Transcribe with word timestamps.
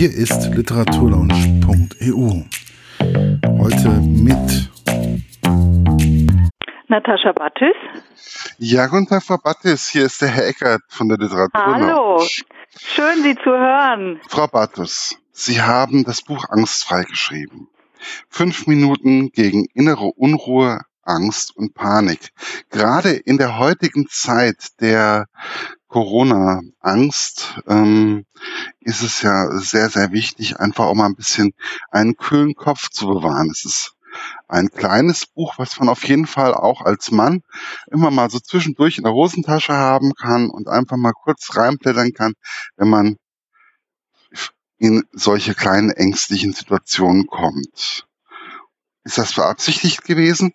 Hier 0.00 0.16
ist 0.16 0.46
literaturlaunch.eu. 0.54 2.44
Heute 3.58 3.88
mit 4.00 4.70
Natascha 6.88 7.32
Battis. 7.32 7.76
Ja, 8.56 8.86
guten 8.86 9.08
Tag, 9.08 9.22
Frau 9.22 9.36
Battis. 9.36 9.90
Hier 9.90 10.06
ist 10.06 10.22
der 10.22 10.30
Herr 10.30 10.46
Eckert 10.46 10.80
von 10.88 11.10
der 11.10 11.18
Literaturlaunch. 11.18 11.82
Hallo, 11.82 12.26
schön 12.78 13.22
Sie 13.22 13.34
zu 13.44 13.50
hören. 13.50 14.22
Frau 14.26 14.46
Battis, 14.46 15.18
Sie 15.32 15.60
haben 15.60 16.04
das 16.04 16.22
Buch 16.22 16.46
Angstfrei 16.48 17.02
geschrieben. 17.02 17.68
Fünf 18.30 18.66
Minuten 18.66 19.32
gegen 19.32 19.66
innere 19.74 20.06
Unruhe, 20.16 20.80
Angst 21.02 21.54
und 21.54 21.74
Panik. 21.74 22.30
Gerade 22.70 23.10
in 23.10 23.36
der 23.36 23.58
heutigen 23.58 24.06
Zeit 24.08 24.80
der 24.80 25.26
Corona-Angst 25.90 27.60
ähm, 27.66 28.24
ist 28.78 29.02
es 29.02 29.22
ja 29.22 29.50
sehr, 29.58 29.90
sehr 29.90 30.12
wichtig, 30.12 30.58
einfach 30.60 30.86
auch 30.86 30.94
mal 30.94 31.06
ein 31.06 31.16
bisschen 31.16 31.52
einen 31.90 32.16
kühlen 32.16 32.54
Kopf 32.54 32.90
zu 32.90 33.08
bewahren. 33.08 33.50
Es 33.50 33.64
ist 33.64 33.96
ein 34.46 34.68
kleines 34.68 35.26
Buch, 35.26 35.54
was 35.58 35.78
man 35.80 35.88
auf 35.88 36.06
jeden 36.06 36.26
Fall 36.26 36.54
auch 36.54 36.82
als 36.82 37.10
Mann 37.10 37.42
immer 37.90 38.12
mal 38.12 38.30
so 38.30 38.38
zwischendurch 38.38 38.98
in 38.98 39.04
der 39.04 39.12
Hosentasche 39.12 39.72
haben 39.72 40.12
kann 40.14 40.48
und 40.48 40.68
einfach 40.68 40.96
mal 40.96 41.12
kurz 41.12 41.56
reinblättern 41.56 42.12
kann, 42.12 42.34
wenn 42.76 42.88
man 42.88 43.16
in 44.78 45.02
solche 45.12 45.54
kleinen 45.54 45.90
ängstlichen 45.90 46.52
Situationen 46.52 47.26
kommt. 47.26 48.06
Ist 49.02 49.18
das 49.18 49.34
beabsichtigt 49.34 50.04
gewesen? 50.04 50.52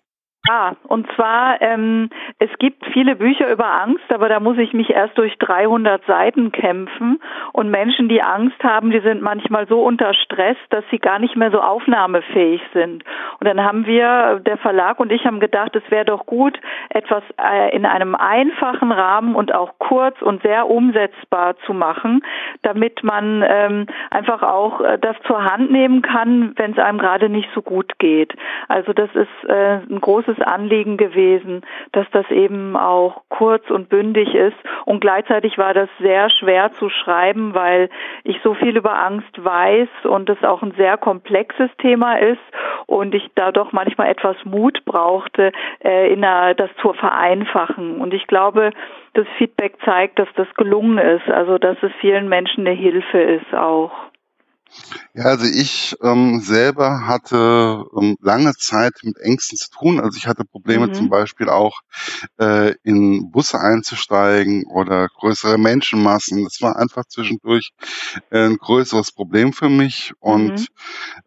Ja, 0.48 0.76
und 0.84 1.10
zwar, 1.14 1.60
ähm, 1.60 2.10
es 2.38 2.50
gibt 2.58 2.84
viele 2.92 3.16
Bücher 3.16 3.50
über 3.50 3.66
Angst, 3.66 4.04
aber 4.10 4.28
da 4.28 4.38
muss 4.38 4.58
ich 4.58 4.72
mich 4.72 4.90
erst 4.90 5.18
durch 5.18 5.36
300 5.38 6.04
Seiten 6.06 6.52
kämpfen. 6.52 7.20
Und 7.52 7.70
Menschen, 7.70 8.08
die 8.08 8.22
Angst 8.22 8.62
haben, 8.62 8.90
die 8.90 9.00
sind 9.00 9.22
manchmal 9.22 9.66
so 9.66 9.82
unter 9.82 10.14
Stress, 10.14 10.56
dass 10.70 10.84
sie 10.90 10.98
gar 10.98 11.18
nicht 11.18 11.36
mehr 11.36 11.50
so 11.50 11.60
aufnahmefähig 11.60 12.60
sind. 12.72 13.02
Und 13.40 13.48
dann 13.48 13.62
haben 13.62 13.86
wir, 13.86 14.40
der 14.44 14.58
Verlag 14.58 15.00
und 15.00 15.10
ich 15.10 15.24
haben 15.24 15.40
gedacht, 15.40 15.74
es 15.74 15.90
wäre 15.90 16.04
doch 16.04 16.26
gut, 16.26 16.58
etwas 16.90 17.22
äh, 17.42 17.74
in 17.74 17.84
einem 17.84 18.14
einfachen 18.14 18.92
Rahmen 18.92 19.34
und 19.34 19.54
auch 19.54 19.74
kurz 19.78 20.20
und 20.22 20.42
sehr 20.42 20.68
umsetzbar 20.68 21.56
zu 21.66 21.74
machen, 21.74 22.22
damit 22.62 23.02
man 23.02 23.44
ähm, 23.46 23.86
einfach 24.10 24.42
auch 24.42 24.80
äh, 24.80 24.98
das 24.98 25.16
zur 25.26 25.44
Hand 25.44 25.70
nehmen 25.70 26.02
kann, 26.02 26.52
wenn 26.56 26.72
es 26.72 26.78
einem 26.78 26.98
gerade 26.98 27.28
nicht 27.28 27.48
so 27.54 27.62
gut 27.62 27.98
geht. 27.98 28.32
Also 28.68 28.92
das 28.92 29.10
ist 29.14 29.48
äh, 29.48 29.78
ein 29.88 30.00
großes 30.00 30.35
großes 30.36 30.42
Anliegen 30.42 30.96
gewesen, 30.96 31.62
dass 31.92 32.06
das 32.12 32.30
eben 32.30 32.76
auch 32.76 33.22
kurz 33.28 33.68
und 33.70 33.88
bündig 33.88 34.34
ist. 34.34 34.56
Und 34.84 35.00
gleichzeitig 35.00 35.58
war 35.58 35.74
das 35.74 35.88
sehr 36.00 36.30
schwer 36.30 36.72
zu 36.72 36.88
schreiben, 36.88 37.54
weil 37.54 37.88
ich 38.24 38.38
so 38.42 38.54
viel 38.54 38.76
über 38.76 38.98
Angst 38.98 39.32
weiß 39.42 39.88
und 40.04 40.28
es 40.30 40.42
auch 40.42 40.62
ein 40.62 40.72
sehr 40.76 40.96
komplexes 40.96 41.70
Thema 41.78 42.18
ist 42.18 42.40
und 42.86 43.14
ich 43.14 43.28
da 43.34 43.52
doch 43.52 43.72
manchmal 43.72 44.08
etwas 44.08 44.36
Mut 44.44 44.84
brauchte, 44.84 45.52
äh, 45.84 46.12
in 46.12 46.24
einer, 46.24 46.54
das 46.54 46.70
zu 46.80 46.92
vereinfachen. 46.92 48.00
Und 48.00 48.14
ich 48.14 48.26
glaube, 48.26 48.70
das 49.14 49.26
Feedback 49.38 49.76
zeigt, 49.84 50.18
dass 50.18 50.28
das 50.36 50.48
gelungen 50.54 50.98
ist, 50.98 51.28
also 51.28 51.58
dass 51.58 51.76
es 51.82 51.92
vielen 52.00 52.28
Menschen 52.28 52.66
eine 52.66 52.76
Hilfe 52.76 53.18
ist 53.18 53.54
auch. 53.54 53.92
Ja, 55.14 55.24
also 55.24 55.46
ich 55.46 55.96
ähm, 56.02 56.40
selber 56.40 57.06
hatte 57.06 57.84
ähm, 57.98 58.16
lange 58.20 58.52
Zeit 58.54 58.94
mit 59.02 59.18
Ängsten 59.18 59.56
zu 59.56 59.70
tun. 59.70 60.00
Also 60.00 60.18
ich 60.18 60.26
hatte 60.26 60.44
Probleme 60.44 60.88
mhm. 60.88 60.94
zum 60.94 61.08
Beispiel 61.08 61.48
auch 61.48 61.80
äh, 62.38 62.74
in 62.82 63.30
Busse 63.30 63.58
einzusteigen 63.58 64.64
oder 64.66 65.08
größere 65.08 65.58
Menschenmassen. 65.58 66.44
Das 66.44 66.60
war 66.60 66.76
einfach 66.76 67.04
zwischendurch 67.06 67.70
äh, 68.30 68.46
ein 68.46 68.56
größeres 68.56 69.12
Problem 69.12 69.52
für 69.52 69.68
mich. 69.68 70.12
Und 70.18 70.60
mhm. 70.60 70.66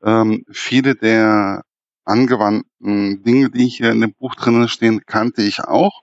ähm, 0.04 0.44
viele 0.52 0.95
der 0.95 1.64
angewandten 2.06 3.23
Dinge, 3.23 3.50
die 3.50 3.67
hier 3.67 3.92
in 3.92 4.02
dem 4.02 4.14
Buch 4.14 4.36
drinnen 4.36 4.67
stehen, 4.67 5.02
kannte 5.06 5.42
ich 5.42 5.60
auch. 5.62 6.02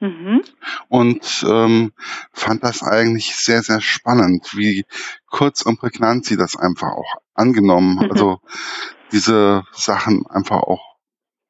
Mhm. 0.00 0.42
Und 0.88 1.44
ähm, 1.48 1.92
fand 2.32 2.62
das 2.62 2.82
eigentlich 2.82 3.36
sehr, 3.36 3.62
sehr 3.62 3.80
spannend, 3.80 4.56
wie 4.56 4.84
kurz 5.26 5.62
und 5.62 5.78
prägnant 5.80 6.24
sie 6.24 6.36
das 6.36 6.56
einfach 6.56 6.92
auch 6.92 7.14
angenommen, 7.34 7.96
mhm. 7.96 8.10
also 8.12 8.40
diese 9.10 9.64
Sachen 9.72 10.26
einfach 10.26 10.62
auch 10.62 10.96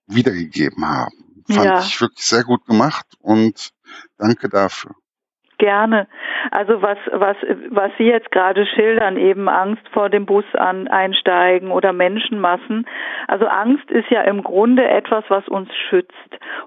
wiedergegeben 0.07 0.87
haben. 0.87 1.43
Fand 1.47 1.65
ja. 1.65 1.81
ich 1.81 2.01
wirklich 2.01 2.25
sehr 2.25 2.45
gut 2.45 2.65
gemacht 2.67 3.07
und 3.21 3.73
danke 4.17 4.49
dafür. 4.49 4.95
Gerne. 5.59 6.07
Also 6.53 6.83
was, 6.83 6.99
was, 7.11 7.37
was 7.71 7.91
Sie 7.99 8.05
jetzt 8.05 8.31
gerade 8.31 8.65
schildern, 8.65 9.17
eben 9.17 9.49
Angst 9.49 9.83
vor 9.93 10.09
dem 10.09 10.25
Bus 10.25 10.45
an, 10.55 10.87
einsteigen 10.87 11.73
oder 11.73 11.93
Menschenmassen. 11.93 12.87
Also 13.27 13.47
Angst 13.47 13.91
ist 13.91 14.09
ja 14.09 14.23
im 14.23 14.45
Grunde 14.45 14.89
etwas, 14.89 15.25
was 15.29 15.49
uns 15.49 15.69
schützt. 15.91 16.15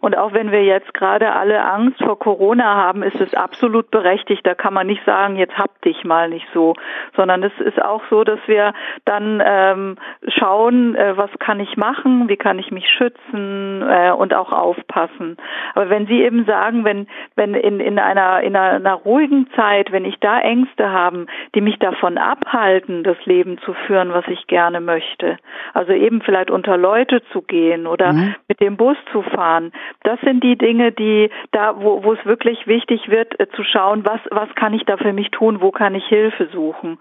Und 0.02 0.18
auch 0.18 0.34
wenn 0.34 0.52
wir 0.52 0.66
jetzt 0.66 0.94
gerade 0.94 1.31
alle 1.31 1.63
Angst 1.63 2.03
vor 2.03 2.19
Corona 2.19 2.75
haben, 2.75 3.02
ist 3.02 3.19
es 3.22 3.34
absolut 3.34 3.91
berechtigt. 3.91 4.46
Da 4.46 4.56
kann 4.56 4.74
man 4.74 4.88
nicht 4.88 5.06
sagen, 5.06 5.38
jetzt 5.38 5.58
hab 5.58 5.81
dich 5.84 6.03
mal 6.03 6.28
nicht 6.28 6.47
so, 6.53 6.73
sondern 7.16 7.44
es 7.44 7.53
ist 7.59 7.81
auch 7.81 8.02
so, 8.09 8.25
dass 8.25 8.40
wir 8.47 8.73
dann 9.06 9.41
ähm, 9.46 9.97
schauen, 10.28 10.96
äh, 10.96 11.16
was 11.16 11.31
kann 11.40 11.62
ich 11.62 11.78
machen, 11.78 12.28
wie 12.28 12.38
kann 12.38 12.59
ich 12.59 12.72
mich 12.72 12.90
schützen 12.90 13.84
äh, 13.88 14.12
und 14.12 14.34
auch 14.34 14.52
aufpassen. 14.52 15.38
Aber 15.75 15.90
wenn 15.90 16.08
Sie 16.08 16.22
eben 16.22 16.44
sagen, 16.46 16.84
wenn, 16.84 17.08
wenn 17.35 17.53
in, 17.53 17.79
in 17.79 17.97
einer, 17.97 18.41
in 18.41 18.56
einer 18.58 18.80
einer 18.85 18.95
ruhigen 18.95 19.47
Zeit, 19.55 19.91
wenn 19.91 20.05
ich 20.05 20.17
da 20.19 20.39
Ängste 20.39 20.91
habe, 20.91 21.25
die 21.55 21.61
mich 21.61 21.77
davon 21.79 22.17
abhalten, 22.17 23.03
das 23.03 23.17
Leben 23.25 23.57
zu 23.59 23.73
führen, 23.73 24.13
was 24.13 24.27
ich 24.27 24.47
gerne 24.47 24.81
möchte, 24.81 25.37
also 25.73 25.93
eben 25.93 26.21
vielleicht 26.21 26.51
unter 26.51 26.77
Leute 26.77 27.21
zu 27.31 27.41
gehen 27.41 27.87
oder 27.87 28.13
mhm. 28.13 28.35
mit 28.47 28.59
dem 28.59 28.77
Bus 28.77 28.97
zu 29.11 29.21
fahren, 29.21 29.71
das 30.03 30.19
sind 30.21 30.43
die 30.43 30.57
Dinge, 30.57 30.91
die 30.91 31.29
da, 31.51 31.75
wo, 31.81 32.03
wo 32.03 32.13
es 32.13 32.25
wirklich 32.25 32.67
wichtig 32.67 33.09
wird, 33.09 33.39
äh, 33.39 33.47
zu 33.49 33.63
schauen, 33.63 34.05
was, 34.05 34.19
was 34.29 34.53
kann 34.55 34.73
ich 34.73 34.83
da 34.85 34.97
für 34.97 35.13
mich 35.13 35.31
tun, 35.31 35.61
wo 35.61 35.71
kann 35.71 35.95
ich 35.95 36.05
Hilfe 36.05 36.47
suchen. 36.51 36.97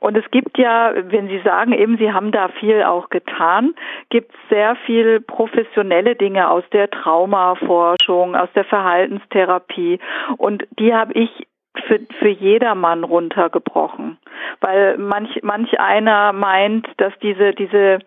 Und 0.00 0.16
es 0.16 0.30
gibt 0.30 0.58
ja, 0.58 0.92
wenn 0.94 1.28
Sie 1.28 1.40
sagen, 1.40 1.72
eben 1.72 1.98
Sie 1.98 2.12
haben 2.12 2.30
da 2.30 2.48
viel 2.48 2.82
auch 2.82 3.10
getan, 3.10 3.74
gibt 4.10 4.32
es 4.32 4.48
sehr 4.48 4.76
viel 4.86 5.20
professionelle 5.20 6.14
Dinge 6.14 6.48
aus 6.48 6.62
der 6.72 6.88
Traumaforschung, 6.90 8.36
aus 8.36 8.48
der 8.54 8.64
Verhaltenstherapie. 8.64 9.98
Und 10.36 10.66
die 10.78 10.94
habe 10.94 11.14
ich 11.18 11.46
für, 11.86 12.00
für 12.18 12.28
jedermann 12.28 13.04
runtergebrochen. 13.04 14.18
Weil 14.60 14.98
manch, 14.98 15.40
manch 15.42 15.78
einer 15.78 16.32
meint, 16.32 16.86
dass 16.96 17.12
diese, 17.20 17.52
diese 17.52 18.00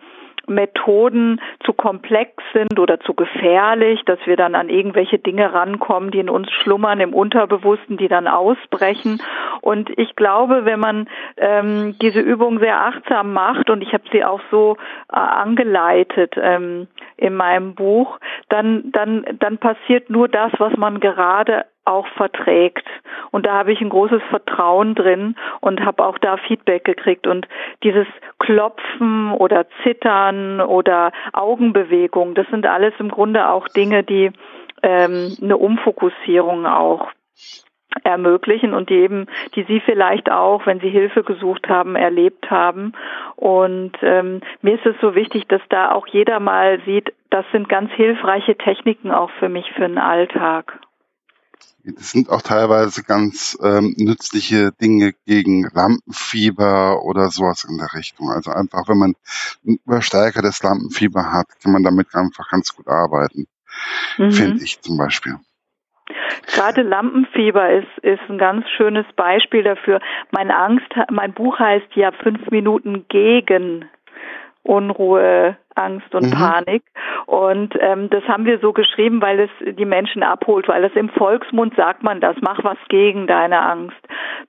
Methoden 0.47 1.39
zu 1.63 1.73
komplex 1.73 2.43
sind 2.53 2.79
oder 2.79 2.99
zu 2.99 3.13
gefährlich, 3.13 4.01
dass 4.05 4.19
wir 4.25 4.35
dann 4.35 4.55
an 4.55 4.69
irgendwelche 4.69 5.19
Dinge 5.19 5.53
rankommen, 5.53 6.11
die 6.11 6.19
in 6.19 6.29
uns 6.29 6.51
schlummern, 6.51 6.99
im 6.99 7.13
Unterbewussten, 7.13 7.97
die 7.97 8.07
dann 8.07 8.27
ausbrechen. 8.27 9.21
Und 9.61 9.89
ich 9.97 10.15
glaube, 10.15 10.65
wenn 10.65 10.79
man 10.79 11.07
ähm, 11.37 11.95
diese 12.01 12.19
Übung 12.19 12.59
sehr 12.59 12.81
achtsam 12.81 13.33
macht, 13.33 13.69
und 13.69 13.81
ich 13.81 13.93
habe 13.93 14.03
sie 14.11 14.23
auch 14.23 14.41
so 14.49 14.77
äh, 15.11 15.15
angeleitet 15.15 16.33
ähm, 16.37 16.87
in 17.17 17.35
meinem 17.35 17.75
Buch, 17.75 18.19
dann, 18.49 18.91
dann, 18.91 19.25
dann 19.39 19.57
passiert 19.57 20.09
nur 20.09 20.27
das, 20.27 20.51
was 20.57 20.75
man 20.75 20.99
gerade 20.99 21.65
auch 21.85 22.07
verträgt. 22.15 22.87
Und 23.31 23.45
da 23.45 23.53
habe 23.53 23.71
ich 23.71 23.81
ein 23.81 23.89
großes 23.89 24.21
Vertrauen 24.29 24.95
drin 24.95 25.35
und 25.59 25.83
habe 25.85 26.05
auch 26.05 26.17
da 26.17 26.37
Feedback 26.37 26.83
gekriegt. 26.85 27.27
Und 27.27 27.47
dieses 27.83 28.07
Klopfen 28.39 29.31
oder 29.31 29.65
Zittern 29.83 30.61
oder 30.61 31.11
Augenbewegung, 31.33 32.35
das 32.35 32.47
sind 32.47 32.65
alles 32.65 32.93
im 32.99 33.09
Grunde 33.09 33.49
auch 33.49 33.67
Dinge, 33.67 34.03
die 34.03 34.31
ähm, 34.83 35.35
eine 35.41 35.57
Umfokussierung 35.57 36.65
auch 36.65 37.11
ermöglichen 38.03 38.73
und 38.73 38.89
die 38.89 38.95
eben, 38.95 39.27
die 39.55 39.63
Sie 39.63 39.81
vielleicht 39.81 40.31
auch, 40.31 40.65
wenn 40.65 40.79
Sie 40.79 40.89
Hilfe 40.89 41.23
gesucht 41.23 41.67
haben, 41.67 41.95
erlebt 41.95 42.49
haben. 42.49 42.93
Und 43.35 43.91
ähm, 44.01 44.41
mir 44.61 44.75
ist 44.75 44.85
es 44.85 44.95
so 45.01 45.13
wichtig, 45.13 45.47
dass 45.47 45.61
da 45.69 45.91
auch 45.91 46.07
jeder 46.07 46.39
mal 46.39 46.79
sieht, 46.85 47.13
das 47.29 47.45
sind 47.51 47.69
ganz 47.69 47.91
hilfreiche 47.91 48.55
Techniken 48.55 49.11
auch 49.11 49.29
für 49.39 49.49
mich 49.49 49.71
für 49.73 49.81
den 49.81 49.97
Alltag. 49.97 50.79
Das 51.83 52.11
sind 52.11 52.29
auch 52.29 52.41
teilweise 52.41 53.03
ganz 53.03 53.57
ähm, 53.63 53.95
nützliche 53.97 54.71
Dinge 54.71 55.13
gegen 55.25 55.63
Lampenfieber 55.73 57.03
oder 57.03 57.29
sowas 57.29 57.65
in 57.67 57.77
der 57.77 57.93
Richtung. 57.97 58.29
Also 58.29 58.51
einfach, 58.51 58.87
wenn 58.87 58.97
man 58.97 59.15
ein 59.65 59.79
übersteigertes 59.85 60.61
Lampenfieber 60.61 61.31
hat, 61.31 61.47
kann 61.61 61.71
man 61.71 61.83
damit 61.83 62.13
einfach 62.13 62.49
ganz 62.49 62.75
gut 62.75 62.87
arbeiten. 62.87 63.47
Mhm. 64.17 64.31
Finde 64.31 64.63
ich 64.63 64.81
zum 64.81 64.97
Beispiel. 64.97 65.37
Gerade 66.47 66.81
Lampenfieber 66.81 67.71
ist, 67.71 67.97
ist 68.01 68.21
ein 68.29 68.37
ganz 68.37 68.65
schönes 68.77 69.05
Beispiel 69.15 69.63
dafür. 69.63 69.99
Mein 70.31 70.51
Angst, 70.51 70.87
mein 71.09 71.33
Buch 71.33 71.59
heißt 71.59 71.95
ja 71.95 72.11
fünf 72.11 72.49
Minuten 72.51 73.05
gegen 73.07 73.85
Unruhe, 74.63 75.57
Angst 75.75 76.13
und 76.13 76.25
mhm. 76.25 76.31
Panik. 76.31 76.83
Und 77.25 77.73
ähm, 77.79 78.09
das 78.09 78.23
haben 78.25 78.45
wir 78.45 78.59
so 78.59 78.73
geschrieben, 78.73 79.21
weil 79.21 79.39
es 79.39 79.75
die 79.75 79.85
Menschen 79.85 80.23
abholt, 80.23 80.67
weil 80.67 80.83
es 80.83 80.93
im 80.95 81.09
Volksmund 81.09 81.75
sagt 81.75 82.03
man 82.03 82.19
das, 82.19 82.35
mach 82.41 82.63
was 82.63 82.77
gegen 82.89 83.27
deine 83.27 83.61
Angst. 83.61 83.97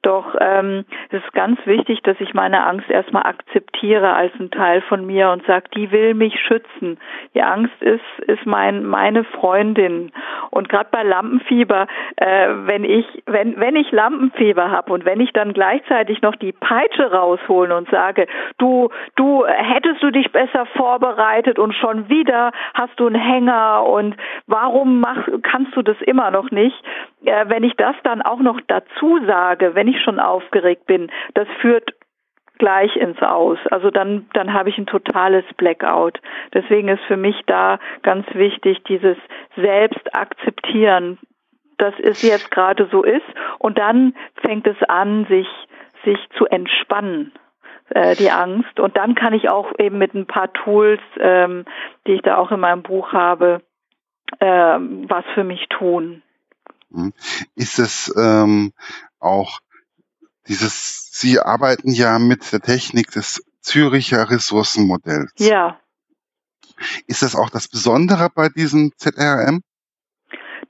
Doch 0.02 0.34
ähm, 0.40 0.84
es 1.10 1.22
ist 1.22 1.32
ganz 1.32 1.58
wichtig, 1.64 2.02
dass 2.02 2.16
ich 2.20 2.34
meine 2.34 2.64
Angst 2.66 2.90
erstmal 2.90 3.24
akzeptiere 3.24 4.14
als 4.14 4.32
ein 4.40 4.50
Teil 4.50 4.82
von 4.82 5.06
mir 5.06 5.30
und 5.30 5.46
sage, 5.46 5.66
die 5.76 5.92
will 5.92 6.14
mich 6.14 6.40
schützen. 6.40 6.98
Die 7.34 7.42
Angst 7.42 7.80
ist, 7.80 8.00
ist 8.26 8.44
mein, 8.44 8.84
meine 8.84 9.24
Freundin. 9.24 10.10
Und 10.50 10.68
gerade 10.68 10.88
bei 10.90 11.02
Lampenfieber, 11.02 11.86
äh, 12.16 12.48
wenn 12.66 12.84
ich, 12.84 13.06
wenn, 13.26 13.58
wenn 13.60 13.76
ich 13.76 13.92
Lampenfieber 13.92 14.70
habe 14.70 14.92
und 14.92 15.04
wenn 15.04 15.20
ich 15.20 15.32
dann 15.32 15.52
gleichzeitig 15.52 16.20
noch 16.22 16.36
die 16.36 16.52
Peitsche 16.52 17.12
raushole 17.12 17.76
und 17.76 17.88
sage, 17.90 18.26
du, 18.58 18.88
du 19.16 19.46
hättest 19.46 20.02
du 20.02 20.10
dich 20.10 20.32
besser 20.32 20.66
vorbereitet 20.76 21.11
und 21.58 21.74
schon 21.74 22.08
wieder 22.08 22.52
hast 22.74 22.98
du 22.98 23.06
einen 23.06 23.20
Hänger 23.20 23.84
und 23.84 24.16
warum 24.46 25.00
mach, 25.00 25.28
kannst 25.42 25.76
du 25.76 25.82
das 25.82 25.96
immer 26.02 26.30
noch 26.30 26.50
nicht? 26.50 26.76
Äh, 27.24 27.46
wenn 27.48 27.64
ich 27.64 27.74
das 27.76 27.96
dann 28.04 28.22
auch 28.22 28.40
noch 28.40 28.60
dazu 28.66 29.18
sage, 29.26 29.74
wenn 29.74 29.88
ich 29.88 30.02
schon 30.02 30.18
aufgeregt 30.18 30.86
bin, 30.86 31.10
das 31.34 31.48
führt 31.60 31.92
gleich 32.58 32.94
ins 32.96 33.20
Aus. 33.22 33.58
Also 33.70 33.90
dann, 33.90 34.26
dann 34.34 34.52
habe 34.52 34.68
ich 34.68 34.78
ein 34.78 34.86
totales 34.86 35.44
Blackout. 35.56 36.20
Deswegen 36.54 36.88
ist 36.88 37.02
für 37.08 37.16
mich 37.16 37.40
da 37.46 37.78
ganz 38.02 38.24
wichtig, 38.34 38.84
dieses 38.84 39.16
Selbst 39.56 40.14
akzeptieren, 40.14 41.18
dass 41.78 41.94
es 41.98 42.22
jetzt 42.22 42.50
gerade 42.50 42.88
so 42.92 43.02
ist. 43.02 43.26
Und 43.58 43.78
dann 43.78 44.14
fängt 44.44 44.66
es 44.68 44.80
an, 44.84 45.26
sich, 45.28 45.48
sich 46.04 46.18
zu 46.36 46.46
entspannen 46.46 47.32
äh, 47.94 48.16
die 48.16 48.30
Angst. 48.30 48.80
Und 48.80 48.96
dann 48.96 49.14
kann 49.14 49.34
ich 49.34 49.48
auch 49.48 49.72
eben 49.78 49.98
mit 49.98 50.14
ein 50.14 50.26
paar 50.26 50.52
Tools, 50.52 51.00
ähm, 51.18 51.64
die 52.06 52.12
ich 52.12 52.22
da 52.22 52.36
auch 52.36 52.50
in 52.50 52.60
meinem 52.60 52.82
Buch 52.82 53.12
habe, 53.12 53.62
ähm, 54.40 55.06
was 55.08 55.24
für 55.34 55.44
mich 55.44 55.66
tun. 55.68 56.22
Hm. 56.92 57.12
Ist 57.54 57.78
es 57.78 58.12
ähm, 58.16 58.72
auch 59.18 59.60
dieses, 60.48 61.10
Sie 61.12 61.40
arbeiten 61.40 61.92
ja 61.92 62.18
mit 62.18 62.52
der 62.52 62.60
Technik 62.60 63.10
des 63.12 63.44
Züricher 63.60 64.28
Ressourcenmodells. 64.28 65.32
Ja. 65.38 65.78
Ist 67.06 67.22
das 67.22 67.36
auch 67.36 67.48
das 67.48 67.68
Besondere 67.68 68.28
bei 68.34 68.48
diesem 68.48 68.92
ZRM? 68.96 69.62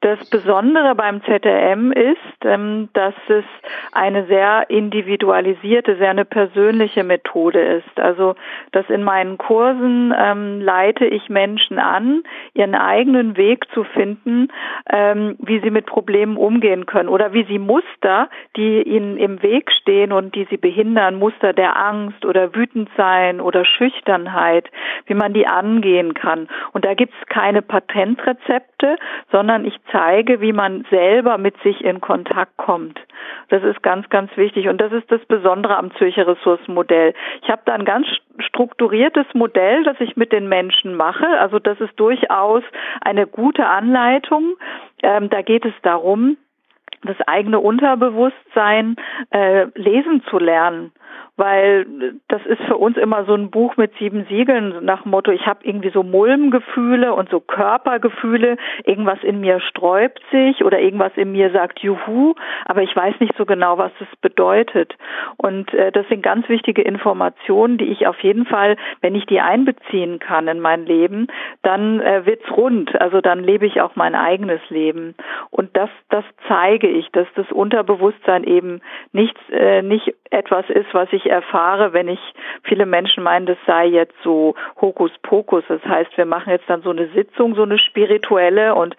Das 0.03 0.19
Besondere 0.31 0.97
beim 0.97 1.23
ZRM 1.23 1.93
ist, 1.93 2.19
ähm, 2.45 2.89
dass 2.93 3.15
es 3.29 3.45
eine 3.93 4.27
sehr 4.27 4.69
individualisierte, 4.69 5.95
sehr 5.97 6.11
eine 6.11 6.25
persönliche 6.25 7.05
Methode 7.05 7.61
ist. 7.61 8.01
Also, 8.01 8.35
dass 8.73 8.91
in 8.91 9.05
meinen 9.05 9.39
Kursen 9.39 10.13
ähm, 10.19 10.61
leite 10.61 11.07
ich 11.07 11.29
Menschen 11.29 11.79
an, 11.79 12.25
ihren 12.53 12.75
eigenen 12.75 13.37
Weg 13.37 13.71
zu 13.75 13.85
finden, 13.85 14.49
ähm, 14.91 15.37
wie 15.39 15.61
sie 15.61 15.71
mit 15.71 15.87
Problemen 15.87 16.37
umgehen 16.37 16.87
können 16.87 17.09
oder 17.09 17.33
wie 17.33 17.45
sie 17.45 17.61
Muster, 17.61 18.29
die 18.57 18.83
ihnen 18.83 19.17
im 19.19 19.41
Weg 19.41 19.71
stehen 19.71 20.11
und 20.11 20.35
die 20.35 20.49
sie 20.51 20.57
behindern, 20.57 21.15
Muster 21.15 21.53
der 21.53 21.77
Angst 21.77 22.25
oder 22.25 22.57
wütend 22.57 22.89
sein 22.97 23.41
oder 23.41 23.65
Schüchternheit, 23.65 24.69
wie 25.07 25.15
man 25.15 25.33
die 25.33 25.47
angehen 25.47 26.15
kann. 26.15 26.49
Und 26.73 26.85
da 26.85 26.95
gibt 26.95 27.15
es 27.21 27.29
keine 27.29 27.63
Patentrezepte, 27.63 28.72
sondern 29.31 29.65
ich 29.65 29.77
zeige, 29.91 30.41
wie 30.41 30.53
man 30.53 30.85
selber 30.91 31.39
mit 31.39 31.61
sich 31.63 31.85
in 31.85 32.01
Kontakt 32.01 32.57
kommt. 32.57 32.99
Das 33.49 33.63
ist 33.63 33.83
ganz, 33.83 34.09
ganz 34.09 34.35
wichtig 34.37 34.69
und 34.69 34.81
das 34.81 34.93
ist 34.93 35.11
das 35.11 35.25
Besondere 35.27 35.77
am 35.77 35.95
Zürcher 35.97 36.27
Ressourcenmodell. 36.27 37.15
Ich 37.43 37.51
habe 37.51 37.63
da 37.65 37.75
ein 37.75 37.85
ganz 37.85 38.07
strukturiertes 38.39 39.27
Modell, 39.35 39.85
das 39.85 40.01
ich 40.01 40.17
mit 40.17 40.33
den 40.33 40.49
Menschen 40.49 40.95
mache. 40.95 41.27
Also 41.39 41.59
das 41.59 41.81
ist 41.81 41.99
durchaus 41.99 42.63
eine 43.01 43.27
gute 43.27 43.67
Anleitung. 43.67 44.57
Ähm, 45.03 45.31
da 45.31 45.43
geht 45.43 45.65
es 45.65 45.75
darum, 45.83 46.37
das 47.05 47.17
eigene 47.27 47.59
Unterbewusstsein 47.61 48.97
äh, 49.31 49.67
lesen 49.75 50.23
zu 50.31 50.39
lernen 50.39 50.93
weil 51.37 51.87
das 52.29 52.45
ist 52.47 52.63
für 52.63 52.77
uns 52.77 52.97
immer 52.97 53.25
so 53.25 53.35
ein 53.35 53.51
Buch 53.51 53.77
mit 53.77 53.93
sieben 53.99 54.27
Siegeln 54.27 54.85
nach 54.85 55.03
dem 55.03 55.11
Motto, 55.11 55.31
ich 55.31 55.47
habe 55.47 55.61
irgendwie 55.63 55.91
so 55.91 56.03
Mulmgefühle 56.03 57.15
und 57.15 57.31
so 57.31 57.41
Körpergefühle, 57.41 58.57
irgendwas 58.85 59.19
in 59.23 59.41
mir 59.41 59.61
sträubt 59.61 60.21
sich 60.31 60.65
oder 60.65 60.79
irgendwas 60.79 61.13
in 61.17 61.33
mir 61.33 61.51
sagt 61.51 61.81
Juhu, 61.81 62.35
aber 62.67 62.83
ich 62.83 62.95
weiß 62.95 63.19
nicht 63.21 63.35
so 63.37 63.47
genau, 63.47 63.79
was 63.79 63.93
das 63.99 64.09
bedeutet. 64.21 64.95
Und 65.37 65.73
äh, 65.73 65.91
das 65.91 66.07
sind 66.09 66.23
ganz 66.23 66.49
wichtige 66.49 66.83
Informationen, 66.83 67.79
die 67.79 67.87
ich 67.87 68.07
auf 68.07 68.21
jeden 68.21 68.45
Fall, 68.45 68.77
wenn 69.01 69.15
ich 69.15 69.27
die 69.27 69.41
einbeziehen 69.41 70.19
kann 70.19 70.49
in 70.49 70.61
mein 70.61 70.85
Leben, 70.85 71.29
dann 71.63 72.01
äh, 72.01 72.27
wird's 72.27 72.51
rund. 72.51 73.01
Also 73.01 73.21
dann 73.21 73.43
lebe 73.43 73.67
ich 73.67 73.81
auch 73.81 73.97
mein 73.97 74.15
eigenes 74.15 74.61
Leben. 74.69 75.15
Und 75.51 75.77
das, 75.77 75.91
das 76.11 76.25
zeige 76.47 76.89
ich, 76.89 77.11
dass 77.13 77.27
das 77.35 77.51
Unterbewusstsein 77.51 78.45
eben 78.45 78.81
nichts, 79.13 79.41
äh, 79.51 79.83
nicht 79.83 80.15
etwas 80.31 80.69
ist, 80.71 80.93
was 80.93 81.02
ich 81.13 81.31
erfahre, 81.31 81.93
wenn 81.93 82.09
ich, 82.09 82.21
viele 82.63 82.87
Menschen 82.87 83.23
meinen, 83.23 83.47
das 83.47 83.59
sei 83.67 83.87
jetzt 83.87 84.15
so 84.23 84.55
Hokuspokus. 84.81 85.65
Das 85.69 85.85
heißt, 85.85 86.17
wir 86.17 86.27
machen 86.27 86.51
jetzt 86.51 86.69
dann 86.69 86.83
so 86.83 86.91
eine 86.91 87.09
Sitzung, 87.09 87.55
so 87.55 87.63
eine 87.63 87.79
spirituelle 87.79 88.75
und 88.75 88.97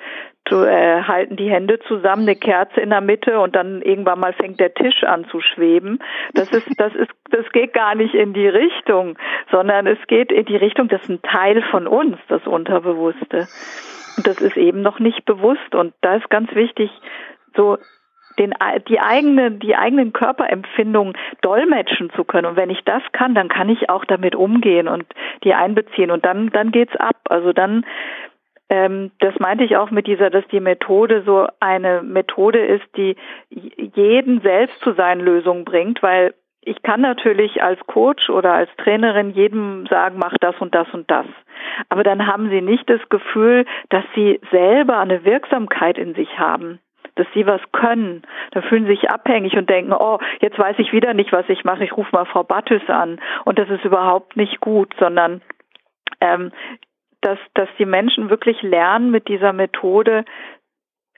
äh, 0.52 1.04
halten 1.04 1.36
die 1.36 1.50
Hände 1.50 1.80
zusammen, 1.88 2.24
eine 2.24 2.36
Kerze 2.36 2.82
in 2.82 2.90
der 2.90 3.02
Mitte 3.02 3.40
und 3.40 3.56
dann 3.56 3.82
irgendwann 3.82 4.20
mal 4.20 4.34
fängt 4.34 4.60
der 4.60 4.74
Tisch 4.74 5.04
an 5.04 5.26
zu 5.30 5.40
schweben. 5.40 6.00
Das 6.34 6.52
ist, 6.52 6.68
das 6.78 6.94
ist, 6.96 7.12
das 7.30 7.50
geht 7.52 7.74
gar 7.74 7.96
nicht 7.96 8.14
in 8.14 8.34
die 8.34 8.48
Richtung, 8.48 9.18
sondern 9.52 9.88
es 9.88 10.00
geht 10.08 10.32
in 10.32 10.46
die 10.46 10.58
Richtung, 10.58 10.90
das 10.90 11.02
ist 11.04 11.10
ein 11.10 11.22
Teil 11.22 11.64
von 11.72 11.88
uns, 11.88 12.18
das 12.28 12.46
Unterbewusste. 12.46 13.48
Und 14.18 14.28
das 14.28 14.42
ist 14.42 14.58
eben 14.58 14.82
noch 14.82 15.00
nicht 15.00 15.26
bewusst 15.26 15.74
und 15.74 15.94
da 16.02 16.16
ist 16.16 16.30
ganz 16.30 16.54
wichtig, 16.54 16.92
so 17.56 17.78
den, 18.40 18.54
die 18.88 19.00
eigene, 19.00 19.52
die 19.52 19.76
eigenen 19.76 20.14
Körperempfindungen 20.14 21.14
dolmetschen 21.42 22.12
zu 22.12 22.24
können. 22.24 22.48
Und 22.48 22.56
wenn 22.56 22.70
ich 22.70 22.84
das 22.86 23.04
kann, 23.12 23.36
dann 23.36 23.50
kann 23.50 23.70
ich 23.70 23.90
auch 23.90 24.06
damit 24.06 24.36
umgehen 24.36 24.88
und 24.88 25.06
die 25.44 25.54
einbeziehen. 25.54 26.12
Und 26.12 26.26
dann, 26.26 26.50
dann 26.50 26.72
geht's 26.72 26.96
ab. 26.96 27.18
Also 27.30 27.54
dann, 27.54 27.86
ähm, 28.70 29.12
das 29.20 29.38
meinte 29.40 29.64
ich 29.64 29.78
auch 29.78 29.92
mit 29.92 30.08
dieser, 30.08 30.30
dass 30.30 30.48
die 30.48 30.60
Methode 30.60 31.24
so 31.26 31.48
eine 31.60 32.02
Methode 32.02 32.60
ist, 32.60 32.86
die 32.98 33.16
jeden 33.50 34.42
selbst 34.42 34.80
zu 34.82 34.94
seinen 34.94 35.22
Lösungen 35.22 35.66
bringt, 35.66 36.02
weil 36.02 36.34
ich 36.66 36.82
kann 36.82 37.02
natürlich 37.02 37.62
als 37.62 37.80
Coach 37.88 38.30
oder 38.30 38.54
als 38.54 38.70
Trainerin 38.78 39.32
jedem 39.32 39.86
sagen, 39.88 40.18
mach 40.18 40.34
das 40.40 40.56
und 40.60 40.74
das 40.74 40.88
und 40.94 41.12
das. 41.12 41.26
Aber 41.90 42.04
dann 42.04 42.26
haben 42.26 42.50
sie 42.50 42.62
nicht 42.62 42.90
das 42.90 43.02
Gefühl, 43.10 43.66
dass 43.90 44.06
sie 44.16 44.40
selber 44.50 45.00
eine 45.00 45.26
Wirksamkeit 45.26 45.98
in 45.98 46.16
sich 46.16 46.40
haben 46.40 46.80
dass 47.16 47.28
sie 47.34 47.46
was 47.46 47.62
können. 47.72 48.24
Da 48.52 48.62
fühlen 48.62 48.86
sie 48.86 48.92
sich 48.92 49.10
abhängig 49.10 49.56
und 49.56 49.70
denken, 49.70 49.94
oh, 49.94 50.20
jetzt 50.42 50.58
weiß 50.58 50.78
ich 50.80 50.94
wieder 50.94 51.14
nicht, 51.14 51.32
was 51.32 51.48
ich 51.50 51.64
mache, 51.64 51.84
ich 51.84 51.96
rufe 51.96 52.10
mal 52.12 52.26
Frau 52.26 52.44
Battes 52.44 52.82
an. 52.88 53.20
Und 53.46 53.60
das 53.60 53.70
ist 53.70 53.86
überhaupt 53.86 54.36
nicht 54.36 54.60
gut, 54.60 54.94
sondern 55.00 55.42
ähm, 56.22 56.52
dass, 57.22 57.40
dass 57.54 57.70
die 57.80 57.86
Menschen 57.86 58.30
wirklich 58.30 58.62
lernen, 58.62 59.12
mit 59.12 59.28
dieser 59.28 59.54
Methode 59.54 60.26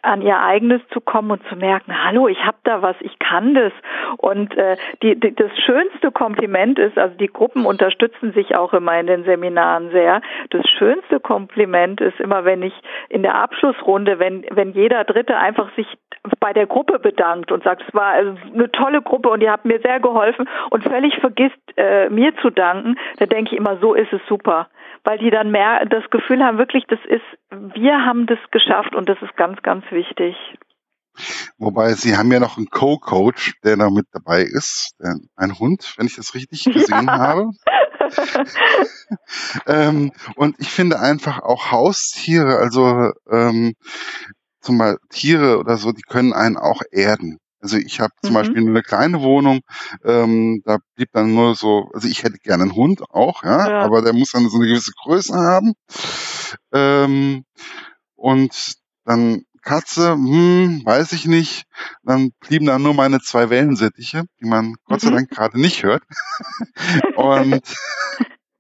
an 0.06 0.22
ihr 0.22 0.40
eigenes 0.40 0.82
zu 0.90 1.02
kommen 1.02 1.32
und 1.32 1.48
zu 1.48 1.56
merken, 1.56 1.94
hallo, 2.04 2.28
ich 2.28 2.44
habe 2.46 2.58
da 2.64 2.82
was, 2.82 2.96
ich 3.02 3.18
kann 3.20 3.54
das. 3.54 3.74
Und 4.18 4.56
äh, 4.58 4.78
die, 5.02 5.20
die, 5.20 5.34
das 5.34 5.52
schönste 5.66 6.12
Kompliment 6.12 6.80
ist, 6.80 6.98
also 6.98 7.16
die 7.18 7.28
Gruppen 7.28 7.66
unterstützen 7.66 8.34
sich 8.34 8.56
auch 8.56 8.74
immer 8.74 9.00
in 9.00 9.08
den 9.08 9.24
Seminaren 9.24 9.92
sehr. 9.92 10.22
Das 10.50 10.64
schönste 10.78 11.20
Kompliment 11.20 12.02
ist 12.02 12.20
immer, 12.20 12.46
wenn 12.46 12.62
ich 12.64 12.74
in 13.10 13.24
der 13.24 13.36
Abschlussrunde, 13.36 14.20
wenn 14.20 14.46
wenn 14.52 14.72
jeder 14.74 15.04
Dritte 15.04 15.38
einfach 15.38 15.74
sich 15.76 15.88
bei 16.40 16.54
der 16.54 16.68
Gruppe 16.68 17.00
bedankt 17.00 17.52
und 17.52 17.64
sagt, 17.64 17.84
es 17.88 17.94
war 17.94 18.14
eine 18.14 18.72
tolle 18.72 19.02
Gruppe 19.02 19.30
und 19.30 19.42
ihr 19.42 19.52
habt 19.52 19.66
mir 19.66 19.80
sehr 19.80 20.00
geholfen 20.00 20.48
und 20.70 20.84
völlig 20.84 21.18
vergisst 21.20 21.56
äh, 21.78 22.10
mir 22.10 22.36
zu 22.38 22.50
danken, 22.50 22.98
dann 23.18 23.30
denke 23.30 23.54
ich 23.54 23.60
immer, 23.60 23.78
so 23.78 23.94
ist 23.94 24.12
es 24.14 24.22
super 24.28 24.68
weil 25.06 25.20
die 25.20 25.30
dann 25.30 25.52
mehr 25.52 25.86
das 25.86 26.10
Gefühl 26.10 26.44
haben, 26.44 26.58
wirklich, 26.58 26.86
das 26.88 27.00
ist, 27.06 27.22
wir 27.52 28.04
haben 28.04 28.26
das 28.26 28.40
geschafft 28.52 28.96
und 28.96 29.08
das 29.08 29.22
ist 29.22 29.38
ganz, 29.38 29.62
ganz 29.62 29.86
wichtig. 29.96 30.36
Wobei 31.58 31.94
Sie 31.94 32.18
haben 32.18 32.32
ja 32.32 32.40
noch 32.40 32.58
einen 32.58 32.68
Co-Coach, 32.68 33.54
der 33.64 33.78
da 33.78 33.90
mit 33.90 34.06
dabei 34.12 34.42
ist, 34.42 34.92
ein 35.36 35.60
Hund, 35.60 35.94
wenn 35.98 36.08
ich 36.08 36.16
das 36.16 36.36
richtig 36.36 36.66
gesehen 36.66 37.08
ja. 37.08 37.18
habe. 37.18 37.50
ähm, 39.68 40.12
und 40.36 40.56
ich 40.60 40.70
finde 40.70 41.00
einfach 41.00 41.42
auch 41.42 41.72
Haustiere, 41.72 42.58
also 42.58 43.12
ähm, 43.32 43.74
zum 44.62 44.78
Beispiel 44.78 45.00
Tiere 45.10 45.60
oder 45.60 45.78
so, 45.78 45.92
die 45.92 46.02
können 46.02 46.34
einen 46.34 46.58
auch 46.58 46.82
erden. 46.92 47.38
Also 47.62 47.78
ich 47.78 48.00
habe 48.00 48.14
zum 48.22 48.32
mhm. 48.32 48.36
Beispiel 48.36 48.62
nur 48.62 48.70
eine 48.72 48.84
kleine 48.84 49.22
Wohnung, 49.22 49.62
ähm, 50.04 50.62
da 50.66 50.78
blieb 50.96 51.10
dann 51.14 51.34
nur 51.34 51.56
so, 51.56 51.90
also 51.94 52.08
ich 52.08 52.24
hätte 52.24 52.38
gerne 52.38 52.64
einen 52.64 52.76
Hund 52.76 53.02
auch, 53.10 53.44
ja, 53.44 53.70
ja. 53.70 53.80
aber 53.80 54.02
der 54.02 54.14
muss 54.14 54.32
dann 54.32 54.48
so 54.50 54.58
eine 54.58 54.68
gewisse 54.68 54.92
Größe 55.04 55.34
haben. 55.34 55.74
Ähm, 56.72 57.44
und 58.16 58.76
dann 59.06 59.44
Katze, 59.66 60.14
hm, 60.14 60.84
weiß 60.86 61.12
ich 61.12 61.26
nicht. 61.26 61.66
Dann 62.04 62.32
blieben 62.40 62.68
da 62.68 62.80
nur 62.80 62.94
meine 62.94 63.20
zwei 63.20 63.50
Wellensittiche, 63.50 64.24
die 64.40 64.46
man 64.46 64.76
Gott 64.86 65.02
sei 65.02 65.10
mhm. 65.10 65.16
Dank 65.16 65.30
gerade 65.32 65.60
nicht 65.60 65.84
hört. 65.84 66.04
und 67.16 67.64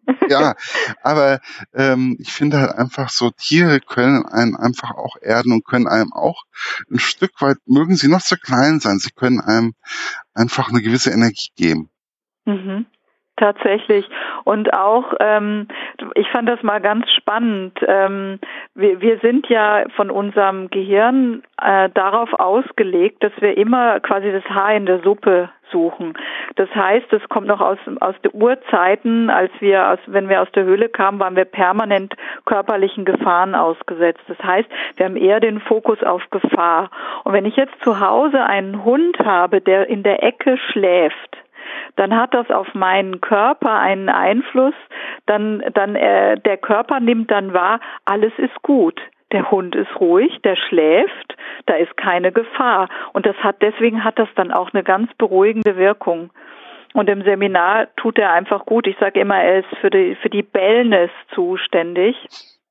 ja, 0.29 0.55
aber 1.03 1.39
ähm, 1.73 2.17
ich 2.19 2.31
finde 2.31 2.59
halt 2.59 2.71
einfach 2.71 3.09
so, 3.09 3.29
Tiere 3.29 3.79
können 3.79 4.25
einen 4.25 4.55
einfach 4.55 4.91
auch 4.91 5.15
erden 5.21 5.51
und 5.51 5.65
können 5.65 5.87
einem 5.87 6.11
auch 6.11 6.43
ein 6.91 6.99
Stück 6.99 7.39
weit, 7.39 7.57
mögen 7.65 7.95
sie 7.95 8.07
noch 8.07 8.21
so 8.21 8.35
klein 8.35 8.79
sein, 8.79 8.99
sie 8.99 9.11
können 9.11 9.39
einem 9.39 9.73
einfach 10.33 10.69
eine 10.69 10.81
gewisse 10.81 11.11
Energie 11.11 11.49
geben. 11.55 11.89
Mhm. 12.45 12.87
Tatsächlich. 13.37 14.07
Und 14.45 14.73
auch, 14.73 15.13
ähm, 15.19 15.67
ich 16.13 16.29
fand 16.29 16.47
das 16.47 16.63
mal 16.63 16.79
ganz 16.79 17.11
spannend. 17.11 17.77
Ähm, 17.85 18.39
wir, 18.75 19.01
wir 19.01 19.19
sind 19.19 19.49
ja 19.49 19.83
von 19.97 20.09
unserem 20.09 20.69
Gehirn 20.69 21.43
äh, 21.61 21.89
darauf 21.93 22.31
ausgelegt, 22.33 23.23
dass 23.23 23.33
wir 23.39 23.57
immer 23.57 23.99
quasi 23.99 24.31
das 24.31 24.45
Haar 24.45 24.75
in 24.75 24.85
der 24.85 25.01
Suppe 25.01 25.49
suchen. 25.69 26.13
Das 26.55 26.73
heißt, 26.73 27.11
es 27.11 27.27
kommt 27.27 27.47
noch 27.47 27.59
aus, 27.59 27.77
aus 27.99 28.15
den 28.23 28.31
Urzeiten, 28.33 29.29
als 29.29 29.51
wir 29.59 29.89
aus, 29.89 29.99
wenn 30.05 30.29
wir 30.29 30.41
aus 30.41 30.51
der 30.53 30.63
Höhle 30.63 30.87
kamen, 30.87 31.19
waren 31.19 31.35
wir 31.35 31.43
permanent 31.45 32.13
körperlichen 32.45 33.03
Gefahren 33.03 33.53
ausgesetzt. 33.53 34.21
Das 34.27 34.39
heißt, 34.41 34.69
wir 34.95 35.05
haben 35.05 35.17
eher 35.17 35.41
den 35.41 35.59
Fokus 35.59 36.01
auf 36.03 36.21
Gefahr. 36.29 36.89
Und 37.25 37.33
wenn 37.33 37.45
ich 37.45 37.57
jetzt 37.57 37.83
zu 37.83 37.99
Hause 37.99 38.45
einen 38.45 38.85
Hund 38.85 39.19
habe, 39.19 39.59
der 39.59 39.89
in 39.89 40.03
der 40.03 40.23
Ecke 40.23 40.57
schläft, 40.71 41.37
dann 41.95 42.15
hat 42.15 42.33
das 42.33 42.49
auf 42.49 42.73
meinen 42.73 43.21
Körper 43.21 43.79
einen 43.79 44.09
Einfluss, 44.09 44.73
dann, 45.25 45.63
dann 45.73 45.95
äh, 45.95 46.39
der 46.39 46.57
Körper 46.57 46.99
nimmt 46.99 47.31
dann 47.31 47.53
wahr, 47.53 47.79
alles 48.05 48.33
ist 48.37 48.61
gut. 48.61 48.99
Der 49.31 49.49
Hund 49.49 49.75
ist 49.75 49.99
ruhig, 49.99 50.39
der 50.43 50.55
schläft, 50.55 51.35
da 51.65 51.75
ist 51.75 51.97
keine 51.97 52.31
Gefahr. 52.31 52.89
Und 53.13 53.25
das 53.25 53.35
hat, 53.37 53.61
deswegen 53.61 54.03
hat 54.03 54.19
das 54.19 54.29
dann 54.35 54.51
auch 54.51 54.71
eine 54.73 54.83
ganz 54.83 55.11
beruhigende 55.15 55.77
Wirkung. 55.77 56.29
Und 56.93 57.09
im 57.09 57.23
Seminar 57.23 57.87
tut 57.97 58.17
er 58.17 58.31
einfach 58.31 58.65
gut. 58.65 58.87
Ich 58.87 58.95
sage 58.99 59.19
immer, 59.19 59.37
er 59.37 59.59
ist 59.59 59.77
für 59.81 59.89
die, 59.89 60.15
für 60.21 60.29
die 60.29 60.43
Bellness 60.43 61.09
zuständig. 61.33 62.15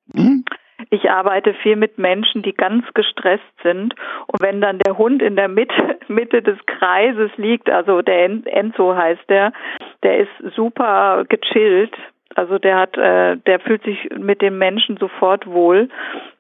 Mhm. 0.07 0.45
Ich 0.91 1.11
arbeite 1.11 1.55
viel 1.55 1.76
mit 1.76 1.99
Menschen, 1.99 2.43
die 2.43 2.53
ganz 2.53 2.85
gestresst 2.95 3.43
sind. 3.62 3.95
Und 4.26 4.41
wenn 4.41 4.61
dann 4.61 4.79
der 4.79 4.99
Hund 4.99 5.23
in 5.23 5.37
der 5.37 5.49
Mitte, 5.49 5.99
Mitte 6.09 6.43
des 6.43 6.59
Kreises 6.67 7.31
liegt, 7.37 7.71
also 7.71 8.03
der 8.03 8.25
Enzo 8.47 8.95
heißt 8.95 9.29
der, 9.29 9.53
der 10.03 10.19
ist 10.19 10.55
super 10.55 11.25
gechillt, 11.29 11.97
also 12.35 12.59
der 12.59 12.76
hat, 12.76 12.97
äh, 12.97 13.37
der 13.37 13.61
fühlt 13.61 13.85
sich 13.85 14.09
mit 14.19 14.43
dem 14.43 14.59
Menschen 14.59 14.97
sofort 14.97 15.47
wohl. 15.47 15.88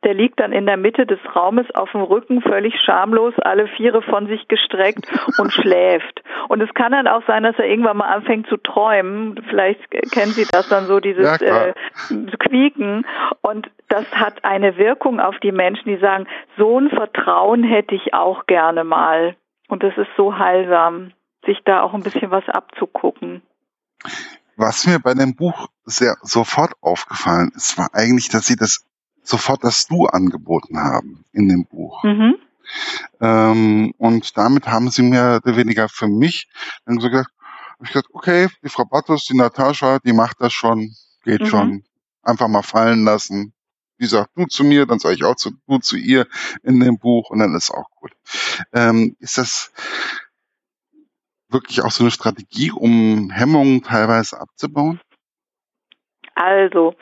Der 0.02 0.14
liegt 0.14 0.40
dann 0.40 0.52
in 0.52 0.66
der 0.66 0.76
Mitte 0.76 1.06
des 1.06 1.20
Raumes 1.36 1.70
auf 1.74 1.92
dem 1.92 2.02
Rücken, 2.02 2.42
völlig 2.42 2.74
schamlos, 2.80 3.34
alle 3.38 3.68
Viere 3.68 4.02
von 4.02 4.26
sich 4.26 4.48
gestreckt 4.48 5.06
und 5.38 5.52
schläft. 5.52 6.22
Und 6.48 6.60
es 6.60 6.72
kann 6.74 6.92
dann 6.92 7.06
auch 7.06 7.22
sein, 7.26 7.44
dass 7.44 7.56
er 7.58 7.66
irgendwann 7.66 7.98
mal 7.98 8.08
anfängt 8.08 8.48
zu 8.48 8.56
träumen. 8.56 9.40
Vielleicht 9.48 9.88
kennen 10.10 10.32
Sie 10.32 10.46
das 10.50 10.68
dann 10.68 10.86
so, 10.86 10.98
dieses 10.98 11.40
ja, 11.40 11.66
äh, 11.66 11.74
Quieken. 12.38 13.06
Und 13.40 13.70
das 13.88 14.10
hat 14.12 14.44
eine 14.44 14.76
Wirkung 14.76 15.20
auf 15.20 15.38
die 15.38 15.52
Menschen, 15.52 15.88
die 15.88 15.98
sagen, 15.98 16.26
so 16.58 16.78
ein 16.78 16.90
Vertrauen 16.90 17.62
hätte 17.62 17.94
ich 17.94 18.14
auch 18.14 18.46
gerne 18.46 18.82
mal. 18.82 19.36
Und 19.68 19.82
das 19.84 19.96
ist 19.96 20.10
so 20.16 20.36
heilsam, 20.36 21.12
sich 21.46 21.60
da 21.64 21.82
auch 21.82 21.94
ein 21.94 22.02
bisschen 22.02 22.30
was 22.30 22.48
abzugucken. 22.48 23.42
Was 24.56 24.86
mir 24.86 24.98
bei 25.00 25.14
dem 25.14 25.34
Buch 25.34 25.68
sehr 25.84 26.16
sofort 26.22 26.72
aufgefallen 26.80 27.52
ist, 27.56 27.76
war 27.78 27.94
eigentlich, 27.94 28.28
dass 28.28 28.46
sie 28.46 28.56
das 28.56 28.84
sofort 29.22 29.64
das 29.64 29.86
Du 29.86 30.06
angeboten 30.06 30.78
haben 30.78 31.24
in 31.32 31.48
dem 31.48 31.64
Buch. 31.64 32.02
Mhm. 32.04 32.36
Ähm, 33.20 33.94
und 33.98 34.36
damit 34.36 34.66
haben 34.68 34.90
sie 34.90 35.06
oder 35.06 35.40
weniger 35.44 35.88
für 35.88 36.08
mich 36.08 36.48
dann 36.86 37.00
so 37.00 37.10
gesagt, 37.10 37.30
ich 37.82 37.92
gesagt, 37.92 38.08
okay, 38.12 38.48
die 38.62 38.68
Frau 38.68 38.84
Bartos, 38.84 39.24
die 39.24 39.36
Natascha, 39.36 39.98
die 39.98 40.12
macht 40.12 40.40
das 40.40 40.52
schon, 40.52 40.94
geht 41.24 41.42
mhm. 41.42 41.46
schon. 41.46 41.84
Einfach 42.22 42.48
mal 42.48 42.62
fallen 42.62 43.04
lassen. 43.04 43.52
Die 44.00 44.06
sagt 44.06 44.30
du 44.36 44.46
zu 44.46 44.64
mir, 44.64 44.86
dann 44.86 44.98
sage 44.98 45.14
ich 45.14 45.24
auch 45.24 45.36
zu, 45.36 45.52
du 45.68 45.78
zu 45.78 45.96
ihr 45.96 46.26
in 46.62 46.80
dem 46.80 46.98
Buch 46.98 47.30
und 47.30 47.38
dann 47.38 47.54
ist 47.54 47.70
auch 47.70 47.88
gut. 47.96 48.12
Ähm, 48.72 49.16
ist 49.20 49.38
das, 49.38 49.72
wirklich 51.54 51.82
auch 51.82 51.90
so 51.90 52.04
eine 52.04 52.10
Strategie, 52.10 52.70
um 52.70 53.30
Hemmungen 53.30 53.82
teilweise 53.82 54.38
abzubauen? 54.40 55.00
Also, 56.34 56.94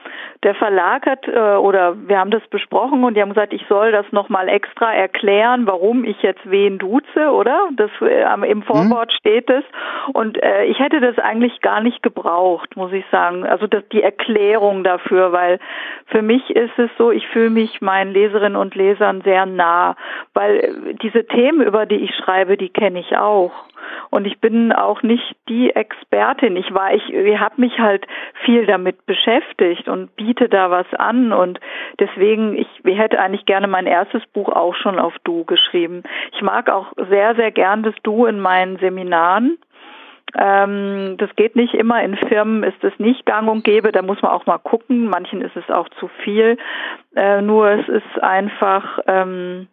der 0.42 0.54
Verlag 0.56 1.06
hat 1.06 1.28
äh, 1.28 1.56
oder 1.56 1.96
wir 2.08 2.18
haben 2.18 2.30
das 2.30 2.46
besprochen 2.48 3.04
und 3.04 3.14
die 3.14 3.22
haben 3.22 3.28
gesagt, 3.28 3.52
ich 3.52 3.64
soll 3.68 3.92
das 3.92 4.06
nochmal 4.10 4.48
extra 4.48 4.92
erklären, 4.92 5.66
warum 5.66 6.04
ich 6.04 6.20
jetzt 6.22 6.40
wen 6.44 6.78
duze, 6.78 7.30
oder? 7.30 7.68
Das 7.76 7.90
äh, 8.00 8.50
im 8.50 8.62
Vorwort 8.62 9.10
mhm. 9.10 9.16
steht 9.16 9.50
es. 9.50 9.64
Und 10.12 10.42
äh, 10.42 10.64
ich 10.64 10.78
hätte 10.80 11.00
das 11.00 11.18
eigentlich 11.18 11.60
gar 11.60 11.80
nicht 11.80 12.02
gebraucht, 12.02 12.76
muss 12.76 12.92
ich 12.92 13.04
sagen. 13.12 13.44
Also 13.44 13.66
das, 13.66 13.84
die 13.92 14.02
Erklärung 14.02 14.82
dafür, 14.82 15.32
weil 15.32 15.60
für 16.06 16.22
mich 16.22 16.50
ist 16.50 16.76
es 16.76 16.90
so, 16.98 17.12
ich 17.12 17.26
fühle 17.28 17.50
mich 17.50 17.80
meinen 17.80 18.12
Leserinnen 18.12 18.56
und 18.56 18.74
Lesern 18.74 19.22
sehr 19.22 19.46
nah, 19.46 19.94
weil 20.34 20.56
äh, 20.56 20.94
diese 21.02 21.24
Themen, 21.26 21.62
über 21.62 21.86
die 21.86 21.96
ich 21.96 22.14
schreibe, 22.16 22.56
die 22.56 22.70
kenne 22.70 22.98
ich 22.98 23.16
auch. 23.16 23.52
Und 24.10 24.26
ich 24.26 24.40
bin 24.40 24.72
auch 24.72 25.02
nicht 25.02 25.36
die 25.48 25.70
Expertin. 25.70 26.56
Ich 26.56 26.72
war, 26.72 26.94
ich, 26.94 27.12
ich 27.12 27.38
habe 27.38 27.60
mich 27.60 27.78
halt 27.78 28.06
viel 28.44 28.66
damit 28.66 29.06
beschäftigt 29.06 29.88
und 29.88 30.14
biete 30.16 30.31
da 30.40 30.70
was 30.70 30.86
an. 30.94 31.32
Und 31.32 31.60
deswegen, 31.98 32.56
ich, 32.56 32.68
ich 32.84 32.98
hätte 32.98 33.18
eigentlich 33.18 33.46
gerne 33.46 33.66
mein 33.66 33.86
erstes 33.86 34.24
Buch 34.26 34.48
auch 34.48 34.74
schon 34.74 34.98
auf 34.98 35.14
Du 35.24 35.44
geschrieben. 35.44 36.02
Ich 36.32 36.42
mag 36.42 36.70
auch 36.70 36.92
sehr, 37.08 37.34
sehr 37.34 37.50
gern 37.50 37.82
das 37.82 37.94
Du 38.02 38.26
in 38.26 38.40
meinen 38.40 38.78
Seminaren. 38.78 39.58
Ähm, 40.38 41.16
das 41.18 41.34
geht 41.36 41.56
nicht 41.56 41.74
immer. 41.74 42.02
In 42.02 42.16
Firmen 42.16 42.62
ist 42.62 42.82
es 42.82 42.98
nicht 42.98 43.26
gang 43.26 43.48
und 43.48 43.64
gäbe. 43.64 43.92
Da 43.92 44.02
muss 44.02 44.22
man 44.22 44.32
auch 44.32 44.46
mal 44.46 44.58
gucken. 44.58 45.06
Manchen 45.06 45.42
ist 45.42 45.56
es 45.56 45.68
auch 45.70 45.88
zu 46.00 46.08
viel. 46.24 46.56
Äh, 47.14 47.42
nur 47.42 47.68
es 47.68 47.88
ist 47.88 48.22
einfach, 48.22 49.00
ähm, 49.06 49.68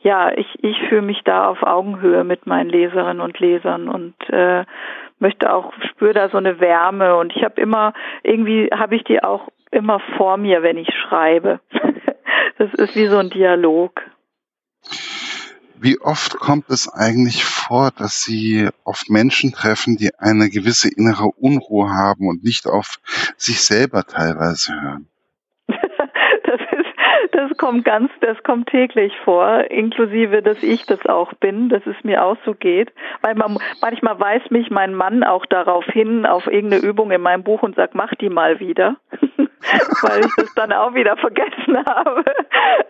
ja, 0.00 0.32
ich, 0.32 0.46
ich 0.62 0.78
fühle 0.88 1.02
mich 1.02 1.22
da 1.24 1.48
auf 1.48 1.62
Augenhöhe 1.62 2.24
mit 2.24 2.46
meinen 2.46 2.68
Leserinnen 2.68 3.20
und 3.20 3.38
Lesern 3.38 3.88
und 3.88 4.14
äh, 4.28 4.64
möchte 5.18 5.52
auch, 5.52 5.72
spüre 5.88 6.12
da 6.12 6.28
so 6.28 6.36
eine 6.36 6.60
Wärme 6.60 7.16
und 7.16 7.34
ich 7.34 7.44
habe 7.44 7.60
immer, 7.60 7.94
irgendwie 8.24 8.68
habe 8.74 8.96
ich 8.96 9.04
die 9.04 9.22
auch 9.22 9.48
immer 9.72 10.00
vor 10.16 10.36
mir, 10.36 10.62
wenn 10.62 10.76
ich 10.76 10.88
schreibe. 10.88 11.60
das 12.58 12.72
ist 12.74 12.94
wie 12.96 13.06
so 13.06 13.18
ein 13.18 13.30
Dialog. 13.30 14.00
Wie 15.82 16.00
oft 16.00 16.38
kommt 16.38 16.70
es 16.70 16.88
eigentlich 16.88 17.44
vor, 17.44 17.90
dass 17.96 18.22
Sie 18.22 18.68
auf 18.84 19.02
Menschen 19.08 19.52
treffen, 19.52 19.96
die 19.96 20.10
eine 20.16 20.48
gewisse 20.48 20.88
innere 20.88 21.26
Unruhe 21.36 21.90
haben 21.90 22.28
und 22.28 22.44
nicht 22.44 22.68
auf 22.68 23.00
sich 23.36 23.60
selber 23.62 24.04
teilweise 24.04 24.80
hören? 24.80 25.08
das 27.32 27.56
kommt 27.58 27.84
ganz, 27.84 28.12
das 28.20 28.40
kommt 28.44 28.68
täglich 28.68 29.12
vor, 29.24 29.64
inklusive, 29.72 30.40
dass 30.40 30.62
ich 30.62 30.86
das 30.86 31.04
auch 31.06 31.32
bin, 31.34 31.68
dass 31.68 31.84
es 31.86 31.96
mir 32.04 32.24
auch 32.24 32.36
so 32.44 32.54
geht. 32.54 32.92
Weil 33.20 33.34
man, 33.34 33.58
manchmal 33.80 34.20
weist 34.20 34.52
mich 34.52 34.70
mein 34.70 34.94
Mann 34.94 35.24
auch 35.24 35.46
darauf 35.46 35.84
hin, 35.86 36.26
auf 36.26 36.46
irgendeine 36.46 36.84
Übung 36.84 37.10
in 37.10 37.22
meinem 37.22 37.42
Buch 37.42 37.64
und 37.64 37.74
sagt, 37.74 37.96
mach 37.96 38.14
die 38.14 38.28
mal 38.28 38.60
wieder. 38.60 38.98
weil 40.02 40.20
ich 40.20 40.34
das 40.36 40.54
dann 40.54 40.72
auch 40.72 40.94
wieder 40.94 41.16
vergessen 41.16 41.76
habe. 41.86 42.24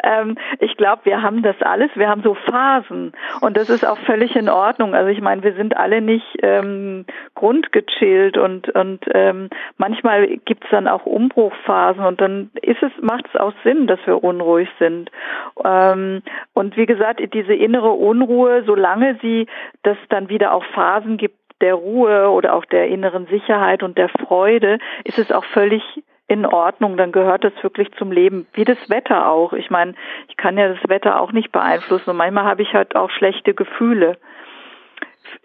Ähm, 0.02 0.36
ich 0.60 0.76
glaube, 0.76 1.02
wir 1.04 1.22
haben 1.22 1.42
das 1.42 1.60
alles, 1.60 1.90
wir 1.94 2.08
haben 2.08 2.22
so 2.22 2.34
Phasen 2.34 3.12
und 3.40 3.56
das 3.56 3.70
ist 3.70 3.86
auch 3.86 3.98
völlig 3.98 4.34
in 4.36 4.48
Ordnung. 4.48 4.94
Also 4.94 5.10
ich 5.10 5.20
meine, 5.20 5.42
wir 5.42 5.54
sind 5.54 5.76
alle 5.76 6.00
nicht 6.00 6.38
ähm, 6.42 7.04
grundgechillt 7.34 8.36
und 8.36 8.68
und 8.70 9.04
ähm, 9.14 9.50
manchmal 9.76 10.26
gibt's 10.44 10.66
dann 10.70 10.88
auch 10.88 11.06
Umbruchphasen 11.06 12.04
und 12.04 12.20
dann 12.20 12.50
ist 12.62 12.82
es 12.82 12.92
macht 13.00 13.26
es 13.32 13.40
auch 13.40 13.52
Sinn, 13.64 13.86
dass 13.86 14.00
wir 14.06 14.22
unruhig 14.22 14.68
sind. 14.78 15.10
Ähm, 15.64 16.22
und 16.54 16.76
wie 16.76 16.86
gesagt, 16.86 17.20
diese 17.34 17.54
innere 17.54 17.90
Unruhe, 17.90 18.62
solange 18.64 19.18
sie 19.22 19.46
das 19.82 19.96
dann 20.08 20.28
wieder 20.28 20.52
auch 20.52 20.64
Phasen 20.74 21.16
gibt 21.16 21.36
der 21.62 21.74
Ruhe 21.74 22.28
oder 22.28 22.54
auch 22.54 22.64
der 22.66 22.88
inneren 22.88 23.26
Sicherheit 23.26 23.82
und 23.82 23.96
der 23.96 24.08
Freude, 24.08 24.78
ist 25.04 25.18
es 25.18 25.32
auch 25.32 25.44
völlig 25.44 25.82
in 26.32 26.46
Ordnung, 26.46 26.96
dann 26.96 27.12
gehört 27.12 27.44
das 27.44 27.52
wirklich 27.62 27.92
zum 27.98 28.10
Leben, 28.10 28.46
wie 28.54 28.64
das 28.64 28.78
Wetter 28.88 29.28
auch. 29.28 29.52
Ich 29.52 29.70
meine, 29.70 29.94
ich 30.28 30.36
kann 30.36 30.56
ja 30.56 30.68
das 30.68 30.88
Wetter 30.88 31.20
auch 31.20 31.32
nicht 31.32 31.52
beeinflussen 31.52 32.10
und 32.10 32.16
manchmal 32.16 32.44
habe 32.44 32.62
ich 32.62 32.72
halt 32.72 32.96
auch 32.96 33.10
schlechte 33.10 33.52
Gefühle. 33.52 34.16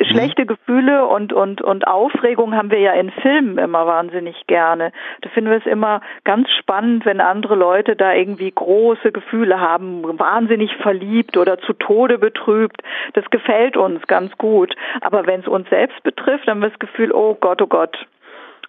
Schlechte 0.01 0.43
mhm. 0.43 0.47
Gefühle 0.47 1.07
und, 1.07 1.33
und, 1.33 1.61
und 1.61 1.87
Aufregung 1.87 2.55
haben 2.55 2.71
wir 2.71 2.79
ja 2.79 2.93
in 2.93 3.09
Filmen 3.09 3.57
immer 3.57 3.85
wahnsinnig 3.87 4.47
gerne. 4.47 4.91
Da 5.21 5.29
finden 5.29 5.49
wir 5.49 5.57
es 5.57 5.65
immer 5.65 6.01
ganz 6.23 6.49
spannend, 6.51 7.05
wenn 7.05 7.19
andere 7.19 7.55
Leute 7.55 7.95
da 7.95 8.13
irgendwie 8.13 8.51
große 8.51 9.11
Gefühle 9.11 9.59
haben, 9.59 10.03
wahnsinnig 10.19 10.75
verliebt 10.77 11.37
oder 11.37 11.59
zu 11.59 11.73
Tode 11.73 12.17
betrübt. 12.17 12.81
Das 13.13 13.29
gefällt 13.29 13.75
uns 13.75 14.05
ganz 14.07 14.37
gut. 14.37 14.75
Aber 15.01 15.25
wenn 15.25 15.41
es 15.41 15.47
uns 15.47 15.69
selbst 15.69 16.01
betrifft, 16.03 16.47
dann 16.47 16.55
haben 16.55 16.61
wir 16.61 16.69
das 16.69 16.79
Gefühl, 16.79 17.11
oh 17.11 17.35
Gott, 17.39 17.61
oh 17.61 17.67
Gott, 17.67 17.97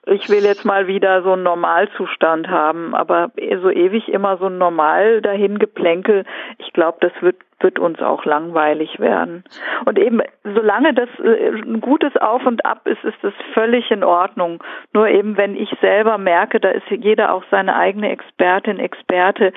ich 0.08 0.28
will 0.28 0.44
jetzt 0.44 0.64
mal 0.64 0.86
wieder 0.86 1.22
so 1.22 1.32
einen 1.32 1.42
Normalzustand 1.42 2.48
haben, 2.48 2.94
aber 2.94 3.30
so 3.62 3.70
ewig 3.70 4.08
immer 4.08 4.36
so 4.38 4.46
ein 4.46 4.58
Normal 4.58 5.22
dahin 5.22 5.58
geplänkel, 5.58 6.24
ich 6.58 6.72
glaube, 6.72 6.98
das 7.00 7.12
wird 7.20 7.36
wird 7.60 7.78
uns 7.78 8.00
auch 8.00 8.24
langweilig 8.24 9.00
werden. 9.00 9.42
Und 9.84 9.98
eben, 9.98 10.20
solange 10.44 10.94
das 10.94 11.08
äh, 11.18 11.48
ein 11.48 11.80
gutes 11.80 12.16
Auf 12.16 12.46
und 12.46 12.64
Ab 12.64 12.86
ist, 12.86 13.02
ist 13.04 13.18
das 13.22 13.32
völlig 13.52 13.90
in 13.90 14.04
Ordnung. 14.04 14.62
Nur 14.92 15.08
eben, 15.08 15.36
wenn 15.36 15.56
ich 15.56 15.68
selber 15.80 16.18
merke, 16.18 16.60
da 16.60 16.70
ist 16.70 16.88
jeder 16.88 17.32
auch 17.32 17.42
seine 17.50 17.74
eigene 17.74 18.10
Expertin, 18.10 18.78
Experte, 18.78 19.52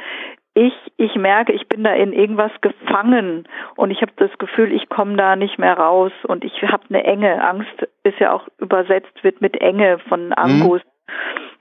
ich, 0.53 0.73
ich 0.97 1.15
merke, 1.15 1.53
ich 1.53 1.67
bin 1.67 1.83
da 1.83 1.93
in 1.93 2.11
irgendwas 2.11 2.51
gefangen 2.61 3.47
und 3.77 3.91
ich 3.91 4.01
habe 4.01 4.11
das 4.17 4.31
Gefühl, 4.37 4.73
ich 4.73 4.89
komme 4.89 5.15
da 5.15 5.35
nicht 5.35 5.57
mehr 5.57 5.77
raus 5.77 6.11
und 6.23 6.43
ich 6.43 6.61
habe 6.63 6.83
eine 6.89 7.03
Enge. 7.03 7.41
Angst 7.41 7.87
ist 8.03 8.19
ja 8.19 8.33
auch 8.33 8.47
übersetzt 8.57 9.23
wird 9.23 9.41
mit 9.41 9.59
Enge 9.61 9.99
von 10.09 10.27
mhm. 10.27 10.33
Angus. 10.33 10.81
Mhm 10.83 10.91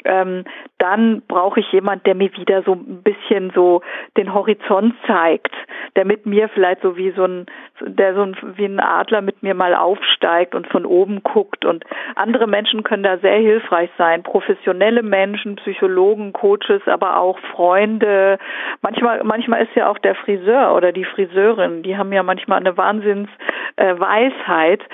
ähm, 0.04 0.45
dann 0.78 1.23
brauche 1.28 1.61
ich 1.61 1.73
jemand, 1.73 2.07
der 2.07 2.14
mir 2.14 2.35
wieder 2.37 2.62
so 2.62 2.73
ein 2.73 3.02
bisschen 3.02 3.50
so 3.54 3.83
den 4.16 4.33
Horizont 4.33 4.95
zeigt, 5.07 5.54
der 5.97 6.04
mit 6.04 6.26
mir 6.26 6.49
vielleicht 6.49 6.83
so 6.83 6.97
wie 6.97 7.12
so 7.12 7.25
ein, 7.25 7.47
der 7.80 8.14
so 8.14 8.23
ein, 8.23 8.37
wie 8.57 8.64
ein 8.64 8.80
Adler 8.80 9.21
mit 9.21 9.42
mir 9.42 9.54
mal 9.54 9.75
aufsteigt 9.75 10.54
und 10.54 10.66
von 10.69 10.87
oben 10.87 11.23
guckt 11.23 11.64
und 11.64 11.85
andere 12.16 12.47
Menschen 12.47 12.83
können 12.83 13.02
da 13.02 13.19
sehr 13.19 13.38
hilfreich 13.38 13.90
sein, 13.99 14.23
professionelle 14.23 15.02
Menschen, 15.02 15.57
Psychologen, 15.57 16.33
Coaches, 16.33 16.83
aber 16.87 17.19
auch 17.19 17.38
Freunde. 17.54 18.38
Manchmal, 18.83 19.23
manchmal 19.25 19.62
ist 19.62 19.75
ja 19.75 19.90
auch 19.90 19.99
der 19.99 20.14
Friseur 20.14 20.75
oder 20.75 20.92
die 20.92 21.04
Friseurin, 21.04 21.83
die 21.83 21.97
haben 21.97 22.12
ja 22.12 22.23
manchmal 22.23 22.61
eine 22.61 22.76
Wahnsinnsweisheit. 22.76 24.80
Äh, 24.80 24.85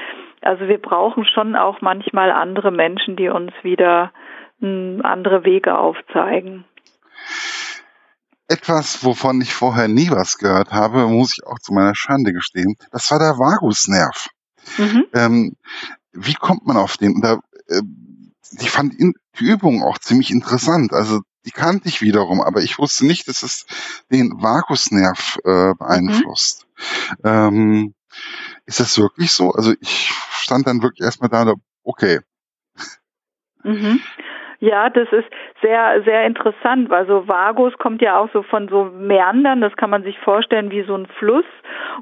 also 0.43 0.69
wir 0.69 0.79
brauchen 0.79 1.25
schon 1.25 1.57
auch 1.57 1.81
manchmal 1.81 2.31
andere 2.31 2.71
Menschen, 2.71 3.17
die 3.17 3.29
uns 3.29 3.53
wieder 3.63 4.13
andere 4.61 5.45
Wege 5.45 5.79
aufzeigen. 5.79 6.65
Etwas, 8.49 9.05
wovon 9.05 9.41
ich 9.41 9.53
vorher 9.53 9.89
nie 9.89 10.11
was 10.11 10.39
gehört 10.39 10.73
habe, 10.73 11.09
muss 11.09 11.37
ich 11.37 11.47
auch 11.47 11.59
zu 11.59 11.73
meiner 11.73 11.95
Schande 11.95 12.33
gestehen, 12.33 12.77
das 12.93 13.11
war 13.11 13.19
der 13.19 13.39
Vagusnerv. 13.39 14.29
Mhm. 14.79 15.05
Ähm, 15.13 15.57
wie 16.13 16.35
kommt 16.35 16.67
man 16.67 16.77
auf 16.77 16.97
den? 16.97 17.21
Da, 17.21 17.41
äh, 17.69 17.83
ich 18.59 18.71
fand 18.71 18.95
in, 18.95 19.15
die 19.39 19.45
Übung 19.45 19.83
auch 19.83 19.99
ziemlich 19.99 20.31
interessant. 20.31 20.93
Also 20.93 21.21
die 21.45 21.51
kannte 21.51 21.89
ich 21.89 22.01
wiederum, 22.03 22.41
aber 22.41 22.63
ich 22.63 22.79
wusste 22.79 23.07
nicht, 23.07 23.29
dass 23.29 23.43
es 23.43 23.67
den 24.11 24.33
Vagusnerv 24.43 25.39
äh, 25.45 25.75
beeinflusst. 25.75 26.67
Mhm. 27.23 27.25
Ähm, 27.25 27.95
ist 28.65 28.81
das 28.81 28.99
wirklich 28.99 29.33
so? 29.33 29.51
Also 29.53 29.75
ich 29.81 30.11
stand 30.31 30.67
dann 30.67 30.83
wirklich 30.83 31.05
erstmal 31.05 31.31
da, 31.31 31.55
okay. 31.83 32.21
Mhm. 33.63 34.01
Ja, 34.61 34.89
das 34.89 35.09
ist 35.13 35.29
sehr, 35.63 36.03
sehr 36.05 36.27
interessant, 36.27 36.89
weil 36.91 37.07
so 37.07 37.29
Vagus 37.29 37.77
kommt 37.79 38.01
ja 38.01 38.19
auch 38.19 38.29
so 38.33 38.43
von 38.43 38.69
so 38.69 38.85
Meandern, 38.85 39.61
das 39.61 39.77
kann 39.77 39.91
man 39.91 40.03
sich 40.03 40.19
vorstellen 40.19 40.71
wie 40.71 40.83
so 40.83 40.95
ein 40.95 41.07
Fluss 41.19 41.45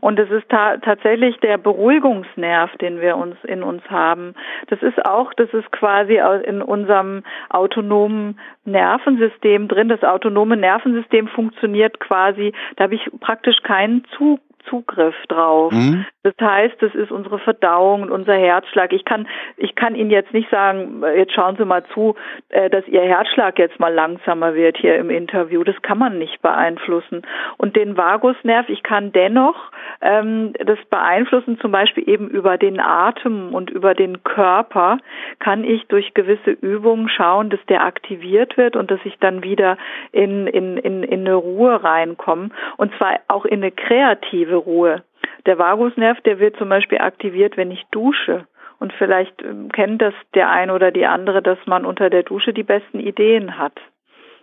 und 0.00 0.18
es 0.18 0.30
ist 0.30 0.48
ta 0.48 0.76
tatsächlich 0.78 1.36
der 1.38 1.58
Beruhigungsnerv, 1.58 2.76
den 2.76 3.00
wir 3.00 3.16
uns 3.16 3.36
in 3.44 3.62
uns 3.62 3.82
haben. 3.90 4.34
Das 4.68 4.82
ist 4.82 5.04
auch, 5.04 5.32
das 5.34 5.52
ist 5.52 5.70
quasi 5.72 6.20
in 6.44 6.62
unserem 6.62 7.22
autonomen 7.50 8.38
Nervensystem 8.64 9.68
drin. 9.68 9.88
Das 9.88 10.02
autonome 10.02 10.56
Nervensystem 10.56 11.28
funktioniert 11.28 12.00
quasi, 12.00 12.52
da 12.76 12.84
habe 12.84 12.94
ich 12.94 13.10
praktisch 13.20 13.62
keinen 13.62 14.04
Zug 14.16 14.40
Zugriff 14.68 15.14
drauf. 15.28 15.72
Mhm. 15.72 16.06
Das 16.24 16.34
heißt, 16.40 16.76
das 16.80 16.94
ist 16.94 17.12
unsere 17.12 17.38
Verdauung 17.38 18.00
und 18.00 18.10
unser 18.10 18.34
Herzschlag. 18.34 18.94
Ich 18.94 19.04
kann, 19.04 19.28
ich 19.58 19.74
kann 19.74 19.94
Ihnen 19.94 20.08
jetzt 20.08 20.32
nicht 20.32 20.48
sagen, 20.50 21.04
jetzt 21.14 21.34
schauen 21.34 21.56
Sie 21.56 21.66
mal 21.66 21.84
zu, 21.92 22.14
äh, 22.48 22.70
dass 22.70 22.88
Ihr 22.88 23.02
Herzschlag 23.02 23.58
jetzt 23.58 23.78
mal 23.78 23.92
langsamer 23.92 24.54
wird 24.54 24.78
hier 24.78 24.96
im 24.96 25.10
Interview. 25.10 25.62
Das 25.64 25.80
kann 25.82 25.98
man 25.98 26.18
nicht 26.18 26.40
beeinflussen. 26.40 27.22
Und 27.58 27.76
den 27.76 27.98
Vagusnerv, 27.98 28.70
ich 28.70 28.82
kann 28.82 29.12
dennoch 29.12 29.70
ähm, 30.00 30.54
das 30.64 30.78
beeinflussen, 30.88 31.60
zum 31.60 31.72
Beispiel 31.72 32.08
eben 32.08 32.30
über 32.30 32.56
den 32.56 32.80
Atem 32.80 33.54
und 33.54 33.68
über 33.68 33.92
den 33.92 34.22
Körper, 34.22 34.96
kann 35.40 35.62
ich 35.62 35.86
durch 35.88 36.14
gewisse 36.14 36.52
Übungen 36.52 37.10
schauen, 37.10 37.50
dass 37.50 37.60
der 37.68 37.84
aktiviert 37.84 38.56
wird 38.56 38.76
und 38.76 38.90
dass 38.90 39.00
ich 39.04 39.18
dann 39.18 39.42
wieder 39.42 39.76
in, 40.10 40.46
in, 40.46 40.78
in, 40.78 41.02
in 41.02 41.20
eine 41.20 41.34
Ruhe 41.34 41.84
reinkomme. 41.84 42.48
Und 42.78 42.94
zwar 42.96 43.20
auch 43.28 43.44
in 43.44 43.62
eine 43.62 43.72
kreative 43.72 44.56
Ruhe. 44.56 45.02
Der 45.46 45.58
Vagusnerv, 45.58 46.20
der 46.22 46.38
wird 46.38 46.56
zum 46.56 46.68
Beispiel 46.68 46.98
aktiviert, 46.98 47.56
wenn 47.56 47.70
ich 47.70 47.84
dusche. 47.90 48.46
Und 48.78 48.92
vielleicht 48.94 49.42
ähm, 49.42 49.70
kennt 49.70 50.02
das 50.02 50.14
der 50.34 50.50
eine 50.50 50.74
oder 50.74 50.90
die 50.90 51.06
andere, 51.06 51.42
dass 51.42 51.58
man 51.66 51.84
unter 51.84 52.10
der 52.10 52.22
Dusche 52.22 52.52
die 52.52 52.62
besten 52.62 53.00
Ideen 53.00 53.58
hat. 53.58 53.74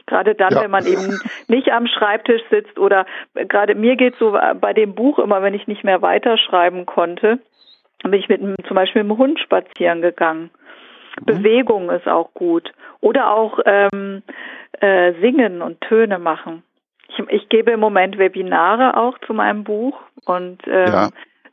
Gerade 0.08 0.36
dann, 0.36 0.54
ja. 0.54 0.64
wenn 0.64 0.72
man 0.72 0.86
eben 0.86 1.20
nicht 1.48 1.72
am 1.72 1.88
Schreibtisch 1.88 2.42
sitzt 2.50 2.80
oder 2.80 3.06
gerade 3.34 3.76
mir 3.76 3.96
geht 3.96 4.16
so 4.18 4.38
bei 4.60 4.74
dem 4.74 4.96
Buch 4.96 5.20
immer, 5.20 5.42
wenn 5.42 5.54
ich 5.54 5.68
nicht 5.68 5.84
mehr 5.84 6.02
weiterschreiben 6.02 6.86
konnte, 6.86 7.40
bin 8.04 8.14
ich 8.14 8.30
mit 8.30 8.42
zum 8.68 8.76
Beispiel 8.76 9.04
mit 9.04 9.12
dem 9.12 9.18
Hund 9.18 9.40
spazieren 9.40 10.02
gegangen. 10.02 10.50
Mhm. 11.20 11.26
Bewegung 11.26 11.90
ist 11.90 12.08
auch 12.08 12.34
gut. 12.34 12.72
Oder 13.00 13.32
auch 13.32 13.60
ähm, 13.66 14.24
äh, 14.80 15.14
singen 15.22 15.62
und 15.62 15.82
Töne 15.82 16.20
machen. 16.20 16.64
Ich, 17.12 17.24
ich 17.30 17.50
gebe 17.50 17.72
im 17.72 17.80
Moment 17.80 18.18
Webinare 18.18 18.98
auch 18.98 19.18
zu 19.20 19.34
meinem 19.34 19.64
Buch 19.64 20.00
und 20.26 20.60
ähm, 20.68 20.88
ja. 20.88 21.10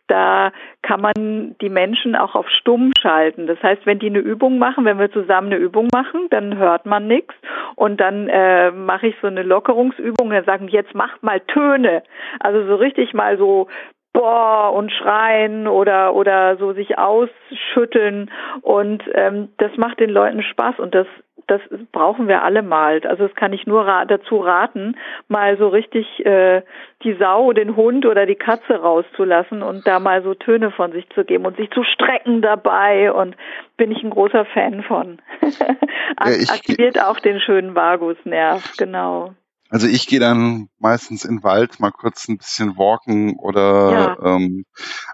da 0.06 0.52
kann 0.82 1.00
man 1.00 1.56
die 1.60 1.68
Menschen 1.68 2.16
auch 2.16 2.34
auf 2.34 2.48
stumm 2.48 2.92
schalten. 3.00 3.46
Das 3.46 3.62
heißt, 3.62 3.84
wenn 3.86 3.98
die 3.98 4.06
eine 4.06 4.20
Übung 4.20 4.58
machen, 4.58 4.84
wenn 4.84 4.98
wir 4.98 5.12
zusammen 5.12 5.48
eine 5.48 5.56
Übung 5.56 5.88
machen, 5.92 6.28
dann 6.30 6.56
hört 6.56 6.86
man 6.86 7.06
nichts 7.06 7.34
und 7.76 8.00
dann 8.00 8.28
äh, 8.28 8.70
mache 8.70 9.08
ich 9.08 9.16
so 9.20 9.26
eine 9.26 9.42
Lockerungsübung, 9.42 10.30
dann 10.30 10.44
sagen, 10.44 10.68
jetzt 10.68 10.94
macht 10.94 11.22
mal 11.22 11.40
Töne. 11.40 12.02
Also 12.40 12.66
so 12.66 12.76
richtig 12.76 13.14
mal 13.14 13.38
so 13.38 13.68
boah 14.12 14.72
und 14.72 14.90
schreien 14.90 15.68
oder 15.68 16.14
oder 16.14 16.56
so 16.56 16.72
sich 16.72 16.98
ausschütteln 16.98 18.30
und 18.62 19.02
ähm, 19.14 19.50
das 19.58 19.76
macht 19.76 20.00
den 20.00 20.10
Leuten 20.10 20.42
Spaß 20.42 20.78
und 20.78 20.94
das 20.94 21.06
das 21.48 21.60
brauchen 21.92 22.28
wir 22.28 22.42
alle 22.42 22.62
mal. 22.62 23.00
Also 23.04 23.26
das 23.26 23.34
kann 23.34 23.52
ich 23.52 23.66
nur 23.66 23.86
ra 23.86 24.04
dazu 24.04 24.38
raten, 24.38 24.96
mal 25.28 25.56
so 25.58 25.68
richtig 25.68 26.24
äh, 26.24 26.62
die 27.02 27.14
Sau, 27.14 27.52
den 27.52 27.74
Hund 27.74 28.06
oder 28.06 28.26
die 28.26 28.36
Katze 28.36 28.74
rauszulassen 28.74 29.62
und 29.62 29.86
da 29.86 29.98
mal 29.98 30.22
so 30.22 30.34
Töne 30.34 30.70
von 30.70 30.92
sich 30.92 31.08
zu 31.10 31.24
geben 31.24 31.46
und 31.46 31.56
sich 31.56 31.70
zu 31.70 31.82
strecken 31.82 32.42
dabei 32.42 33.12
und 33.12 33.36
bin 33.76 33.90
ich 33.90 34.02
ein 34.02 34.10
großer 34.10 34.44
Fan 34.46 34.82
von. 34.82 35.18
Aktiviert 36.16 37.02
auch 37.02 37.18
den 37.18 37.40
schönen 37.40 37.74
Vagusnerv, 37.74 38.74
genau. 38.76 39.34
Also 39.70 39.86
ich 39.86 40.06
gehe 40.06 40.20
dann 40.20 40.68
meistens 40.78 41.24
in 41.24 41.36
den 41.36 41.42
Wald 41.42 41.78
mal 41.78 41.90
kurz 41.90 42.26
ein 42.28 42.38
bisschen 42.38 42.78
walken 42.78 43.36
oder 43.38 43.92
ja. 43.92 44.34
ähm, 44.36 44.64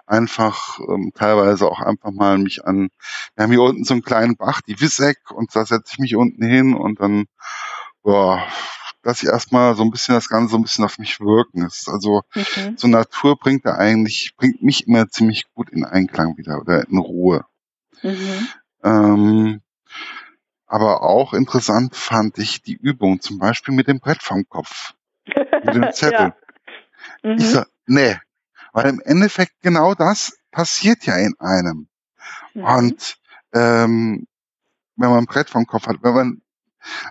einfach 0.05 0.79
ähm, 0.79 1.11
teilweise 1.13 1.67
auch 1.67 1.81
einfach 1.81 2.11
mal 2.11 2.37
mich 2.37 2.65
an, 2.65 2.89
wir 3.35 3.43
haben 3.43 3.51
hier 3.51 3.61
unten 3.61 3.83
so 3.83 3.93
einen 3.93 4.03
kleinen 4.03 4.37
Bach, 4.37 4.61
die 4.61 4.79
Wisseck, 4.79 5.17
und 5.31 5.53
da 5.55 5.65
setze 5.65 5.93
ich 5.93 5.99
mich 5.99 6.15
unten 6.15 6.45
hin 6.45 6.73
und 6.73 7.01
dann, 7.01 7.25
boah, 8.01 8.41
dass 9.05 9.21
ich 9.21 9.29
erstmal 9.29 9.75
so 9.75 9.83
ein 9.83 9.91
bisschen 9.91 10.15
das 10.15 10.29
Ganze 10.29 10.51
so 10.51 10.57
ein 10.57 10.63
bisschen 10.63 10.85
auf 10.85 10.97
mich 10.99 11.19
wirken. 11.19 11.65
ist 11.65 11.89
also 11.89 12.21
mhm. 12.33 12.77
so 12.77 12.87
Natur 12.87 13.37
bringt 13.37 13.65
da 13.65 13.75
eigentlich, 13.75 14.33
bringt 14.37 14.63
mich 14.63 14.87
immer 14.87 15.09
ziemlich 15.09 15.45
gut 15.53 15.69
in 15.69 15.83
Einklang 15.83 16.37
wieder 16.37 16.59
oder 16.59 16.87
in 16.87 16.97
Ruhe. 16.97 17.45
Mhm. 18.01 18.47
Ähm, 18.83 19.61
aber 20.67 21.03
auch 21.03 21.33
interessant 21.33 21.95
fand 21.95 22.37
ich 22.37 22.61
die 22.61 22.75
Übung, 22.75 23.21
zum 23.21 23.37
Beispiel 23.37 23.73
mit 23.73 23.87
dem 23.87 23.99
Brett 23.99 24.21
vom 24.21 24.47
Kopf. 24.47 24.93
Mit 25.25 25.75
dem 25.75 25.89
Zettel. 25.93 26.33
ja. 27.23 27.31
mhm. 27.31 27.37
Ich 27.37 27.49
so, 27.49 27.63
nee. 27.85 28.17
Weil 28.73 28.89
im 28.89 29.01
Endeffekt 29.01 29.61
genau 29.61 29.93
das 29.93 30.37
passiert 30.51 31.05
ja 31.05 31.15
in 31.17 31.33
einem. 31.39 31.87
Mhm. 32.53 32.63
Und 32.63 33.17
ähm, 33.53 34.27
wenn 34.97 35.09
man 35.09 35.19
ein 35.19 35.25
Brett 35.25 35.49
vom 35.49 35.65
Kopf 35.65 35.87
hat, 35.87 35.97
wenn 36.01 36.13
man 36.13 36.41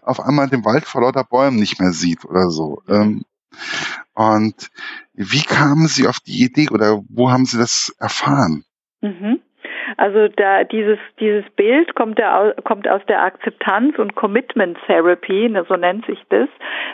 auf 0.03 0.21
einmal 0.21 0.49
den 0.49 0.65
Wald 0.65 0.85
vor 0.85 1.03
lauter 1.03 1.25
Bäumen 1.25 1.59
nicht 1.59 1.81
mehr 1.81 1.93
sieht 1.93 2.25
oder 2.25 2.51
so. 2.51 2.83
Ähm, 2.89 3.25
und 4.15 4.71
wie 5.13 5.43
kamen 5.43 5.89
Sie 5.89 6.07
auf 6.07 6.19
die 6.21 6.43
Idee 6.45 6.69
oder 6.71 7.03
wo 7.09 7.31
haben 7.31 7.47
Sie 7.47 7.59
das 7.59 7.95
erfahren? 7.99 8.65
Mhm. 9.01 9.41
Also 9.97 10.29
da 10.29 10.65
dieses 10.65 10.99
dieses 11.21 11.45
Bild 11.57 11.95
kommt 11.95 12.19
der 12.19 12.55
kommt 12.65 12.89
aus 12.89 13.03
der 13.07 13.23
Akzeptanz 13.23 13.99
und 13.99 14.15
Commitment 14.15 14.79
Therapy, 14.87 15.49
ne, 15.49 15.65
so 15.69 15.77
nennt 15.77 16.07
sich 16.07 16.19
das. 16.29 16.49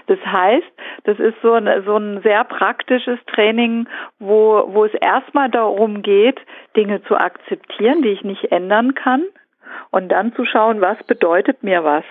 Das 0.07 0.19
heißt, 0.25 0.67
das 1.05 1.19
ist 1.19 1.37
so 1.43 1.53
ein, 1.53 1.69
so 1.85 1.97
ein 1.97 2.21
sehr 2.23 2.45
praktisches 2.45 3.19
Training, 3.27 3.89
wo 4.19 4.65
wo 4.69 4.85
es 4.85 4.95
erstmal 4.95 5.51
darum 5.51 6.03
geht, 6.03 6.41
Dinge 6.77 7.03
zu 7.05 7.17
akzeptieren, 7.17 8.03
die 8.03 8.11
ich 8.11 8.25
nicht 8.25 8.53
ändern 8.53 8.95
kann, 8.95 9.25
und 9.91 10.09
dann 10.11 10.35
zu 10.35 10.45
schauen, 10.45 10.81
was 10.81 11.03
bedeutet 11.05 11.63
mir 11.63 11.85
was 11.85 12.05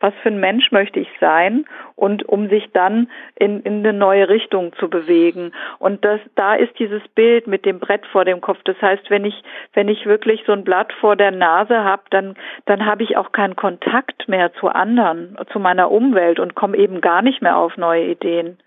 was 0.00 0.14
für 0.22 0.30
ein 0.30 0.40
Mensch 0.40 0.72
möchte 0.72 0.98
ich 0.98 1.08
sein 1.20 1.66
und 1.94 2.28
um 2.28 2.48
sich 2.48 2.70
dann 2.72 3.10
in, 3.36 3.60
in 3.60 3.80
eine 3.80 3.92
neue 3.92 4.28
Richtung 4.28 4.72
zu 4.74 4.88
bewegen. 4.88 5.52
Und 5.78 6.04
das, 6.04 6.20
da 6.34 6.54
ist 6.54 6.78
dieses 6.78 7.06
Bild 7.14 7.46
mit 7.46 7.64
dem 7.66 7.78
Brett 7.78 8.06
vor 8.06 8.24
dem 8.24 8.40
Kopf. 8.40 8.58
Das 8.64 8.80
heißt, 8.80 9.10
wenn 9.10 9.24
ich, 9.24 9.34
wenn 9.74 9.88
ich 9.88 10.06
wirklich 10.06 10.42
so 10.46 10.52
ein 10.52 10.64
Blatt 10.64 10.92
vor 10.94 11.16
der 11.16 11.30
Nase 11.30 11.84
habe, 11.84 12.02
dann, 12.10 12.34
dann 12.66 12.86
habe 12.86 13.02
ich 13.02 13.16
auch 13.16 13.32
keinen 13.32 13.56
Kontakt 13.56 14.28
mehr 14.28 14.52
zu 14.54 14.68
anderen, 14.68 15.36
zu 15.52 15.60
meiner 15.60 15.90
Umwelt 15.90 16.40
und 16.40 16.54
komme 16.54 16.76
eben 16.78 17.00
gar 17.00 17.22
nicht 17.22 17.42
mehr 17.42 17.56
auf 17.56 17.76
neue 17.76 18.06
Ideen. 18.06 18.58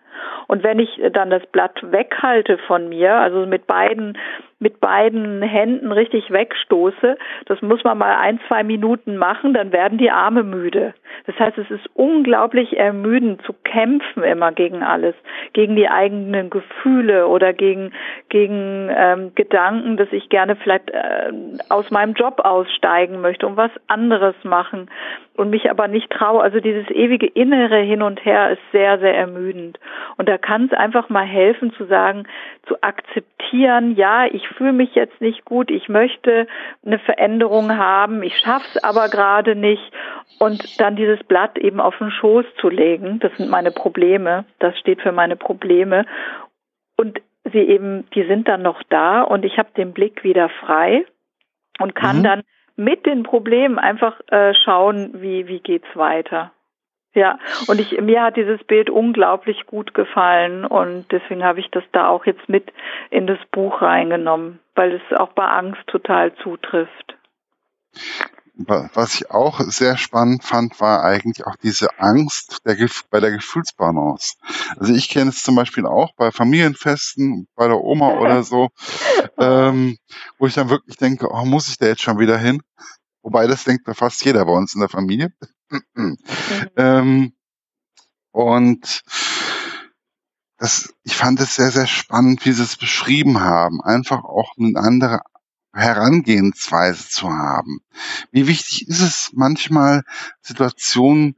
Und 0.48 0.64
wenn 0.64 0.80
ich 0.80 1.02
dann 1.12 1.30
das 1.30 1.46
Blatt 1.48 1.80
weghalte 1.82 2.58
von 2.60 2.90
mir, 2.90 3.16
also 3.16 3.46
mit 3.46 3.68
beiden 3.68 4.18
mit 4.64 4.80
beiden 4.80 5.42
Händen 5.42 5.92
richtig 5.92 6.32
wegstoße, 6.32 7.18
das 7.46 7.62
muss 7.62 7.84
man 7.84 7.98
mal 7.98 8.16
ein, 8.16 8.40
zwei 8.48 8.64
Minuten 8.64 9.18
machen, 9.18 9.54
dann 9.54 9.72
werden 9.74 9.98
die 9.98 10.10
Arme 10.10 10.44
müde. 10.44 10.94
Das 11.28 11.38
heißt, 11.38 11.58
es 11.58 11.70
ist 11.70 11.86
unglaublich 11.94 12.78
ermüdend 12.78 13.42
zu 13.44 13.54
kämpfen 13.64 14.24
immer 14.24 14.52
gegen 14.52 14.82
alles, 14.82 15.16
gegen 15.52 15.76
die 15.76 15.90
eigenen 15.90 16.50
Gefühle 16.50 17.28
oder 17.28 17.54
gegen, 17.54 17.92
gegen 18.30 18.90
ähm, 18.96 19.32
Gedanken, 19.36 19.98
dass 19.98 20.12
ich 20.12 20.30
gerne 20.30 20.56
vielleicht 20.56 20.90
äh, 20.90 21.32
aus 21.70 21.92
meinem 21.92 22.14
Job 22.14 22.40
aussteigen 22.40 23.22
möchte 23.22 23.46
und 23.46 23.58
was 23.58 23.72
anderes 23.88 24.36
machen 24.44 24.90
und 25.36 25.50
mich 25.50 25.70
aber 25.70 25.88
nicht 25.88 26.10
traue. 26.10 26.42
Also 26.42 26.60
dieses 26.60 26.90
ewige 26.90 27.28
innere 27.28 27.80
Hin 27.80 28.02
und 28.02 28.24
Her 28.24 28.52
ist 28.52 28.62
sehr, 28.72 29.00
sehr 29.00 29.16
ermüdend. 29.16 29.80
Und 30.18 30.30
da 30.30 30.38
kann 30.38 30.66
es 30.66 30.78
einfach 30.78 31.10
mal 31.10 31.26
helfen 31.26 31.74
zu 31.74 31.86
sagen, 31.86 32.28
zu 32.68 32.82
akzeptieren, 32.82 33.96
ja, 33.96 34.26
ich 34.26 34.48
fühle 34.54 34.74
mich 34.74 34.96
jetzt 34.96 35.20
nicht 35.22 35.46
gut, 35.46 35.72
ich 35.72 35.90
möchte 35.90 36.48
eine 36.86 37.00
Veränderung 37.00 37.78
haben, 37.78 38.24
ich 38.24 38.38
schaff's 38.38 38.78
aber 38.84 39.10
gerade 39.10 39.56
nicht. 39.56 39.84
Und 40.40 40.80
dann 40.80 40.96
dieses 40.96 41.24
Blatt 41.24 41.58
eben 41.58 41.80
auf 41.80 41.98
den 41.98 42.12
Schoß 42.12 42.46
zu 42.60 42.70
legen, 42.70 43.20
das 43.20 43.32
sind 43.38 43.50
meine 43.50 43.72
Probleme, 43.72 44.46
das 44.60 44.78
steht 44.80 45.02
für 45.02 45.12
meine 45.12 45.36
Probleme. 45.36 46.06
Und 46.98 47.22
sie 47.52 47.60
eben, 47.60 48.10
die 48.12 48.24
sind 48.24 48.48
dann 48.48 48.62
noch 48.62 48.82
da 48.90 49.22
und 49.22 49.46
ich 49.46 49.58
habe 49.58 49.70
den 49.76 49.94
Blick 49.94 50.24
wieder 50.24 50.50
frei 50.50 51.06
und 51.80 51.96
kann 51.96 52.20
mhm. 52.20 52.24
dann 52.24 52.42
mit 52.76 53.06
den 53.06 53.24
Problemen 53.24 53.78
einfach 53.78 54.20
äh, 54.30 54.54
schauen, 54.54 55.22
wie 55.22 55.48
wie 55.48 55.60
geht's 55.60 55.96
weiter. 55.96 56.52
Ja, 57.16 57.38
und 57.68 57.80
ich, 57.80 58.00
mir 58.02 58.24
hat 58.24 58.38
dieses 58.38 58.64
Bild 58.64 58.90
unglaublich 58.90 59.68
gut 59.68 59.94
gefallen 59.94 60.66
und 60.66 61.06
deswegen 61.12 61.44
habe 61.44 61.60
ich 61.60 61.70
das 61.70 61.84
da 61.92 62.08
auch 62.08 62.26
jetzt 62.26 62.50
mit 62.50 62.74
in 63.12 63.28
das 63.28 63.38
Buch 63.52 63.84
reingenommen, 63.84 64.60
weil 64.74 64.94
es 64.94 65.18
auch 65.18 65.34
bei 65.34 65.46
Angst 65.46 65.86
total 65.88 66.34
zutrifft. 66.38 67.16
Was 68.56 69.16
ich 69.16 69.32
auch 69.32 69.60
sehr 69.62 69.98
spannend 69.98 70.44
fand, 70.44 70.80
war 70.80 71.04
eigentlich 71.04 71.46
auch 71.46 71.56
diese 71.56 71.88
Angst 72.00 72.62
der, 72.66 72.78
bei 73.10 73.20
der 73.20 73.32
Gefühlsbalance. 73.32 74.36
Also 74.78 74.94
ich 74.94 75.10
kenne 75.10 75.32
es 75.32 75.42
zum 75.42 75.56
Beispiel 75.56 75.88
auch 75.88 76.14
bei 76.16 76.32
Familienfesten, 76.32 77.48
bei 77.56 77.68
der 77.68 77.80
Oma 77.80 78.10
oder 78.20 78.44
so, 78.44 78.70
ähm, 79.40 79.98
wo 80.38 80.46
ich 80.46 80.54
dann 80.54 80.70
wirklich 80.70 80.98
denke, 80.98 81.30
oh, 81.32 81.46
muss 81.46 81.68
ich 81.68 81.78
da 81.78 81.88
jetzt 81.88 82.04
schon 82.04 82.20
wieder 82.20 82.38
hin? 82.38 82.62
Wobei 83.24 83.48
das 83.48 83.64
denkt 83.64 83.90
fast 83.96 84.24
jeder 84.24 84.46
bei 84.46 84.52
uns 84.52 84.76
in 84.76 84.82
der 84.82 84.90
Familie. 84.90 85.34
Mhm. 85.96 86.18
Ähm, 86.78 87.34
und 88.32 89.04
das, 90.58 90.96
ich 91.04 91.16
fand 91.16 91.40
es 91.40 91.56
sehr, 91.56 91.72
sehr 91.72 91.88
spannend, 91.88 92.46
wie 92.46 92.52
sie 92.52 92.64
es 92.64 92.78
beschrieben 92.78 93.42
haben. 93.42 93.82
Einfach 93.82 94.24
auch 94.24 94.54
eine 94.58 94.80
andere 94.80 95.20
Herangehensweise 95.74 97.10
zu 97.10 97.30
haben. 97.30 97.82
Wie 98.32 98.48
wichtig 98.48 98.88
ist 98.88 99.02
es 99.02 99.32
manchmal, 99.34 100.04
Situationen 100.42 101.36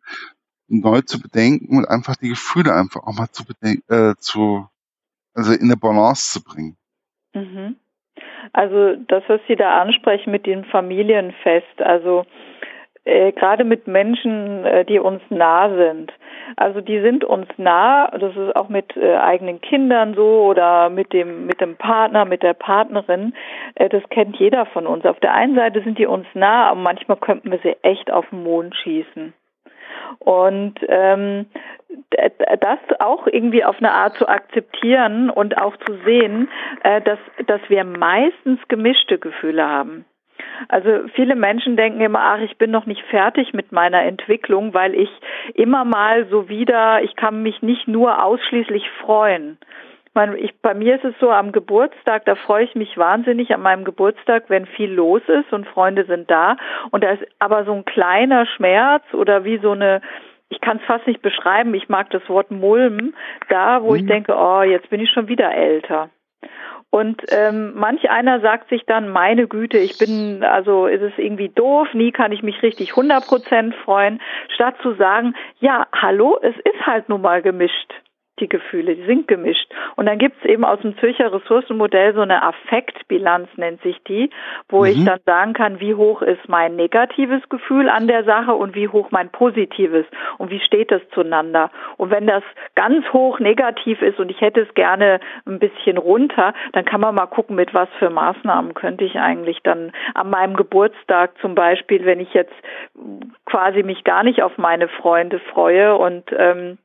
neu 0.67 1.01
zu 1.01 1.21
bedenken 1.21 1.77
und 1.77 1.85
einfach 1.87 2.15
die 2.15 2.29
Gefühle 2.29 2.73
einfach 2.73 3.03
auch 3.03 3.17
mal 3.17 3.29
zu 3.29 3.45
bedenken, 3.45 3.83
äh, 3.91 4.15
zu, 4.17 4.67
also 5.33 5.53
in 5.53 5.63
eine 5.63 5.77
Balance 5.77 6.33
zu 6.33 6.43
bringen. 6.43 6.77
Mhm. 7.33 7.77
Also 8.53 8.95
das, 9.07 9.23
was 9.27 9.41
Sie 9.47 9.55
da 9.55 9.81
ansprechen 9.81 10.31
mit 10.31 10.45
dem 10.45 10.65
Familienfest, 10.65 11.81
also 11.81 12.25
äh, 13.05 13.31
gerade 13.31 13.63
mit 13.63 13.87
Menschen, 13.87 14.65
äh, 14.65 14.83
die 14.83 14.99
uns 14.99 15.21
nah 15.29 15.69
sind. 15.69 16.11
Also 16.57 16.81
die 16.81 16.99
sind 17.01 17.23
uns 17.23 17.47
nah, 17.57 18.09
das 18.09 18.35
ist 18.35 18.55
auch 18.55 18.69
mit 18.69 18.95
äh, 18.97 19.15
eigenen 19.15 19.61
Kindern 19.61 20.13
so 20.15 20.45
oder 20.45 20.89
mit 20.89 21.13
dem 21.13 21.45
mit 21.45 21.61
dem 21.61 21.75
Partner, 21.75 22.25
mit 22.25 22.43
der 22.43 22.53
Partnerin. 22.53 23.33
Äh, 23.75 23.89
das 23.89 24.03
kennt 24.09 24.37
jeder 24.37 24.65
von 24.65 24.87
uns. 24.87 25.05
Auf 25.05 25.19
der 25.19 25.33
einen 25.33 25.55
Seite 25.55 25.81
sind 25.81 25.97
die 25.97 26.07
uns 26.07 26.27
nah, 26.33 26.69
aber 26.69 26.79
manchmal 26.79 27.17
könnten 27.17 27.51
wir 27.51 27.59
sie 27.59 27.75
echt 27.83 28.11
auf 28.11 28.29
den 28.29 28.43
Mond 28.43 28.75
schießen. 28.75 29.33
Und 30.19 30.75
ähm, 30.87 31.45
das 32.59 32.79
auch 32.99 33.27
irgendwie 33.27 33.63
auf 33.63 33.77
eine 33.77 33.91
Art 33.91 34.15
zu 34.17 34.27
akzeptieren 34.27 35.29
und 35.29 35.57
auch 35.57 35.75
zu 35.77 35.93
sehen, 36.05 36.49
äh, 36.83 37.01
dass, 37.01 37.19
dass 37.47 37.61
wir 37.69 37.83
meistens 37.83 38.59
gemischte 38.67 39.17
Gefühle 39.17 39.67
haben. 39.67 40.05
Also 40.67 41.08
viele 41.13 41.36
Menschen 41.36 41.75
denken 41.75 42.01
immer, 42.01 42.19
ach, 42.21 42.39
ich 42.39 42.58
bin 42.58 42.71
noch 42.71 42.86
nicht 42.86 43.03
fertig 43.10 43.53
mit 43.53 43.71
meiner 43.71 44.01
Entwicklung, 44.03 44.73
weil 44.73 44.95
ich 44.95 45.10
immer 45.53 45.86
mal 45.86 46.27
so 46.29 46.49
wieder, 46.49 47.03
ich 47.03 47.15
kann 47.15 47.43
mich 47.43 47.62
nicht 47.62 47.88
nur 47.88 48.23
ausschließlich 48.23 48.89
freuen. 49.01 49.58
Ich 50.08 50.13
meine, 50.15 50.38
ich, 50.38 50.53
bei 50.62 50.73
mir 50.73 50.95
ist 50.95 51.03
es 51.03 51.13
so 51.19 51.29
am 51.29 51.51
Geburtstag, 51.51 52.23
da 52.25 52.36
freue 52.36 52.63
ich 52.63 52.73
mich 52.73 52.97
wahnsinnig 52.97 53.53
an 53.53 53.62
meinem 53.62 53.84
Geburtstag, 53.84 54.45
wenn 54.47 54.65
viel 54.65 54.91
los 54.91 55.21
ist 55.27 55.51
und 55.51 55.67
Freunde 55.67 56.05
sind 56.05 56.31
da. 56.31 56.55
Und 56.91 57.03
da 57.03 57.12
ist 57.12 57.23
aber 57.39 57.65
so 57.65 57.73
ein 57.73 57.84
kleiner 57.84 58.45
Schmerz 58.45 59.03
oder 59.13 59.43
wie 59.43 59.58
so 59.58 59.71
eine, 59.71 60.01
ich 60.47 60.62
kann 60.62 60.77
es 60.77 60.84
fast 60.86 61.05
nicht 61.05 61.21
beschreiben, 61.21 61.73
ich 61.73 61.89
mag 61.89 62.10
das 62.12 62.27
Wort 62.29 62.49
Mulm, 62.49 63.13
da 63.49 63.84
wo 63.84 63.91
mhm. 63.91 63.95
ich 63.97 64.05
denke, 64.05 64.34
oh, 64.38 64.62
jetzt 64.62 64.89
bin 64.89 65.01
ich 65.01 65.10
schon 65.12 65.27
wieder 65.27 65.53
älter. 65.53 66.10
Und 66.95 67.23
ähm, 67.27 67.73
manch 67.75 68.10
einer 68.10 68.39
sagt 68.39 68.69
sich 68.69 68.86
dann, 68.86 69.10
meine 69.10 69.49
Güte, 69.49 69.77
ich 69.77 69.97
bin, 69.97 70.45
also 70.45 70.88
ist 70.88 71.01
es 71.01 71.12
irgendwie 71.17 71.49
doof, 71.49 71.89
nie 71.93 72.13
kann 72.13 72.31
ich 72.31 72.41
mich 72.41 72.63
richtig 72.63 72.91
100 72.91 73.27
Prozent 73.27 73.75
freuen, 73.84 74.21
statt 74.47 74.75
zu 74.81 74.93
sagen, 74.93 75.36
ja, 75.60 75.88
hallo, 75.93 76.39
es 76.41 76.55
ist 76.55 76.86
halt 76.86 77.10
nun 77.10 77.21
mal 77.21 77.41
gemischt 77.41 77.93
die 78.39 78.49
Gefühle, 78.49 78.95
die 78.95 79.05
sind 79.05 79.27
gemischt. 79.27 79.71
Und 79.95 80.07
dann 80.07 80.17
gibt 80.17 80.37
es 80.39 80.49
eben 80.49 80.65
aus 80.65 80.79
dem 80.81 80.97
Zürcher 80.97 81.31
Ressourcenmodell 81.31 82.13
so 82.13 82.21
eine 82.21 82.43
Affektbilanz, 82.43 83.47
nennt 83.55 83.81
sich 83.81 84.01
die, 84.03 84.29
wo 84.69 84.81
mhm. 84.81 84.85
ich 84.85 85.05
dann 85.05 85.19
sagen 85.25 85.53
kann, 85.53 85.79
wie 85.79 85.95
hoch 85.95 86.21
ist 86.21 86.47
mein 86.47 86.75
negatives 86.75 87.47
Gefühl 87.49 87.89
an 87.89 88.07
der 88.07 88.23
Sache 88.23 88.53
und 88.53 88.75
wie 88.75 88.87
hoch 88.87 89.11
mein 89.11 89.29
positives 89.29 90.05
und 90.37 90.51
wie 90.51 90.59
steht 90.59 90.91
das 90.91 91.01
zueinander. 91.13 91.71
Und 91.97 92.11
wenn 92.11 92.27
das 92.27 92.43
ganz 92.75 93.05
hoch 93.13 93.39
negativ 93.39 94.01
ist 94.01 94.19
und 94.19 94.29
ich 94.29 94.41
hätte 94.41 94.61
es 94.61 94.73
gerne 94.73 95.19
ein 95.45 95.59
bisschen 95.59 95.97
runter, 95.97 96.53
dann 96.73 96.85
kann 96.85 97.01
man 97.01 97.15
mal 97.15 97.27
gucken, 97.27 97.55
mit 97.55 97.73
was 97.73 97.89
für 97.99 98.09
Maßnahmen 98.09 98.73
könnte 98.73 99.05
ich 99.05 99.15
eigentlich 99.17 99.59
dann 99.63 99.91
an 100.13 100.29
meinem 100.29 100.55
Geburtstag 100.55 101.31
zum 101.39 101.55
Beispiel, 101.55 102.05
wenn 102.05 102.19
ich 102.19 102.33
jetzt 102.33 102.53
quasi 103.45 103.83
mich 103.83 104.03
gar 104.03 104.23
nicht 104.23 104.41
auf 104.41 104.57
meine 104.57 104.87
Freunde 104.87 105.39
freue 105.39 105.95
und 105.95 106.23
ähm, 106.37 106.77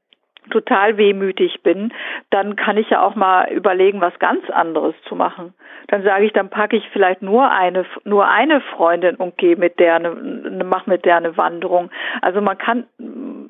total 0.50 0.96
wehmütig 0.96 1.62
bin, 1.62 1.92
dann 2.31 2.57
kann 2.57 2.76
ich 2.76 2.90
ja 2.90 3.03
auch 3.03 3.14
mal 3.14 3.50
überlegen, 3.53 4.00
was 4.00 4.18
ganz 4.18 4.48
anderes 4.50 4.94
zu 5.09 5.14
machen. 5.14 5.55
Dann 5.88 6.03
sage 6.03 6.24
ich, 6.24 6.33
dann 6.33 6.50
packe 6.50 6.76
ich 6.76 6.88
vielleicht 6.92 7.22
nur 7.22 7.50
eine 7.50 7.85
nur 8.05 8.29
eine 8.29 8.61
Freundin 8.61 9.16
und 9.16 9.37
gehe 9.38 9.57
mit 9.57 9.79
der 9.79 9.96
eine, 9.96 10.11
mach 10.64 10.87
mit 10.87 11.05
der 11.05 11.16
eine 11.16 11.37
Wanderung. 11.37 11.90
Also 12.22 12.40
man 12.40 12.59
kann 12.59 12.87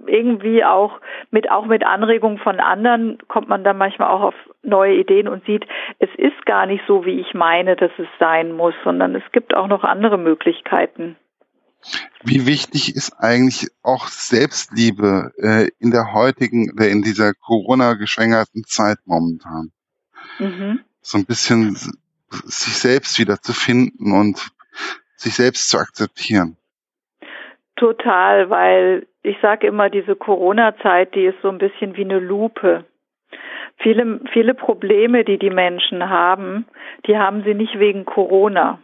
irgendwie 0.06 0.64
auch 0.64 1.00
mit 1.30 1.50
auch 1.50 1.66
mit 1.66 1.84
Anregungen 1.84 2.38
von 2.38 2.60
anderen 2.60 3.18
kommt 3.28 3.48
man 3.48 3.64
dann 3.64 3.78
manchmal 3.78 4.08
auch 4.08 4.22
auf 4.22 4.34
neue 4.62 4.94
Ideen 4.94 5.28
und 5.28 5.44
sieht, 5.44 5.66
es 5.98 6.10
ist 6.16 6.46
gar 6.46 6.66
nicht 6.66 6.84
so, 6.86 7.04
wie 7.04 7.20
ich 7.20 7.34
meine, 7.34 7.76
dass 7.76 7.90
es 7.98 8.08
sein 8.18 8.52
muss, 8.52 8.74
sondern 8.84 9.14
es 9.14 9.32
gibt 9.32 9.54
auch 9.54 9.68
noch 9.68 9.84
andere 9.84 10.18
Möglichkeiten. 10.18 11.16
Wie 12.22 12.46
wichtig 12.46 12.94
ist 12.94 13.12
eigentlich 13.18 13.68
auch 13.82 14.08
Selbstliebe 14.08 15.32
äh, 15.38 15.68
in 15.78 15.90
der 15.90 16.12
heutigen, 16.12 16.76
in 16.78 17.02
dieser 17.02 17.32
Corona-geschwängerten 17.32 18.64
Zeit 18.64 18.98
momentan? 19.06 19.72
Mhm. 20.38 20.80
So 21.00 21.18
ein 21.18 21.24
bisschen 21.24 21.76
sich 22.44 22.74
selbst 22.74 23.18
wieder 23.18 23.40
zu 23.40 23.52
finden 23.52 24.12
und 24.12 24.50
sich 25.16 25.34
selbst 25.34 25.70
zu 25.70 25.78
akzeptieren. 25.78 26.56
Total, 27.76 28.50
weil 28.50 29.06
ich 29.22 29.36
sage 29.40 29.66
immer, 29.66 29.88
diese 29.88 30.14
Corona-Zeit, 30.14 31.14
die 31.14 31.24
ist 31.24 31.40
so 31.42 31.48
ein 31.48 31.58
bisschen 31.58 31.96
wie 31.96 32.04
eine 32.04 32.18
Lupe. 32.18 32.84
Viele, 33.78 34.20
viele 34.32 34.52
Probleme, 34.52 35.24
die 35.24 35.38
die 35.38 35.50
Menschen 35.50 36.10
haben, 36.10 36.66
die 37.06 37.16
haben 37.16 37.42
sie 37.44 37.54
nicht 37.54 37.78
wegen 37.78 38.04
Corona 38.04 38.78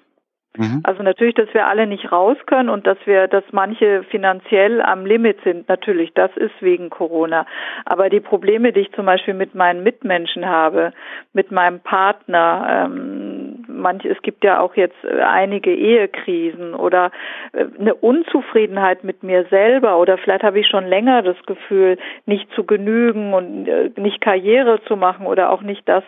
Mhm. 0.57 0.81
Also 0.85 1.03
natürlich, 1.03 1.35
dass 1.35 1.53
wir 1.53 1.67
alle 1.67 1.87
nicht 1.87 2.13
raus 2.13 2.37
können 2.47 2.69
und 2.69 2.87
dass 2.87 2.99
wir, 3.05 3.29
dass 3.29 3.45
manche 3.53 4.03
finanziell 4.05 4.81
am 4.81 5.07
Limit 5.07 5.39
sind, 5.45 5.69
natürlich, 5.69 6.13
das 6.15 6.31
ist 6.37 6.55
wegen 6.61 6.91
Corona. 6.91 7.47
Aber 7.85 8.11
die 8.11 8.21
Probleme, 8.21 8.73
die 8.73 8.81
ich 8.81 8.93
zum 8.93 9.07
Beispiel 9.07 9.35
mit 9.35 9.55
meinen 9.55 9.83
Mitmenschen 9.83 10.47
habe, 10.47 10.93
mit 11.33 11.51
meinem 11.51 11.81
Partner, 11.81 12.87
ähm, 12.87 13.46
manche, 13.77 14.09
es 14.09 14.21
gibt 14.23 14.45
ja 14.45 14.61
auch 14.61 14.75
jetzt 14.75 14.97
äh, 15.05 15.21
einige 15.21 15.75
Ehekrisen 15.75 16.75
oder 16.75 17.11
äh, 17.53 17.67
eine 17.79 17.95
Unzufriedenheit 17.95 19.05
mit 19.05 19.23
mir 19.23 19.45
selber 19.51 19.99
oder 19.99 20.19
vielleicht 20.19 20.43
habe 20.43 20.61
ich 20.61 20.67
schon 20.67 20.87
länger 20.87 21.23
das 21.23 21.37
Gefühl, 21.47 21.99
nicht 22.27 22.51
zu 22.55 22.65
genügen 22.65 23.35
und 23.35 23.69
äh, 23.69 23.91
nicht 23.97 24.21
Karriere 24.21 24.81
zu 24.87 24.97
machen 24.97 25.27
oder 25.27 25.51
auch 25.51 25.63
nicht 25.63 25.89
das 25.89 26.05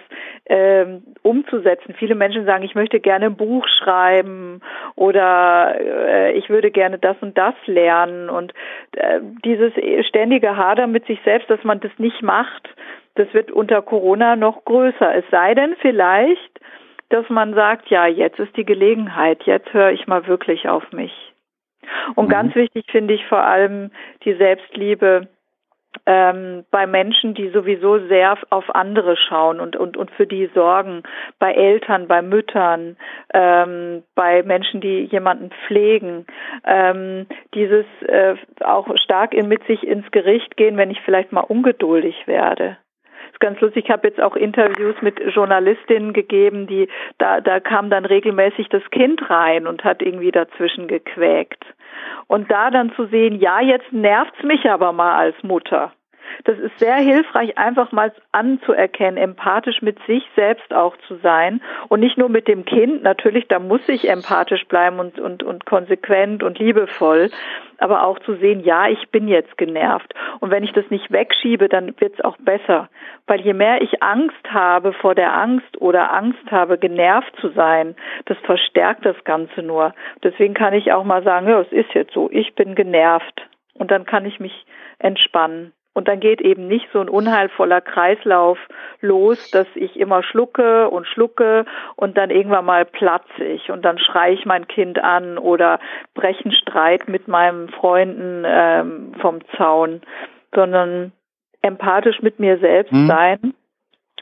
ähm, 0.47 1.03
umzusetzen. 1.23 1.95
Viele 1.99 2.15
Menschen 2.15 2.45
sagen, 2.45 2.65
ich 2.65 2.75
möchte 2.75 3.01
gerne 3.01 3.27
ein 3.27 3.37
Buch 3.37 3.67
schreiben 3.79 4.61
oder 4.97 5.75
äh, 5.79 6.33
ich 6.33 6.49
würde 6.49 6.71
gerne 6.71 6.99
das 6.99 7.17
und 7.21 7.37
das 7.37 7.55
lernen 7.67 8.31
und 8.31 8.53
äh, 8.97 9.21
dieses 9.45 9.73
ständige 10.07 10.57
Hader 10.57 10.87
mit 10.87 11.07
sich 11.07 11.21
selbst, 11.25 11.51
dass 11.51 11.63
man 11.65 11.81
das 11.81 11.93
nicht 11.99 12.23
macht, 12.23 12.69
das 13.19 13.33
wird 13.35 13.51
unter 13.51 13.83
Corona 13.83 14.37
noch 14.37 14.65
größer. 14.65 15.15
Es 15.15 15.25
sei 15.31 15.55
denn 15.55 15.75
vielleicht, 15.81 16.61
dass 17.11 17.29
man 17.29 17.55
sagt, 17.55 17.89
ja, 17.89 18.07
jetzt 18.07 18.39
ist 18.39 18.57
die 18.57 18.65
Gelegenheit, 18.65 19.43
jetzt 19.45 19.73
höre 19.73 19.91
ich 19.93 20.07
mal 20.07 20.27
wirklich 20.27 20.69
auf 20.69 20.93
mich. 20.93 21.13
Und 22.15 22.27
mhm. 22.27 22.31
ganz 22.31 22.55
wichtig 22.55 22.85
finde 22.91 23.15
ich 23.15 23.25
vor 23.27 23.43
allem 23.43 23.91
die 24.25 24.35
Selbstliebe 24.35 25.29
ähm, 26.07 26.65
bei 26.71 26.87
Menschen, 26.87 27.35
die 27.35 27.49
sowieso 27.49 27.99
sehr 28.09 28.37
auf 28.51 28.75
andere 28.75 29.17
schauen 29.17 29.59
und, 29.59 29.75
und, 29.75 29.97
und 29.97 30.11
für 30.13 30.27
die 30.27 30.51
sorgen, 30.55 31.03
bei 31.39 31.53
Eltern, 31.53 32.09
bei 32.09 32.21
Müttern, 32.21 32.97
ähm, 33.33 34.03
bei 34.15 34.43
Menschen, 34.43 34.81
die 34.81 35.05
jemanden 35.05 35.51
pflegen, 35.67 36.27
ähm, 36.67 37.27
dieses 37.55 37.87
äh, 38.07 38.37
auch 38.63 38.89
stark 39.03 39.33
in, 39.33 39.49
mit 39.49 39.65
sich 39.65 39.83
ins 39.87 40.11
Gericht 40.11 40.57
gehen, 40.57 40.77
wenn 40.77 40.91
ich 40.91 41.01
vielleicht 41.01 41.33
mal 41.33 41.41
ungeduldig 41.41 42.27
werde 42.27 42.77
ist 43.39 43.41
ganz 43.41 43.61
lustig. 43.61 43.85
Ich 43.85 43.91
habe 43.91 44.09
jetzt 44.09 44.21
auch 44.21 44.37
Interviews 44.37 44.97
mit 45.01 45.21
Journalistinnen 45.35 46.13
gegeben, 46.13 46.67
die 46.67 46.89
da 47.19 47.41
da 47.41 47.61
kam 47.61 47.91
dann 47.91 48.05
regelmäßig 48.05 48.69
das 48.69 48.83
Kind 48.91 49.31
rein 49.31 49.67
und 49.67 49.85
hat 49.85 50.03
irgendwie 50.03 50.33
dazwischen 50.33 50.89
gequäkt. 50.89 51.65
Und 52.27 52.51
da 52.51 52.71
dann 52.71 52.93
zu 52.95 53.07
sehen, 53.07 53.39
ja, 53.41 53.61
jetzt 53.61 53.93
nervt's 53.93 54.43
mich 54.43 54.69
aber 54.69 54.93
mal 54.93 55.17
als 55.17 55.37
Mutter. 55.43 55.93
Das 56.45 56.59
ist 56.59 56.79
sehr 56.79 56.97
hilfreich, 56.97 57.59
einfach 57.59 57.93
mal 57.93 58.13
anzuerkennen, 58.33 59.17
empathisch 59.17 59.83
mit 59.83 59.99
sich 60.07 60.25
selbst 60.37 60.73
auch 60.73 60.97
zu 61.09 61.17
sein 61.17 61.61
und 61.89 62.01
nicht 62.01 62.19
nur 62.19 62.29
mit 62.29 62.49
dem 62.49 62.65
Kind. 62.65 63.03
Natürlich, 63.03 63.49
da 63.49 63.59
muss 63.59 63.81
ich 63.89 64.09
empathisch 64.09 64.67
bleiben 64.67 64.99
und, 64.99 65.19
und, 65.19 65.43
und 65.43 65.67
konsequent 65.67 66.43
und 66.43 66.59
liebevoll, 66.59 67.31
aber 67.79 68.05
auch 68.05 68.19
zu 68.21 68.35
sehen, 68.37 68.61
ja, 68.65 68.89
ich 68.89 69.11
bin 69.11 69.29
jetzt 69.29 69.57
genervt. 69.57 70.15
Und 70.41 70.51
wenn 70.51 70.65
ich 70.65 70.73
das 70.73 70.89
nicht 70.91 71.11
wegschiebe, 71.11 71.69
dann 71.69 71.95
wird's 72.01 72.21
auch 72.21 72.37
besser. 72.39 72.89
Weil 73.27 73.41
je 73.41 73.55
mehr 73.55 73.83
ich 73.83 74.03
Angst 74.03 74.51
habe 74.51 74.93
vor 74.93 75.15
der 75.15 75.35
Angst 75.35 75.81
oder 75.81 76.13
Angst 76.13 76.51
habe, 76.51 76.79
genervt 76.79 77.33
zu 77.41 77.51
sein, 77.51 77.95
das 78.27 78.39
verstärkt 78.39 79.05
das 79.05 79.17
Ganze 79.25 79.63
nur. 79.63 79.95
Deswegen 80.23 80.55
kann 80.55 80.75
ich 80.75 80.93
auch 80.93 81.05
mal 81.05 81.23
sagen, 81.23 81.49
ja, 81.49 81.61
es 81.61 81.73
ist 81.73 81.93
jetzt 81.95 82.13
so, 82.13 82.29
ich 82.31 82.55
bin 82.55 82.75
genervt. 82.75 83.47
Und 83.75 83.91
dann 83.91 84.07
kann 84.07 84.25
ich 84.25 84.41
mich 84.41 84.67
entspannen. 84.99 85.73
Und 85.95 86.07
dann 86.07 86.21
geht 86.21 86.41
eben 86.41 86.69
nicht 86.69 86.89
so 86.93 87.01
ein 87.01 87.09
unheilvoller 87.09 87.81
Kreislauf 87.81 88.59
los, 89.01 89.51
dass 89.51 89.67
ich 89.75 89.99
immer 89.99 90.23
schlucke 90.23 90.89
und 90.91 91.07
schlucke 91.07 91.65
und 91.97 92.17
dann 92.17 92.31
irgendwann 92.31 92.67
mal 92.67 92.85
platze 92.85 93.45
ich 93.45 93.71
und 93.71 93.85
dann 93.85 93.99
schreie 93.99 94.35
ich 94.35 94.47
mein 94.47 94.69
Kind 94.69 95.03
an 95.03 95.39
oder 95.39 95.81
breche 96.15 96.45
einen 96.45 96.55
Streit 96.55 97.09
mit 97.09 97.27
meinen 97.27 97.69
Freunden 97.69 98.45
ähm, 98.47 99.15
vom 99.21 99.41
Zaun, 99.57 100.03
sondern 100.55 101.13
empathisch 101.63 102.23
mit 102.23 102.39
mir 102.39 102.59
selbst 102.59 102.93
hm. 102.93 103.09
sein 103.09 103.55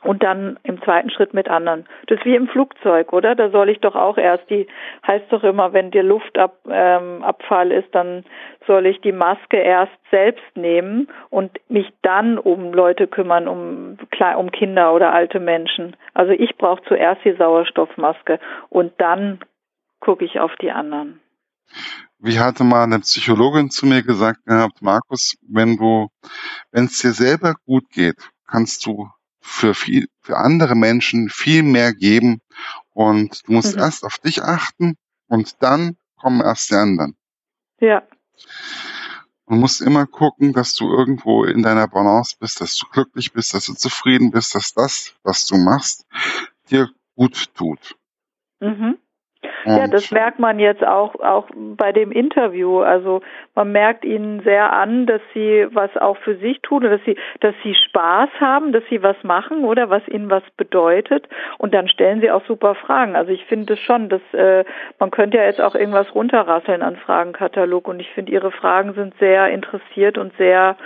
und 0.02 0.22
dann 0.22 0.58
im 0.62 0.80
zweiten 0.82 1.10
Schritt 1.10 1.34
mit 1.34 1.48
anderen. 1.48 1.86
Das 2.06 2.18
ist 2.18 2.24
wie 2.24 2.36
im 2.36 2.48
Flugzeug, 2.48 3.12
oder? 3.12 3.34
Da 3.34 3.50
soll 3.50 3.68
ich 3.68 3.80
doch 3.80 3.94
auch 3.94 4.18
erst 4.18 4.48
die, 4.50 4.66
heißt 5.06 5.26
doch 5.30 5.42
immer, 5.42 5.72
wenn 5.72 5.90
der 5.90 6.02
Luftabfall 6.02 7.72
ähm, 7.72 7.78
ist, 7.78 7.94
dann 7.94 8.24
soll 8.66 8.86
ich 8.86 9.00
die 9.00 9.12
Maske 9.12 9.56
erst 9.56 9.92
selbst 10.10 10.56
nehmen 10.56 11.08
und 11.30 11.52
mich 11.68 11.92
dann 12.02 12.38
um 12.38 12.72
Leute 12.72 13.06
kümmern, 13.06 13.48
um, 13.48 13.98
um 14.36 14.50
Kinder 14.50 14.94
oder 14.94 15.12
alte 15.12 15.40
Menschen. 15.40 15.96
Also 16.14 16.32
ich 16.32 16.56
brauche 16.56 16.82
zuerst 16.84 17.24
die 17.24 17.36
Sauerstoffmaske 17.36 18.38
und 18.68 18.92
dann 18.98 19.40
gucke 20.00 20.24
ich 20.24 20.40
auf 20.40 20.54
die 20.56 20.70
anderen. 20.70 21.20
Wie 22.18 22.38
hatte 22.38 22.64
mal 22.64 22.84
eine 22.84 23.00
Psychologin 23.00 23.70
zu 23.70 23.86
mir 23.86 24.02
gesagt 24.02 24.44
gehabt, 24.46 24.80
Markus, 24.80 25.36
wenn 25.48 25.76
du, 25.76 26.08
wenn 26.72 26.84
es 26.84 26.98
dir 26.98 27.12
selber 27.12 27.54
gut 27.66 27.90
geht, 27.90 28.16
kannst 28.46 28.86
du 28.86 29.08
für 29.46 29.74
viel, 29.74 30.08
für 30.22 30.36
andere 30.36 30.74
Menschen 30.74 31.28
viel 31.28 31.62
mehr 31.62 31.94
geben 31.94 32.40
und 32.92 33.46
du 33.46 33.52
musst 33.52 33.76
mhm. 33.76 33.82
erst 33.82 34.04
auf 34.04 34.18
dich 34.18 34.42
achten 34.42 34.96
und 35.28 35.62
dann 35.62 35.96
kommen 36.16 36.40
erst 36.40 36.70
die 36.70 36.74
anderen. 36.74 37.16
Ja. 37.80 38.02
Du 39.46 39.54
musst 39.54 39.80
immer 39.80 40.06
gucken, 40.06 40.52
dass 40.52 40.74
du 40.74 40.90
irgendwo 40.90 41.44
in 41.44 41.62
deiner 41.62 41.86
Balance 41.86 42.36
bist, 42.38 42.60
dass 42.60 42.76
du 42.76 42.86
glücklich 42.88 43.32
bist, 43.32 43.54
dass 43.54 43.66
du 43.66 43.74
zufrieden 43.74 44.32
bist, 44.32 44.54
dass 44.54 44.72
das, 44.72 45.14
was 45.22 45.46
du 45.46 45.56
machst, 45.56 46.04
dir 46.68 46.90
gut 47.14 47.54
tut. 47.54 47.96
Mhm. 48.60 48.98
Ja, 49.64 49.86
das 49.88 50.10
merkt 50.10 50.38
man 50.38 50.58
jetzt 50.58 50.84
auch, 50.84 51.14
auch 51.16 51.48
bei 51.54 51.92
dem 51.92 52.12
Interview. 52.12 52.80
Also 52.80 53.22
man 53.54 53.72
merkt 53.72 54.04
ihnen 54.04 54.40
sehr 54.42 54.72
an, 54.72 55.06
dass 55.06 55.20
sie 55.34 55.66
was 55.72 55.96
auch 55.96 56.16
für 56.18 56.36
sich 56.36 56.60
tun, 56.62 56.82
dass 56.82 57.00
sie, 57.04 57.16
dass 57.40 57.54
sie 57.62 57.74
Spaß 57.74 58.28
haben, 58.40 58.72
dass 58.72 58.84
sie 58.88 59.02
was 59.02 59.16
machen 59.22 59.64
oder 59.64 59.90
was 59.90 60.06
ihnen 60.08 60.30
was 60.30 60.42
bedeutet. 60.56 61.28
Und 61.58 61.74
dann 61.74 61.88
stellen 61.88 62.20
sie 62.20 62.30
auch 62.30 62.44
super 62.46 62.74
Fragen. 62.74 63.16
Also 63.16 63.32
ich 63.32 63.44
finde 63.46 63.74
es 63.74 63.80
schon, 63.80 64.08
dass 64.08 64.22
äh, 64.32 64.64
man 64.98 65.10
könnte 65.10 65.38
ja 65.38 65.44
jetzt 65.44 65.60
auch 65.60 65.74
irgendwas 65.74 66.14
runterrasseln 66.14 66.82
an 66.82 66.96
Fragenkatalog. 66.96 67.88
Und 67.88 68.00
ich 68.00 68.10
finde 68.10 68.32
ihre 68.32 68.52
Fragen 68.52 68.94
sind 68.94 69.14
sehr 69.18 69.48
interessiert 69.48 70.18
und 70.18 70.36
sehr 70.36 70.76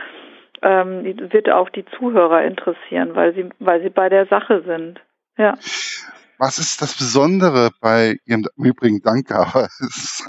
ähm, 0.62 1.02
wird 1.33 1.50
auch 1.50 1.70
die 1.70 1.85
Zuhörer 1.96 2.42
interessieren, 2.44 3.14
weil 3.14 3.35
sie, 3.35 3.48
weil 3.59 3.83
sie 3.83 3.90
bei 3.90 4.09
der 4.09 4.26
Sache 4.26 4.62
sind. 4.66 5.00
Ja. 5.37 5.54
Was 6.40 6.59
ist 6.59 6.81
das 6.81 6.94
Besondere 6.94 7.68
bei 7.83 8.16
Ihrem 8.24 8.46
im 8.57 8.64
Übrigen 8.64 9.03
Danke, 9.03 9.37
aber 9.38 9.68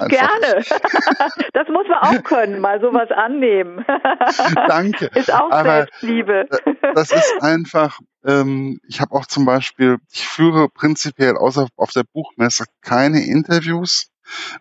Gerne. 0.10 0.62
das 1.54 1.70
muss 1.70 1.88
man 1.88 2.00
auch 2.00 2.24
können, 2.24 2.60
mal 2.60 2.82
sowas 2.82 3.10
annehmen. 3.12 3.86
Danke. 4.68 5.06
Ist 5.16 5.34
auch 5.34 5.50
aber 5.50 5.88
Selbstliebe. 5.88 6.50
das 6.96 7.14
ist 7.14 7.42
einfach, 7.42 7.98
ähm, 8.26 8.82
ich 8.90 9.00
habe 9.00 9.16
auch 9.16 9.26
zum 9.26 9.46
Beispiel, 9.46 10.00
ich 10.12 10.28
führe 10.28 10.68
prinzipiell 10.68 11.38
außer 11.38 11.70
auf 11.78 11.92
der 11.92 12.04
Buchmesse 12.12 12.66
keine 12.82 13.26
Interviews, 13.26 14.12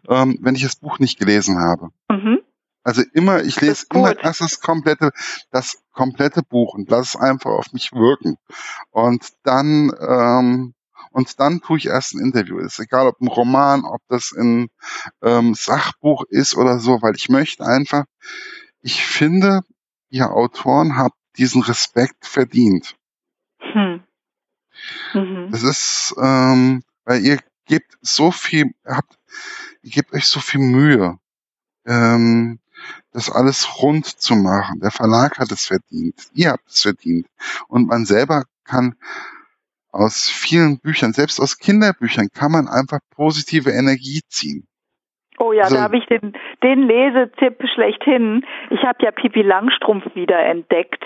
ähm, 0.08 0.38
wenn 0.42 0.54
ich 0.54 0.62
das 0.62 0.76
Buch 0.76 1.00
nicht 1.00 1.18
gelesen 1.18 1.58
habe. 1.58 1.88
Mhm. 2.08 2.42
Also 2.84 3.02
immer, 3.12 3.42
ich 3.42 3.60
lese 3.60 3.86
immer 3.92 4.16
erst 4.16 4.40
das 4.40 4.60
komplette, 4.60 5.10
das 5.50 5.82
komplette 5.92 6.42
Buch 6.48 6.74
und 6.74 6.88
lasse 6.90 7.18
es 7.18 7.20
einfach 7.20 7.50
auf 7.50 7.72
mich 7.72 7.90
wirken. 7.92 8.36
Und 8.92 9.30
dann 9.42 9.90
ähm, 10.00 10.74
und 11.10 11.40
dann 11.40 11.60
tue 11.60 11.78
ich 11.78 11.86
erst 11.86 12.14
ein 12.14 12.20
Interview. 12.20 12.58
Ist 12.58 12.78
egal, 12.78 13.06
ob 13.06 13.20
ein 13.20 13.28
Roman, 13.28 13.84
ob 13.84 14.00
das 14.08 14.32
ein 14.32 14.68
ähm, 15.22 15.54
Sachbuch 15.54 16.24
ist 16.28 16.56
oder 16.56 16.78
so, 16.78 17.02
weil 17.02 17.16
ich 17.16 17.28
möchte 17.28 17.64
einfach, 17.64 18.04
ich 18.80 19.04
finde, 19.04 19.62
ihr 20.08 20.30
Autoren 20.30 20.96
habt 20.96 21.16
diesen 21.36 21.62
Respekt 21.62 22.26
verdient. 22.26 22.96
Hm. 23.58 24.02
Mhm. 25.14 25.48
Das 25.50 25.62
ist, 25.62 26.14
ähm, 26.20 26.82
weil 27.04 27.24
ihr 27.24 27.38
gebt 27.66 27.98
so 28.00 28.30
viel, 28.30 28.72
habt, 28.86 29.18
ihr 29.82 29.90
gebt 29.90 30.12
euch 30.12 30.26
so 30.26 30.40
viel 30.40 30.60
Mühe, 30.60 31.18
ähm, 31.86 32.58
das 33.12 33.30
alles 33.30 33.82
rund 33.82 34.06
zu 34.06 34.34
machen. 34.36 34.80
Der 34.80 34.90
Verlag 34.90 35.38
hat 35.38 35.50
es 35.52 35.66
verdient, 35.66 36.28
ihr 36.32 36.50
habt 36.50 36.68
es 36.68 36.82
verdient 36.82 37.26
und 37.68 37.88
man 37.88 38.06
selber 38.06 38.44
kann 38.64 38.96
aus 39.92 40.28
vielen 40.28 40.78
Büchern, 40.80 41.12
selbst 41.12 41.40
aus 41.40 41.58
Kinderbüchern, 41.58 42.28
kann 42.32 42.52
man 42.52 42.68
einfach 42.68 43.00
positive 43.14 43.70
Energie 43.70 44.20
ziehen. 44.28 44.66
Oh 45.40 45.52
ja, 45.52 45.64
also, 45.64 45.76
da 45.76 45.82
habe 45.82 45.96
ich 45.96 46.04
den, 46.04 46.34
den 46.62 46.82
Lesetipp 46.82 47.62
schlechthin. 47.74 48.44
Ich 48.68 48.82
habe 48.82 48.98
ja 49.02 49.10
Pipi 49.10 49.40
Langstrumpf 49.40 50.14
wieder 50.14 50.38
entdeckt. 50.38 51.02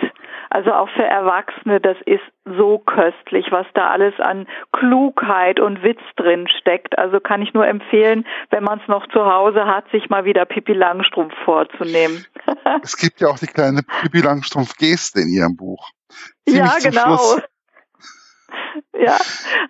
Also 0.50 0.72
auch 0.72 0.88
für 0.90 1.04
Erwachsene, 1.04 1.80
das 1.80 1.96
ist 2.04 2.22
so 2.44 2.78
köstlich, 2.78 3.46
was 3.50 3.66
da 3.74 3.90
alles 3.90 4.14
an 4.18 4.46
Klugheit 4.72 5.60
und 5.60 5.84
Witz 5.84 6.00
drin 6.16 6.48
steckt. 6.60 6.98
Also 6.98 7.20
kann 7.20 7.42
ich 7.42 7.54
nur 7.54 7.66
empfehlen, 7.66 8.26
wenn 8.50 8.64
man 8.64 8.80
es 8.80 8.88
noch 8.88 9.06
zu 9.08 9.24
Hause 9.24 9.66
hat, 9.66 9.88
sich 9.92 10.10
mal 10.10 10.24
wieder 10.24 10.44
Pipi 10.46 10.72
Langstrumpf 10.72 11.34
vorzunehmen. 11.44 12.26
es 12.82 12.96
gibt 12.96 13.20
ja 13.20 13.28
auch 13.28 13.38
die 13.38 13.46
kleine 13.46 13.82
Pipi 13.82 14.20
Langstrumpf 14.20 14.76
Geste 14.76 15.20
in 15.20 15.28
ihrem 15.28 15.56
Buch. 15.56 15.90
Ziemlich 16.48 16.84
ja, 16.84 16.90
genau. 16.90 17.16
Schluss 17.16 17.42
ja, 18.98 19.16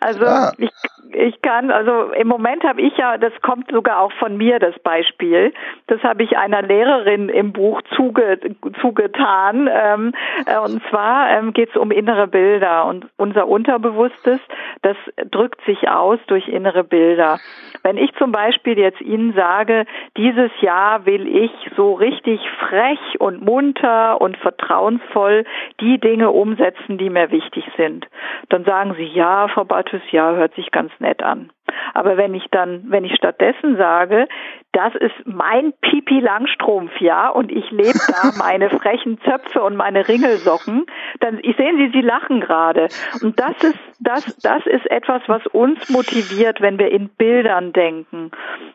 also 0.01 0.25
ja. 0.25 0.53
ich 0.59 0.71
ich 1.15 1.41
kann, 1.43 1.71
also 1.71 2.13
im 2.13 2.29
Moment 2.29 2.65
habe 2.65 2.81
ich 2.81 2.97
ja, 2.97 3.19
das 3.19 3.33
kommt 3.43 3.71
sogar 3.71 4.01
auch 4.01 4.13
von 4.13 4.37
mir, 4.37 4.59
das 4.59 4.79
Beispiel. 4.81 5.53
Das 5.87 6.03
habe 6.03 6.23
ich 6.23 6.37
einer 6.37 6.63
Lehrerin 6.63 7.29
im 7.29 7.53
Buch 7.53 7.83
zuge, 7.95 8.39
zugetan. 8.81 9.69
Ähm, 9.73 10.13
äh, 10.47 10.59
und 10.59 10.83
zwar 10.91 11.31
ähm, 11.31 11.53
geht 11.53 11.71
es 11.71 11.77
um 11.77 11.91
innere 11.91 12.27
Bilder 12.27 12.87
und 12.87 13.07
unser 13.17 13.49
Unterbewusstes, 13.49 14.41
das 14.83 14.97
drückt 15.31 15.65
sich 15.65 15.89
aus 15.89 16.19
durch 16.27 16.49
innere 16.49 16.85
Bilder. 16.85 17.39
Wenn 17.83 17.97
ich 17.97 18.15
zum 18.15 18.33
Beispiel 18.33 18.79
jetzt 18.79 19.01
Ihnen 19.01 19.35
sage, 19.35 19.85
dieses 20.17 20.51
Jahr 20.61 21.07
will 21.07 21.27
ich 21.29 21.53
so 21.77 21.93
richtig 21.95 22.41
frech 22.61 23.21
und 23.21 23.45
munter 23.45 24.21
und 24.21 24.37
vertrauensvoll 24.39 25.45
die 25.81 25.99
Dinge 25.99 26.31
umsetzen, 26.31 26.99
die 26.99 27.11
mir 27.11 27.31
wichtig 27.31 27.65
sind, 27.77 28.07
dann 28.49 28.65
sagen 28.65 28.95
Sie, 28.97 29.05
ja, 29.05 29.49
Frau 29.49 29.65
Bartus, 29.65 30.01
ja, 30.11 30.33
hört 30.33 30.55
sich 30.55 30.71
ganz 30.71 30.93
nett 31.05 31.21
an. 31.23 31.51
Aber 31.95 32.17
wenn 32.17 32.35
ich 32.35 32.47
dann, 32.51 32.85
wenn 32.89 33.05
ich 33.05 33.15
stattdessen 33.15 33.77
sage, 33.77 34.29
das 34.75 34.93
ist 34.97 35.15
mein 35.25 35.73
Pipi 35.81 36.19
Langstrumpf, 36.19 37.01
ja, 37.01 37.29
und 37.29 37.53
ich 37.53 37.71
lebe 37.71 37.99
da 38.09 38.33
meine 38.39 38.71
frechen 38.71 39.21
Zöpfe 39.21 39.63
und 39.63 39.77
meine 39.77 40.07
Ringelsocken, 40.09 40.87
dann 41.21 41.39
ich 41.43 41.57
sehen 41.57 41.77
Sie, 41.79 41.91
Sie 41.93 42.05
lachen 42.05 42.41
gerade. 42.41 42.89
Und 43.23 43.39
das 43.39 43.57
ist 43.63 43.79
das 44.01 44.37
das 44.39 44.67
ist 44.67 44.91
etwas, 44.91 45.23
was 45.29 45.47
uns 45.47 45.89
motiviert, 45.91 46.61
wenn 46.61 46.79
wir 46.79 46.91
in 46.91 47.09
Bildern 47.09 47.73
denken. 47.73 48.33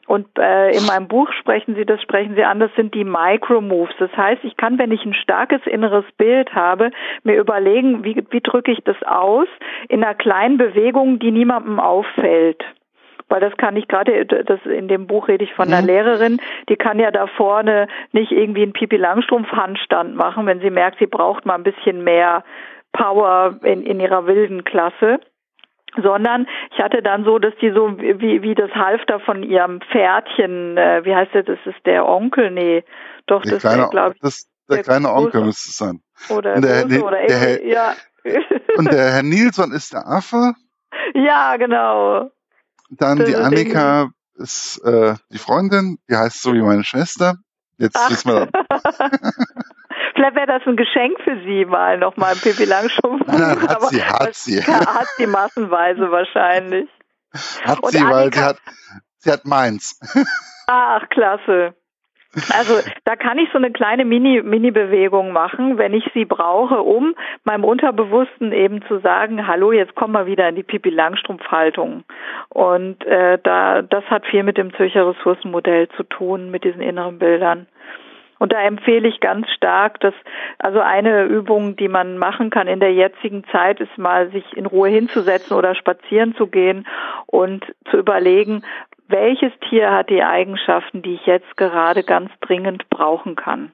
Und 0.07 0.27
äh, 0.39 0.71
in 0.71 0.85
meinem 0.85 1.07
Buch 1.07 1.31
sprechen 1.33 1.75
Sie 1.75 1.85
das 1.85 2.01
sprechen 2.01 2.35
Sie 2.35 2.43
an, 2.43 2.59
das 2.59 2.71
sind 2.75 2.93
die 2.95 3.03
Micro 3.03 3.59
Moves. 3.59 3.93
Das 3.99 4.15
heißt, 4.15 4.43
ich 4.43 4.55
kann, 4.55 4.79
wenn 4.79 4.91
ich 4.91 5.03
ein 5.05 5.13
starkes 5.13 5.61
inneres 5.65 6.05
Bild 6.17 6.55
habe, 6.55 6.91
mir 7.23 7.35
überlegen, 7.35 8.05
wie 8.05 8.23
wie 8.29 8.41
drücke 8.41 8.71
ich 8.71 8.79
das 8.85 9.01
aus 9.03 9.47
in 9.89 10.03
einer 10.03 10.15
kleinen 10.15 10.57
Bewegung, 10.57 11.19
die 11.19 11.31
niemandem 11.31 11.79
auffällt 11.79 12.63
weil 13.29 13.39
das 13.39 13.55
kann 13.57 13.75
ich 13.75 13.87
gerade, 13.87 14.25
das 14.25 14.59
in 14.65 14.87
dem 14.87 15.07
Buch 15.07 15.27
rede 15.27 15.43
ich 15.43 15.53
von 15.53 15.67
mhm. 15.67 15.73
einer 15.73 15.85
Lehrerin, 15.85 16.41
die 16.67 16.75
kann 16.75 16.99
ja 16.99 17.11
da 17.11 17.27
vorne 17.27 17.87
nicht 18.11 18.31
irgendwie 18.31 18.63
einen 18.63 18.73
Pipi 18.73 18.97
Langstrumpf 18.97 19.49
Handstand 19.51 20.15
machen, 20.15 20.45
wenn 20.45 20.59
sie 20.59 20.69
merkt, 20.69 20.99
sie 20.99 21.07
braucht 21.07 21.45
mal 21.45 21.55
ein 21.55 21.63
bisschen 21.63 22.03
mehr 22.03 22.43
Power 22.91 23.59
in, 23.63 23.83
in 23.83 23.99
ihrer 23.99 24.25
wilden 24.25 24.63
Klasse 24.63 25.19
sondern 26.03 26.47
ich 26.71 26.79
hatte 26.79 27.01
dann 27.01 27.23
so, 27.23 27.39
dass 27.39 27.53
die 27.61 27.71
so 27.71 27.97
wie 27.97 28.41
wie 28.41 28.55
das 28.55 28.69
Halfter 28.71 29.19
von 29.19 29.43
ihrem 29.43 29.81
Pferdchen, 29.81 30.77
äh, 30.77 31.01
wie 31.03 31.15
heißt 31.15 31.33
der, 31.33 31.43
das 31.43 31.59
ist 31.65 31.83
der 31.85 32.07
Onkel, 32.07 32.51
nee, 32.51 32.83
doch 33.25 33.41
der 33.41 33.53
das 33.53 33.63
ist 33.63 33.89
glaube 33.89 34.13
ich 34.15 34.21
das, 34.21 34.47
der, 34.69 34.77
der 34.77 34.83
kleine 34.83 35.11
Onkel 35.11 35.41
müsste 35.41 35.69
es 35.69 35.77
sein. 35.77 36.01
Oder 36.29 36.55
und 36.55 36.63
der, 36.63 36.83
Große, 36.83 37.03
oder 37.03 37.25
der, 37.25 37.37
Herr, 37.37 37.65
ja. 37.65 37.93
und 38.77 38.91
der 38.91 39.11
Herr 39.13 39.23
Nilsson 39.23 39.71
ist 39.71 39.93
der 39.93 40.07
Affe. 40.07 40.53
Ja, 41.13 41.57
genau. 41.57 42.29
Dann 42.89 43.25
die 43.25 43.35
Annika 43.35 44.09
ist 44.35 44.79
äh, 44.83 45.15
die 45.31 45.37
Freundin, 45.37 45.97
die 46.09 46.15
heißt 46.15 46.41
so 46.41 46.53
wie 46.53 46.61
meine 46.61 46.83
Schwester. 46.83 47.35
Jetzt 47.77 47.97
Ach. 47.97 48.09
wissen 48.09 48.31
wir. 48.31 48.49
Vielleicht 50.15 50.35
wäre 50.35 50.47
das 50.47 50.61
ein 50.65 50.75
Geschenk 50.75 51.17
für 51.23 51.41
Sie 51.45 51.65
mal 51.65 51.97
nochmal 51.97 52.33
ein 52.33 52.39
Pippi 52.39 52.65
Langstrumpf. 52.65 53.25
Nein, 53.27 53.61
hat 53.61 53.83
sie, 53.85 54.03
hat 54.03 54.35
sie. 54.35 54.61
Hat 54.63 55.07
sie 55.17 55.27
massenweise 55.27 56.11
wahrscheinlich. 56.11 56.89
Hat 57.63 57.81
Und 57.81 57.91
sie, 57.91 57.99
Annika, 57.99 58.15
weil 58.15 58.33
sie 58.33 58.39
hat, 58.41 58.57
sie 59.19 59.31
hat 59.31 59.45
meins. 59.45 59.99
Ach, 60.67 61.07
klasse. 61.09 61.73
Also 62.55 62.75
da 63.05 63.15
kann 63.15 63.39
ich 63.39 63.49
so 63.51 63.57
eine 63.57 63.71
kleine 63.71 64.05
Mini 64.05 64.43
Mini 64.43 64.69
Bewegung 64.69 65.31
machen, 65.31 65.79
wenn 65.79 65.93
ich 65.93 66.05
sie 66.13 66.25
brauche, 66.25 66.81
um 66.81 67.15
meinem 67.43 67.63
Unterbewussten 67.63 68.51
eben 68.51 68.83
zu 68.87 68.99
sagen, 68.99 69.47
hallo, 69.47 69.71
jetzt 69.71 69.95
komm 69.95 70.11
mal 70.11 70.27
wieder 70.27 70.47
in 70.47 70.55
die 70.55 70.63
Pipi 70.63 70.91
Langstrumpf 70.91 71.43
Haltung. 71.47 72.03
Und 72.49 73.03
äh, 73.05 73.39
da 73.41 73.81
das 73.81 74.03
hat 74.05 74.27
viel 74.27 74.43
mit 74.43 74.57
dem 74.57 74.73
Zürcher 74.75 75.07
Ressourcenmodell 75.07 75.89
zu 75.97 76.03
tun, 76.03 76.51
mit 76.51 76.63
diesen 76.63 76.81
inneren 76.81 77.17
Bildern. 77.17 77.65
Und 78.39 78.53
da 78.53 78.61
empfehle 78.61 79.07
ich 79.07 79.19
ganz 79.19 79.49
stark, 79.51 79.99
dass 79.99 80.13
also 80.59 80.79
eine 80.79 81.23
Übung, 81.23 81.75
die 81.75 81.89
man 81.89 82.17
machen 82.17 82.49
kann 82.49 82.67
in 82.67 82.79
der 82.79 82.93
jetzigen 82.93 83.43
Zeit, 83.51 83.81
ist 83.81 83.97
mal 83.97 84.31
sich 84.31 84.45
in 84.55 84.65
Ruhe 84.65 84.87
hinzusetzen 84.87 85.55
oder 85.57 85.75
spazieren 85.75 86.35
zu 86.35 86.47
gehen 86.47 86.87
und 87.25 87.65
zu 87.91 87.97
überlegen, 87.97 88.63
welches 89.09 89.51
Tier 89.69 89.91
hat 89.91 90.09
die 90.09 90.23
Eigenschaften, 90.23 91.01
die 91.01 91.15
ich 91.15 91.25
jetzt 91.25 91.57
gerade 91.57 92.03
ganz 92.03 92.31
dringend 92.41 92.89
brauchen 92.89 93.35
kann. 93.35 93.71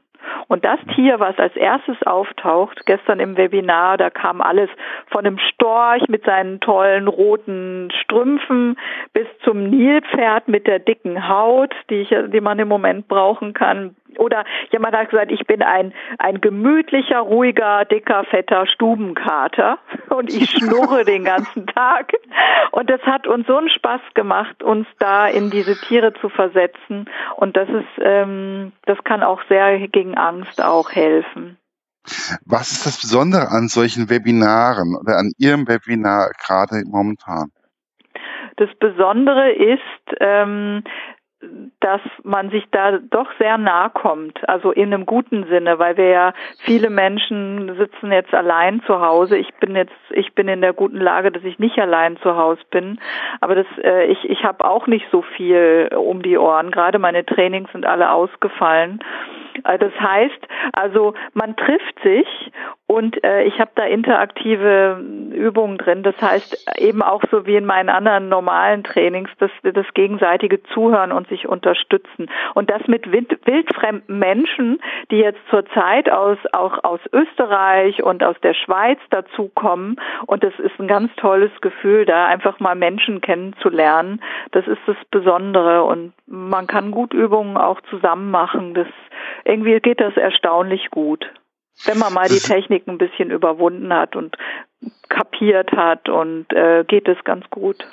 Und 0.47 0.65
das 0.65 0.79
Tier, 0.95 1.19
was 1.19 1.37
als 1.37 1.55
erstes 1.55 2.01
auftaucht, 2.03 2.85
gestern 2.85 3.19
im 3.19 3.37
Webinar, 3.37 3.97
da 3.97 4.09
kam 4.09 4.41
alles 4.41 4.69
von 5.11 5.25
einem 5.25 5.37
Storch 5.37 6.07
mit 6.07 6.23
seinen 6.25 6.59
tollen 6.59 7.07
roten 7.07 7.91
Strümpfen 8.01 8.77
bis 9.13 9.27
zum 9.43 9.69
Nilpferd 9.69 10.47
mit 10.47 10.67
der 10.67 10.79
dicken 10.79 11.27
Haut, 11.27 11.73
die 11.89 12.01
ich, 12.01 12.09
die 12.09 12.41
man 12.41 12.59
im 12.59 12.67
Moment 12.67 13.07
brauchen 13.07 13.53
kann. 13.53 13.95
Oder 14.19 14.45
jemand 14.71 14.95
hat 14.95 15.09
gesagt, 15.09 15.31
ich 15.31 15.45
bin 15.47 15.61
ein, 15.61 15.93
ein 16.17 16.41
gemütlicher, 16.41 17.19
ruhiger, 17.19 17.85
dicker, 17.85 18.23
fetter 18.25 18.67
Stubenkater 18.67 19.79
und 20.09 20.33
ich 20.33 20.49
schnurre 20.49 21.05
den 21.05 21.25
ganzen 21.25 21.67
Tag. 21.75 22.13
Und 22.71 22.89
das 22.89 23.01
hat 23.01 23.27
uns 23.27 23.47
so 23.47 23.57
einen 23.57 23.69
Spaß 23.69 24.01
gemacht, 24.13 24.63
uns 24.63 24.87
da 24.99 25.27
in 25.27 25.49
diese 25.49 25.79
Tiere 25.79 26.13
zu 26.21 26.29
versetzen. 26.29 27.09
Und 27.37 27.55
das 27.57 27.69
ist, 27.69 28.01
ähm, 28.01 28.71
das 28.85 28.97
kann 29.03 29.23
auch 29.23 29.41
sehr 29.49 29.87
gegen 29.87 30.17
Angst 30.17 30.61
auch 30.63 30.91
helfen. 30.91 31.57
Was 32.45 32.71
ist 32.71 32.85
das 32.85 33.01
Besondere 33.01 33.49
an 33.49 33.67
solchen 33.67 34.09
Webinaren 34.09 34.95
oder 34.95 35.17
an 35.17 35.31
Ihrem 35.37 35.67
Webinar 35.67 36.31
gerade 36.39 36.83
momentan? 36.85 37.49
Das 38.57 38.69
Besondere 38.79 39.51
ist, 39.51 40.17
ähm, 40.21 40.83
dass 41.79 42.01
man 42.23 42.49
sich 42.49 42.65
da 42.71 42.97
doch 42.97 43.27
sehr 43.39 43.57
nahe 43.57 43.89
kommt, 43.89 44.47
also 44.49 44.71
in 44.71 44.93
einem 44.93 45.05
guten 45.05 45.45
Sinne, 45.47 45.79
weil 45.79 45.97
wir 45.97 46.09
ja 46.09 46.33
viele 46.59 46.89
Menschen 46.89 47.75
sitzen 47.77 48.11
jetzt 48.11 48.33
allein 48.33 48.81
zu 48.83 49.01
Hause. 49.01 49.37
Ich 49.37 49.53
bin 49.55 49.75
jetzt, 49.75 49.93
ich 50.11 50.33
bin 50.33 50.47
in 50.47 50.61
der 50.61 50.73
guten 50.73 50.99
Lage, 50.99 51.31
dass 51.31 51.43
ich 51.43 51.59
nicht 51.59 51.77
allein 51.79 52.17
zu 52.17 52.35
Hause 52.35 52.61
bin, 52.71 52.99
aber 53.41 53.55
das, 53.55 53.67
äh, 53.83 54.05
ich, 54.05 54.29
ich 54.29 54.43
habe 54.43 54.65
auch 54.65 54.87
nicht 54.87 55.05
so 55.11 55.21
viel 55.21 55.89
um 55.95 56.21
die 56.21 56.37
Ohren. 56.37 56.71
Gerade 56.71 56.99
meine 56.99 57.25
Trainings 57.25 57.71
sind 57.71 57.85
alle 57.85 58.11
ausgefallen. 58.11 58.99
Äh, 59.63 59.77
das 59.77 59.93
heißt, 59.99 60.47
also 60.73 61.13
man 61.33 61.55
trifft 61.55 61.99
sich 62.03 62.51
und 62.87 63.23
äh, 63.23 63.43
ich 63.43 63.59
habe 63.59 63.71
da 63.75 63.83
interaktive 63.85 65.03
Übungen 65.33 65.79
drin. 65.79 66.03
Das 66.03 66.15
heißt 66.21 66.79
eben 66.79 67.01
auch 67.01 67.23
so 67.31 67.47
wie 67.47 67.55
in 67.55 67.65
meinen 67.65 67.89
anderen 67.89 68.29
normalen 68.29 68.83
Trainings, 68.83 69.29
dass 69.39 69.49
das 69.63 69.87
gegenseitige 69.95 70.61
Zuhören 70.63 71.11
und 71.11 71.27
sich 71.27 71.47
unterstützen. 71.47 72.29
Und 72.53 72.69
das 72.69 72.87
mit 72.87 73.11
wild, 73.11 73.39
wildfremden 73.45 74.19
Menschen, 74.19 74.79
die 75.09 75.17
jetzt 75.17 75.39
zurzeit 75.49 76.11
aus 76.11 76.37
auch 76.53 76.83
aus 76.83 76.99
Österreich 77.11 78.03
und 78.03 78.23
aus 78.23 78.35
der 78.43 78.53
Schweiz 78.53 78.99
dazukommen. 79.09 79.99
Und 80.27 80.43
das 80.43 80.53
ist 80.59 80.79
ein 80.79 80.87
ganz 80.87 81.11
tolles 81.15 81.51
Gefühl, 81.61 82.05
da 82.05 82.27
einfach 82.27 82.59
mal 82.59 82.75
Menschen 82.75 83.19
kennenzulernen. 83.19 84.21
Das 84.51 84.67
ist 84.67 84.81
das 84.85 84.97
Besondere 85.09 85.83
und 85.83 86.13
man 86.27 86.67
kann 86.67 86.91
gut 86.91 87.13
Übungen 87.13 87.57
auch 87.57 87.81
zusammen 87.89 88.29
machen. 88.29 88.75
Das 88.75 88.87
irgendwie 89.45 89.79
geht 89.79 90.01
das 90.01 90.17
erstaunlich 90.17 90.89
gut. 90.89 91.25
Wenn 91.85 91.99
man 91.99 92.13
mal 92.13 92.27
die 92.27 92.39
Technik 92.39 92.87
ein 92.87 92.97
bisschen 92.97 93.31
überwunden 93.31 93.93
hat 93.93 94.15
und 94.15 94.35
kapiert 95.09 95.71
hat 95.73 96.09
und 96.09 96.51
äh, 96.53 96.83
geht 96.85 97.07
es 97.07 97.17
ganz 97.23 97.45
gut. 97.49 97.85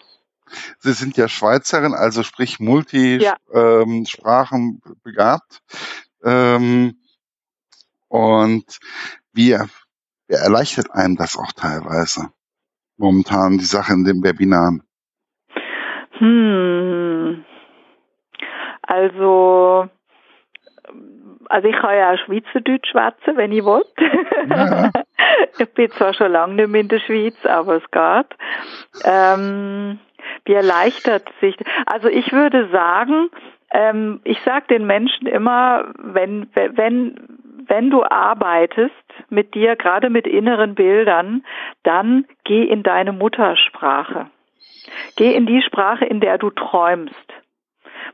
Sie 0.79 0.93
sind 0.93 1.17
ja 1.17 1.29
Schweizerin, 1.29 1.95
also 1.95 2.23
sprich 2.23 2.61
Multisprachen 2.61 3.21
ja. 3.21 3.37
ähm, 3.55 4.81
begabt. 5.03 5.62
Ähm, 6.25 6.97
und 8.09 8.79
wie, 9.33 9.57
wie 10.29 10.35
erleichtert 10.35 10.91
einem 10.93 11.17
das 11.17 11.37
auch 11.37 11.53
teilweise? 11.53 12.31
Momentan 12.99 13.59
die 13.59 13.65
Sache 13.65 13.95
in 13.95 14.05
den 14.05 14.23
Webinaren. 14.23 14.83
Hm. 16.19 17.45
Also 18.83 19.88
also 21.48 21.68
ich 21.68 21.76
kann 21.76 21.96
ja 21.96 22.12
auch 22.12 22.18
Schweizerdeutsch 22.18 22.90
schwätzen, 22.90 23.37
wenn 23.37 23.52
ich 23.52 23.64
will. 23.64 23.85
Ja. 24.48 24.90
ich 25.59 25.74
bin 25.74 25.90
zwar 25.92 26.14
schon 26.14 26.33
lange 26.33 26.55
nicht 26.55 26.68
mehr 26.68 26.81
in 26.83 26.88
der 26.88 27.00
Schweiz, 27.00 27.37
aber 27.46 27.76
es 27.76 27.90
geht. 27.90 28.38
Ähm, 29.05 29.98
wie 30.44 30.55
erleichtert 30.55 31.28
sich. 31.40 31.57
Also 31.87 32.09
ich 32.09 32.33
würde 32.33 32.68
sagen, 32.70 33.31
ähm, 33.72 34.20
ich 34.24 34.38
sage 34.44 34.66
den 34.68 34.87
Menschen 34.87 35.26
immer, 35.26 35.92
wenn, 35.98 36.48
wenn, 36.55 37.16
wenn 37.66 37.90
du 37.90 38.05
arbeitest 38.05 38.94
mit 39.31 39.55
dir, 39.55 39.76
gerade 39.76 40.11
mit 40.11 40.26
inneren 40.26 40.74
Bildern, 40.74 41.44
dann 41.83 42.26
geh 42.44 42.64
in 42.64 42.83
deine 42.83 43.12
Muttersprache. 43.12 44.26
Geh 45.16 45.35
in 45.35 45.46
die 45.46 45.62
Sprache, 45.62 46.05
in 46.05 46.20
der 46.20 46.38
du 46.38 46.50
träumst. 46.50 47.14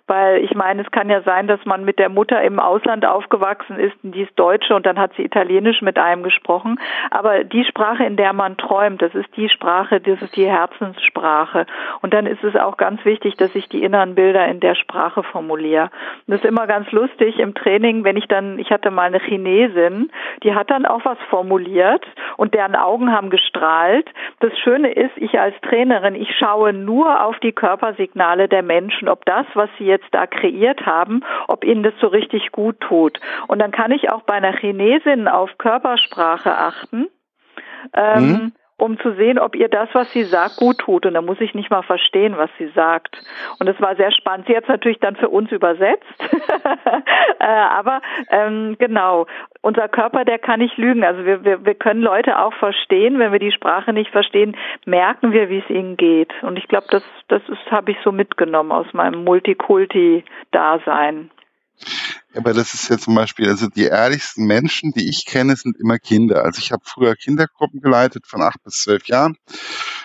Weil 0.07 0.44
ich 0.44 0.55
meine, 0.55 0.83
es 0.83 0.90
kann 0.90 1.11
ja 1.11 1.22
sein, 1.22 1.46
dass 1.46 1.64
man 1.64 1.85
mit 1.85 1.98
der 1.98 2.09
Mutter 2.09 2.42
im 2.42 2.59
Ausland 2.59 3.05
aufgewachsen 3.05 3.79
ist, 3.79 3.94
und 4.03 4.14
die 4.14 4.22
ist 4.22 4.38
Deutsche 4.38 4.74
und 4.74 4.87
dann 4.87 4.98
hat 4.98 5.12
sie 5.16 5.24
Italienisch 5.24 5.83
mit 5.83 5.98
einem 5.98 6.22
gesprochen. 6.22 6.81
Aber 7.11 7.44
die 7.44 7.64
Sprache, 7.64 8.05
in 8.05 8.16
der 8.16 8.33
man 8.33 8.57
träumt, 8.57 9.03
das 9.03 9.14
ist 9.14 9.35
die 9.37 9.48
Sprache, 9.48 10.01
das 10.01 10.20
ist 10.22 10.37
die 10.37 10.46
Herzenssprache. 10.46 11.66
Und 12.01 12.14
dann 12.14 12.27
ist 12.27 12.42
es 12.44 12.57
auch 12.57 12.77
ganz 12.77 13.05
wichtig, 13.05 13.37
dass 13.37 13.55
ich 13.55 13.68
die 13.68 13.83
inneren 13.83 14.14
Bilder 14.14 14.46
in 14.48 14.61
der 14.61 14.74
Sprache 14.74 15.22
formuliere. 15.22 15.90
Und 16.27 16.35
das 16.35 16.40
ist 16.40 16.46
immer 16.46 16.66
ganz 16.66 16.90
lustig 16.92 17.38
im 17.38 17.55
Training, 17.55 18.05
wenn 18.05 18.16
ich 18.16 18.27
dann, 18.27 18.59
ich 18.59 18.70
hatte 18.70 18.90
mal 18.90 19.03
eine 19.03 19.20
Chinesin, 19.20 20.11
die 20.42 20.55
hat 20.55 20.70
dann 20.70 20.87
auch 20.87 21.05
was 21.05 21.18
formuliert 21.31 22.05
und 22.37 22.55
deren 22.55 22.77
Augen 22.77 23.12
haben 23.12 23.31
gestrahlt. 23.31 24.09
Das 24.40 24.57
Schöne 24.59 24.92
ist, 24.92 25.16
ich 25.16 25.38
als 25.38 25.55
Trainerin, 25.62 26.14
ich 26.14 26.35
schaue 26.37 26.72
nur 26.72 27.24
auf 27.24 27.38
die 27.40 27.53
Körpersignale 27.53 28.48
der 28.48 28.62
Menschen, 28.62 29.08
ob 29.08 29.25
das, 29.25 29.46
was 29.54 29.71
sie 29.79 29.85
jetzt 29.85 30.08
da 30.12 30.26
kreiert 30.26 30.87
haben, 30.87 31.22
ob 31.46 31.64
ihnen 31.64 31.83
das 31.83 31.94
so 32.00 32.08
richtig 32.08 32.52
gut 32.52 32.81
tut. 32.81 33.20
Und 33.46 33.58
dann 33.60 33.70
kann 33.70 33.92
ich 33.92 34.10
auch 34.10 34.22
bei 34.22 34.35
einer 34.35 34.56
Chinesin 34.56 35.29
auf 35.29 35.56
Körpersprache 35.58 36.56
achten. 36.56 37.08
Ähm, 37.94 38.29
mhm 38.29 38.52
um 38.79 38.98
zu 39.00 39.12
sehen, 39.14 39.38
ob 39.38 39.56
ihr 39.56 39.68
das, 39.68 39.88
was 39.92 40.10
sie 40.12 40.24
sagt, 40.24 40.56
gut 40.56 40.79
tut. 40.79 41.04
Und 41.04 41.12
da 41.14 41.20
muss 41.20 41.40
ich 41.40 41.54
nicht 41.54 41.70
mal 41.70 41.83
verstehen, 41.83 42.37
was 42.37 42.48
sie 42.58 42.68
sagt. 42.68 43.18
Und 43.58 43.68
es 43.68 43.81
war 43.81 43.96
sehr 43.96 44.12
spannend. 44.12 44.46
Sie 44.46 44.56
hat 44.56 44.62
es 44.64 44.68
natürlich 44.68 45.00
dann 45.00 45.16
für 45.16 45.29
uns 45.29 45.50
übersetzt. 45.50 46.06
äh, 47.40 47.44
aber 47.44 48.00
ähm, 48.31 48.76
genau, 48.79 49.26
unser 49.62 49.88
Körper, 49.88 50.24
der 50.24 50.38
kann 50.38 50.60
nicht 50.60 50.79
lügen. 50.79 51.02
Also 51.04 51.24
wir, 51.24 51.44
wir, 51.44 51.64
wir 51.64 51.74
können 51.74 52.02
Leute 52.02 52.38
auch 52.38 52.54
verstehen. 52.54 53.18
Wenn 53.18 53.33
wir 53.33 53.40
die 53.40 53.52
Sprache 53.52 53.92
nicht 53.92 54.12
verstehen, 54.12 54.56
merken 54.87 55.33
wir, 55.33 55.50
wie 55.50 55.58
es 55.58 55.68
ihnen 55.68 55.96
geht. 55.96 56.33
Und 56.42 56.56
ich 56.56 56.68
glaube, 56.68 56.87
das, 56.90 57.02
das 57.26 57.42
habe 57.70 57.90
ich 57.90 57.96
so 58.04 58.12
mitgenommen 58.12 58.70
aus 58.70 58.87
meinem 58.92 59.24
Multikulti-Dasein. 59.24 61.31
Aber 62.38 62.52
das 62.52 62.72
ist 62.72 62.88
ja 62.88 62.96
zum 62.98 63.16
Beispiel, 63.16 63.48
also 63.48 63.66
die 63.66 63.86
ehrlichsten 63.86 64.44
Menschen, 64.44 64.92
die 64.92 65.08
ich 65.08 65.26
kenne, 65.26 65.56
sind 65.56 65.76
immer 65.76 65.98
Kinder. 65.98 66.44
Also 66.44 66.60
ich 66.60 66.70
habe 66.70 66.82
früher 66.84 67.16
Kindergruppen 67.16 67.80
geleitet 67.80 68.28
von 68.28 68.42
acht 68.42 68.62
bis 68.62 68.82
zwölf 68.82 69.08
Jahren. 69.08 69.36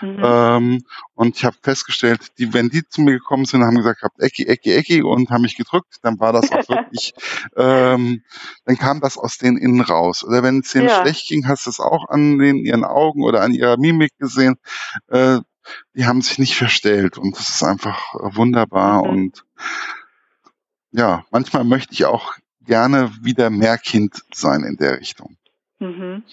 Mhm. 0.02 0.22
Ähm, 0.24 0.82
und 1.14 1.38
ich 1.38 1.46
habe 1.46 1.56
festgestellt, 1.62 2.30
die, 2.40 2.52
wenn 2.52 2.70
die 2.70 2.82
zu 2.90 3.02
mir 3.02 3.12
gekommen 3.12 3.46
sind, 3.46 3.62
haben 3.62 3.78
gesagt, 3.78 4.02
habt 4.02 4.20
Ecki, 4.20 4.48
Ecki, 4.48 4.74
Ecki 4.74 5.04
und 5.04 5.30
haben 5.30 5.44
mich 5.44 5.58
gedrückt, 5.58 5.98
dann 6.02 6.20
war 6.20 6.34
das 6.34 6.52
auch 6.52 6.68
wirklich, 6.68 7.14
ähm, 7.56 8.24
dann 8.66 8.78
kam 8.80 9.00
das 9.00 9.20
aus 9.20 9.38
denen 9.38 9.58
innen 9.58 9.82
raus. 9.82 10.24
Oder 10.24 10.42
wenn 10.42 10.62
es 10.62 10.72
denen 10.72 10.88
ja. 10.88 11.02
schlecht 11.02 11.28
ging, 11.28 11.48
hast 11.48 11.68
du 11.68 11.70
es 11.70 11.80
auch 11.80 12.10
an 12.10 12.40
den, 12.40 12.66
ihren 12.66 12.84
Augen 12.84 13.22
oder 13.22 13.42
an 13.42 13.54
ihrer 13.54 13.78
Mimik 13.78 14.18
gesehen. 14.18 14.56
Äh, 15.08 15.38
die 15.96 16.08
haben 16.08 16.22
sich 16.22 16.40
nicht 16.40 16.56
verstellt 16.56 17.20
und 17.20 17.38
das 17.38 17.50
ist 17.50 17.64
einfach 17.64 18.16
wunderbar 18.16 19.04
mhm. 19.04 19.10
und 19.10 19.46
ja, 20.94 21.24
manchmal 21.32 21.64
möchte 21.64 21.94
ich 21.94 22.06
auch 22.06 22.34
gerne 22.66 23.10
wieder 23.22 23.50
mehr 23.50 23.78
Kind 23.78 24.14
sein 24.32 24.64
in 24.64 24.78
der 24.78 25.00
Richtung. 25.00 25.36
Mhm. 25.80 26.24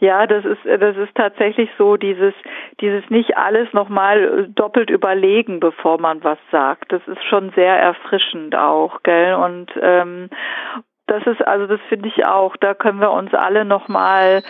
Ja, 0.00 0.26
das 0.26 0.44
ist 0.44 0.60
das 0.64 0.96
ist 0.96 1.14
tatsächlich 1.14 1.70
so 1.78 1.96
dieses 1.96 2.34
dieses 2.80 3.08
nicht 3.08 3.36
alles 3.36 3.72
nochmal 3.72 4.48
doppelt 4.54 4.90
überlegen, 4.90 5.60
bevor 5.60 5.98
man 5.98 6.22
was 6.22 6.38
sagt. 6.50 6.92
Das 6.92 7.00
ist 7.06 7.22
schon 7.30 7.52
sehr 7.54 7.74
erfrischend 7.74 8.54
auch, 8.54 9.02
gell? 9.02 9.34
Und 9.34 9.70
ähm, 9.80 10.28
das 11.12 11.26
ist 11.26 11.46
also 11.46 11.66
das 11.66 11.80
finde 11.88 12.08
ich 12.08 12.24
auch. 12.24 12.56
Da 12.56 12.74
können 12.74 13.00
wir 13.00 13.10
uns 13.10 13.34
alle 13.34 13.64
noch 13.64 13.88
mal 13.88 14.42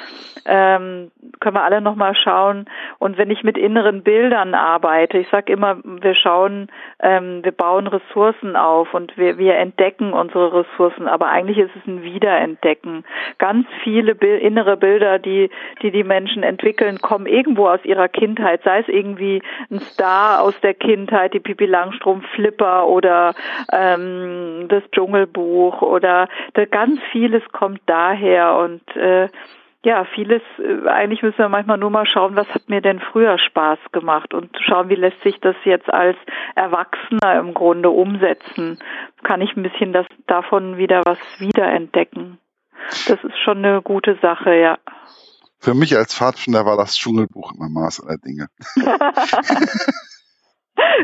ähm, 0.45 1.11
können 1.41 1.57
wir 1.57 1.65
alle 1.65 1.81
noch 1.81 1.95
mal 1.95 2.15
schauen. 2.15 2.67
Und 2.99 3.19
wenn 3.19 3.31
ich 3.31 3.43
mit 3.43 3.57
inneren 3.57 4.03
Bildern 4.03 4.55
arbeite, 4.55 5.19
ich 5.19 5.29
sage 5.31 5.53
immer, 5.53 5.79
wir 5.85 6.15
schauen, 6.15 6.69
ähm, 7.01 7.45
wir 7.45 7.53
bauen 7.53 7.87
Ressourcen 7.87 8.57
auf 8.57 8.95
und 8.95 9.17
wir, 9.17 9.39
wir 9.39 9.57
entdecken 9.57 10.13
unsere 10.13 10.53
Ressourcen. 10.53 11.09
Aber 11.09 11.29
eigentlich 11.29 11.59
ist 11.59 11.71
es 11.77 11.87
ein 11.87 12.03
Wiederentdecken. 12.03 13.05
Ganz 13.39 13.67
viele 13.83 14.15
Bil 14.15 14.39
innere 14.39 14.77
Bilder, 14.77 15.19
die, 15.19 15.51
die 15.83 15.91
die 15.91 16.05
Menschen 16.05 16.43
entwickeln, 16.43 16.99
kommen 16.99 17.27
irgendwo 17.27 17.69
aus 17.69 17.85
ihrer 17.85 18.09
Kindheit. 18.09 18.63
Sei 18.65 18.81
es 18.81 18.89
irgendwie 18.89 19.43
ein 19.71 19.81
Star 19.81 20.43
aus 20.43 20.59
der 20.61 20.75
Kindheit, 20.75 21.35
die 21.35 21.41
Pipi 21.41 21.67
Langstrom 21.67 22.23
Flipper 22.35 22.87
oder 22.87 23.35
ähm, 23.73 24.67
das 24.69 24.83
Dschungelbuch 24.93 25.83
oder 25.83 26.29
da 26.55 26.65
ganz 26.65 27.01
vieles 27.11 27.43
kommt 27.53 27.81
daher 27.87 28.57
und 28.57 28.83
äh, 28.97 29.29
ja, 29.85 30.05
vieles, 30.15 30.43
äh, 30.59 30.89
eigentlich 30.89 31.23
müssen 31.23 31.39
wir 31.39 31.49
manchmal 31.49 31.79
nur 31.79 31.91
mal 31.91 32.07
schauen, 32.07 32.37
was 32.37 32.49
hat 32.49 32.69
mir 32.69 32.81
denn 32.81 33.01
früher 33.01 33.39
Spaß 33.39 33.79
gemacht 33.91 34.33
und 34.33 34.57
schauen, 34.65 34.89
wie 34.89 34.95
lässt 34.95 35.21
sich 35.23 35.41
das 35.41 35.57
jetzt 35.65 35.93
als 35.93 36.17
Erwachsener 36.55 37.41
im 37.41 37.53
Grunde 37.53 37.91
umsetzen. 37.91 38.79
Kann 39.25 39.41
ich 39.41 39.57
ein 39.57 39.63
bisschen 39.63 39.93
das, 39.93 40.07
davon 40.27 40.77
wieder 40.77 41.03
was 41.05 41.19
wiederentdecken. 41.39 42.39
Das 43.09 43.23
ist 43.25 43.39
schon 43.45 43.59
eine 43.59 43.83
gute 43.83 44.17
Sache, 44.23 44.55
ja. 44.55 44.79
Für 45.59 45.75
mich 45.75 45.97
als 45.97 46.15
Pfadfinder 46.15 46.65
war 46.65 46.77
das 46.77 46.97
Dschungelbuch 46.97 47.53
immer 47.55 47.69
Maß 47.69 48.05
aller 48.05 48.19
Dinge. 48.19 48.49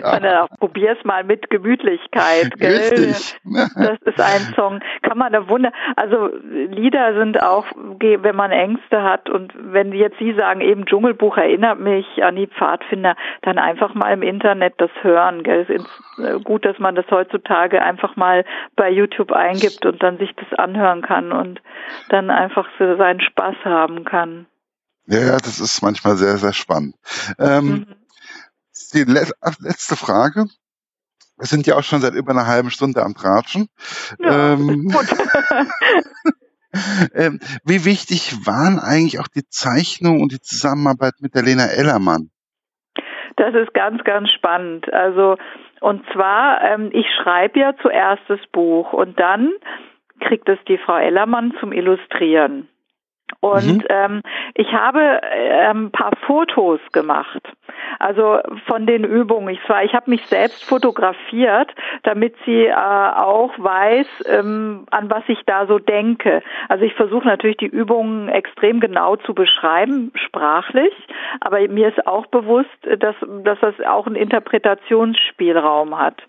Dann 0.03 0.25
auch 0.27 0.49
probier's 0.59 0.99
mal 1.05 1.25
mit 1.25 1.51
Gemütlichkeit, 1.51 2.59
gell? 2.59 2.77
Richtig. 2.77 3.37
Das 3.75 3.99
ist 4.05 4.21
ein 4.21 4.55
Song. 4.55 4.81
Kann 5.03 5.19
man 5.19 5.33
da 5.33 5.49
wunder. 5.49 5.73
Also 5.97 6.31
Lieder 6.51 7.15
sind 7.15 7.43
auch, 7.43 7.67
wenn 7.75 8.37
man 8.37 8.51
Ängste 8.51 9.03
hat 9.03 9.29
und 9.31 9.53
wenn 9.57 9.93
jetzt 9.93 10.19
Sie 10.19 10.35
sagen, 10.35 10.61
eben 10.61 10.87
Dschungelbuch 10.87 11.37
erinnert 11.37 11.81
mich 11.81 12.07
an 12.23 12.37
die 12.37 12.47
Pfadfinder, 12.47 13.17
dann 13.43 13.59
einfach 13.59 13.95
mal 13.95 14.13
im 14.13 14.23
Internet 14.23 14.75
das 14.79 14.91
hören, 15.03 15.43
gell? 15.43 15.67
Es 15.69 15.69
ist 15.69 15.87
äh, 16.19 16.39
gut, 16.41 16.65
dass 16.65 16.79
man 16.79 16.95
das 16.95 17.07
heutzutage 17.11 17.83
einfach 17.83 18.17
mal 18.17 18.45
bei 18.77 18.91
YouTube 18.91 19.33
eingibt 19.33 19.87
und 19.87 20.03
dann 20.03 20.19
sich 20.19 20.35
das 20.37 20.59
anhören 20.59 21.03
kann 21.03 21.33
und 21.33 21.61
dann 22.09 22.31
einfach 22.31 22.69
so 22.79 22.97
seinen 22.97 23.21
Spaß 23.21 23.57
haben 23.65 24.05
kann. 24.05 24.47
Ja, 25.07 25.39
das 25.39 25.59
ist 25.59 25.83
manchmal 25.83 26.17
sehr, 26.17 26.37
sehr 26.37 26.53
spannend. 26.53 26.95
Ähm, 27.39 27.67
mhm 27.67 27.98
die 28.95 29.05
letzte 29.05 29.97
Frage. 29.97 30.47
Wir 31.37 31.47
sind 31.47 31.67
ja 31.67 31.77
auch 31.77 31.85
schon 31.85 32.01
seit 32.01 32.15
über 32.15 32.33
einer 32.33 32.47
halben 32.47 32.71
Stunde 32.71 33.03
am 33.03 33.15
Tratschen. 33.15 33.69
Ja, 34.19 34.55
ähm, 34.55 34.91
ähm, 37.15 37.41
wie 37.65 37.85
wichtig 37.85 38.45
waren 38.45 38.81
eigentlich 38.81 39.21
auch 39.21 39.29
die 39.29 39.49
Zeichnung 39.49 40.21
und 40.21 40.33
die 40.33 40.41
Zusammenarbeit 40.41 41.15
mit 41.21 41.35
der 41.35 41.43
Lena 41.43 41.67
Ellermann? 41.67 42.31
Das 43.37 43.55
ist 43.55 43.73
ganz, 43.73 44.03
ganz 44.03 44.31
spannend. 44.31 44.93
Also 44.93 45.37
und 45.81 46.05
zwar, 46.13 46.61
ähm, 46.63 46.91
ich 46.93 47.07
schreibe 47.23 47.61
ja 47.61 47.75
zuerst 47.81 48.23
das 48.29 48.41
Buch 48.53 48.93
und 48.93 49.19
dann 49.19 49.53
kriegt 50.21 50.49
es 50.49 50.59
die 50.67 50.79
Frau 50.79 50.97
Ellermann 50.97 51.55
zum 51.61 51.73
Illustrieren. 51.73 52.69
Und 53.41 53.79
mhm. 53.79 53.85
ähm, 53.89 54.23
ich 54.55 54.73
habe 54.73 55.01
äh, 55.01 55.69
ein 55.69 55.91
paar 55.91 56.13
Fotos 56.27 56.81
gemacht. 56.93 57.43
Also 57.99 58.39
von 58.67 58.87
den 58.87 59.05
Übungen. 59.05 59.49
Ich 59.49 59.61
zwar, 59.65 59.85
ich 59.85 59.95
habe 59.95 60.11
mich 60.11 60.25
selbst 60.27 60.65
fotografiert, 60.65 61.73
damit 62.03 62.35
sie 62.45 62.67
äh, 62.67 62.75
auch 62.75 63.53
weiß, 63.59 64.07
ähm, 64.27 64.87
an 64.91 65.11
was 65.11 65.23
ich 65.29 65.39
da 65.47 65.67
so 65.67 65.79
denke. 65.79 66.43
Also 66.69 66.85
ich 66.85 66.95
versuche 66.95 67.27
natürlich 67.27 67.57
die 67.59 67.67
Übungen 67.67 68.29
extrem 68.29 68.81
genau 68.81 69.17
zu 69.17 69.35
beschreiben, 69.35 70.13
sprachlich, 70.15 70.93
aber 71.41 71.61
mir 71.69 71.89
ist 71.89 72.07
auch 72.07 72.27
bewusst, 72.27 72.69
dass, 72.99 73.17
dass 73.45 73.59
das 73.61 73.75
auch 73.87 74.07
einen 74.07 74.17
Interpretationsspielraum 74.17 75.99
hat. 75.99 76.23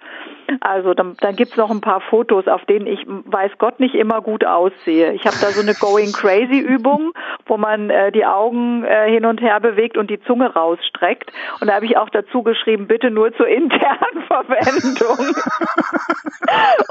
Also 0.61 0.93
dann, 0.93 1.15
dann 1.21 1.35
gibt's 1.35 1.57
noch 1.57 1.69
ein 1.69 1.81
paar 1.81 2.01
Fotos, 2.01 2.47
auf 2.47 2.65
denen 2.65 2.87
ich 2.87 3.05
weiß 3.07 3.51
Gott 3.59 3.79
nicht 3.79 3.93
immer 3.93 4.21
gut 4.21 4.45
aussehe. 4.45 5.13
Ich 5.13 5.25
habe 5.25 5.35
da 5.41 5.47
so 5.47 5.61
eine 5.61 5.75
Going 5.75 6.11
Crazy 6.11 6.59
Übung, 6.59 6.88
wo 7.45 7.57
man 7.57 7.89
äh, 7.89 8.11
die 8.11 8.25
Augen 8.25 8.83
äh, 8.83 9.09
hin 9.09 9.25
und 9.25 9.41
her 9.41 9.59
bewegt 9.59 9.97
und 9.97 10.09
die 10.09 10.21
Zunge 10.21 10.53
rausstreckt. 10.53 11.31
Und 11.59 11.67
da 11.67 11.75
habe 11.75 11.85
ich 11.85 11.97
auch 11.97 12.09
dazu 12.09 12.43
geschrieben, 12.43 12.87
bitte 12.87 13.09
nur 13.11 13.33
zur 13.33 13.47
internen 13.47 14.23
Verwendung. 14.27 15.35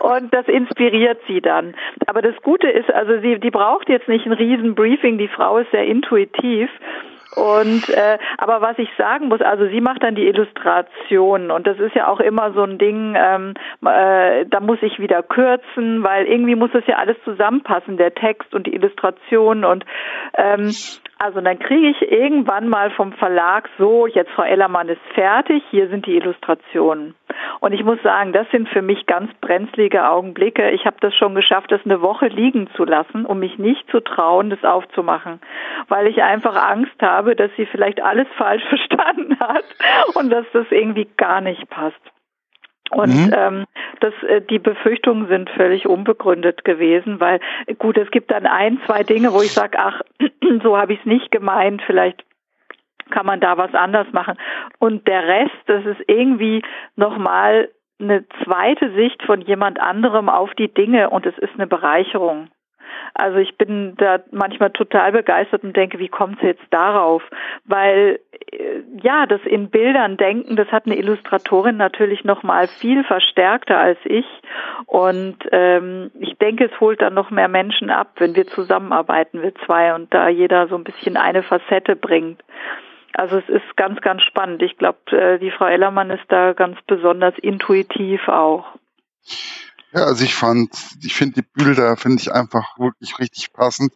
und 0.02 0.34
das 0.34 0.46
inspiriert 0.48 1.20
sie 1.26 1.40
dann. 1.40 1.74
Aber 2.06 2.22
das 2.22 2.34
Gute 2.42 2.68
ist, 2.68 2.92
also 2.92 3.20
sie, 3.20 3.38
die 3.38 3.50
braucht 3.50 3.88
jetzt 3.88 4.08
nicht 4.08 4.26
ein 4.26 4.32
riesen 4.32 4.74
Briefing. 4.74 5.18
Die 5.18 5.28
Frau 5.28 5.58
ist 5.58 5.70
sehr 5.70 5.86
intuitiv. 5.86 6.70
Und 7.30 7.88
äh, 7.90 8.18
aber 8.38 8.60
was 8.62 8.78
ich 8.78 8.88
sagen 8.96 9.28
muss, 9.28 9.42
also 9.42 9.66
sie 9.68 9.80
macht 9.80 10.02
dann 10.02 10.14
die 10.14 10.26
Illustration 10.26 11.50
und 11.50 11.66
das 11.66 11.78
ist 11.78 11.94
ja 11.94 12.08
auch 12.08 12.20
immer 12.20 12.52
so 12.52 12.62
ein 12.62 12.78
Ding, 12.78 13.16
ähm, 13.16 13.54
äh, 13.84 14.46
da 14.46 14.60
muss 14.60 14.78
ich 14.80 14.98
wieder 14.98 15.22
kürzen, 15.22 16.02
weil 16.02 16.26
irgendwie 16.26 16.54
muss 16.54 16.70
das 16.72 16.86
ja 16.86 16.96
alles 16.96 17.16
zusammenpassen, 17.24 17.98
der 17.98 18.14
Text 18.14 18.54
und 18.54 18.66
die 18.66 18.74
Illustration 18.74 19.64
und 19.64 19.84
ähm, 20.36 20.72
also 21.18 21.40
dann 21.40 21.58
kriege 21.58 21.88
ich 21.88 22.12
irgendwann 22.12 22.68
mal 22.68 22.90
vom 22.92 23.12
Verlag 23.12 23.68
so, 23.76 24.06
jetzt 24.06 24.30
Frau 24.30 24.44
Ellermann 24.44 24.88
ist 24.88 25.02
fertig, 25.14 25.62
hier 25.70 25.88
sind 25.88 26.06
die 26.06 26.16
Illustrationen. 26.16 27.14
Und 27.60 27.72
ich 27.72 27.82
muss 27.84 28.00
sagen, 28.02 28.32
das 28.32 28.48
sind 28.50 28.68
für 28.68 28.82
mich 28.82 29.06
ganz 29.06 29.32
brenzlige 29.40 30.08
Augenblicke. 30.08 30.70
Ich 30.70 30.86
habe 30.86 30.96
das 31.00 31.14
schon 31.14 31.34
geschafft, 31.34 31.72
das 31.72 31.80
eine 31.84 32.00
Woche 32.02 32.28
liegen 32.28 32.68
zu 32.76 32.84
lassen, 32.84 33.26
um 33.26 33.40
mich 33.40 33.58
nicht 33.58 33.90
zu 33.90 34.00
trauen, 34.00 34.48
das 34.48 34.64
aufzumachen, 34.64 35.40
weil 35.88 36.06
ich 36.06 36.22
einfach 36.22 36.54
Angst 36.54 37.02
habe, 37.02 37.34
dass 37.34 37.50
sie 37.56 37.66
vielleicht 37.66 38.00
alles 38.00 38.28
falsch 38.36 38.64
verstanden 38.68 39.38
hat 39.40 39.64
und 40.14 40.30
dass 40.30 40.46
das 40.52 40.66
irgendwie 40.70 41.08
gar 41.16 41.40
nicht 41.40 41.68
passt. 41.68 42.00
Und 42.90 43.14
mhm. 43.14 43.34
ähm, 43.36 43.64
das, 44.00 44.14
äh, 44.26 44.40
die 44.40 44.58
Befürchtungen 44.58 45.28
sind 45.28 45.50
völlig 45.50 45.86
unbegründet 45.86 46.64
gewesen, 46.64 47.20
weil 47.20 47.40
gut, 47.78 47.98
es 47.98 48.10
gibt 48.10 48.30
dann 48.30 48.46
ein, 48.46 48.80
zwei 48.86 49.02
Dinge, 49.02 49.32
wo 49.32 49.42
ich 49.42 49.52
sage, 49.52 49.78
ach, 49.78 50.00
so 50.62 50.76
habe 50.76 50.94
ich 50.94 51.00
es 51.00 51.06
nicht 51.06 51.30
gemeint, 51.30 51.82
vielleicht 51.86 52.24
kann 53.10 53.26
man 53.26 53.40
da 53.40 53.56
was 53.56 53.74
anders 53.74 54.06
machen. 54.12 54.36
Und 54.78 55.06
der 55.06 55.26
Rest, 55.26 55.56
das 55.66 55.84
ist 55.84 56.00
irgendwie 56.06 56.62
nochmal 56.96 57.70
eine 58.00 58.24
zweite 58.44 58.92
Sicht 58.92 59.22
von 59.24 59.40
jemand 59.40 59.80
anderem 59.80 60.28
auf 60.28 60.54
die 60.54 60.72
Dinge 60.72 61.10
und 61.10 61.26
es 61.26 61.36
ist 61.38 61.54
eine 61.54 61.66
Bereicherung. 61.66 62.48
Also 63.14 63.38
ich 63.38 63.56
bin 63.56 63.94
da 63.96 64.20
manchmal 64.30 64.70
total 64.70 65.12
begeistert 65.12 65.64
und 65.64 65.76
denke, 65.76 65.98
wie 65.98 66.08
kommt 66.08 66.38
es 66.38 66.44
jetzt 66.44 66.66
darauf? 66.70 67.22
Weil 67.64 68.20
äh, 68.52 68.82
ja, 69.02 69.26
das 69.26 69.40
in 69.44 69.70
Bildern 69.70 70.16
denken, 70.16 70.56
das 70.56 70.68
hat 70.68 70.86
eine 70.86 70.96
Illustratorin 70.96 71.76
natürlich 71.76 72.24
noch 72.24 72.42
mal 72.42 72.68
viel 72.68 73.04
verstärkter 73.04 73.78
als 73.78 73.98
ich 74.04 74.26
und 74.86 75.36
ähm, 75.52 76.10
ich 76.20 76.36
denke, 76.38 76.66
es 76.66 76.80
holt 76.80 77.02
dann 77.02 77.14
noch 77.14 77.30
mehr 77.30 77.48
Menschen 77.48 77.90
ab, 77.90 78.12
wenn 78.16 78.34
wir 78.34 78.46
zusammenarbeiten, 78.46 79.42
wir 79.42 79.54
zwei 79.66 79.94
und 79.94 80.12
da 80.14 80.28
jeder 80.28 80.68
so 80.68 80.76
ein 80.76 80.84
bisschen 80.84 81.16
eine 81.16 81.42
Facette 81.42 81.96
bringt. 81.96 82.42
Also 83.14 83.38
es 83.38 83.48
ist 83.48 83.76
ganz, 83.76 84.00
ganz 84.00 84.22
spannend. 84.22 84.62
Ich 84.62 84.76
glaube, 84.76 84.98
äh, 85.10 85.38
die 85.38 85.50
Frau 85.50 85.66
Ellermann 85.66 86.10
ist 86.10 86.24
da 86.28 86.52
ganz 86.52 86.78
besonders 86.86 87.36
intuitiv 87.38 88.28
auch. 88.28 88.66
Ja, 89.92 90.04
also 90.04 90.22
ich 90.22 90.34
fand, 90.34 90.70
ich 91.02 91.14
finde 91.14 91.40
die 91.40 91.48
Bilder, 91.54 91.96
finde 91.96 92.20
ich 92.20 92.30
einfach 92.30 92.78
wirklich 92.78 93.18
richtig 93.18 93.52
passend 93.54 93.94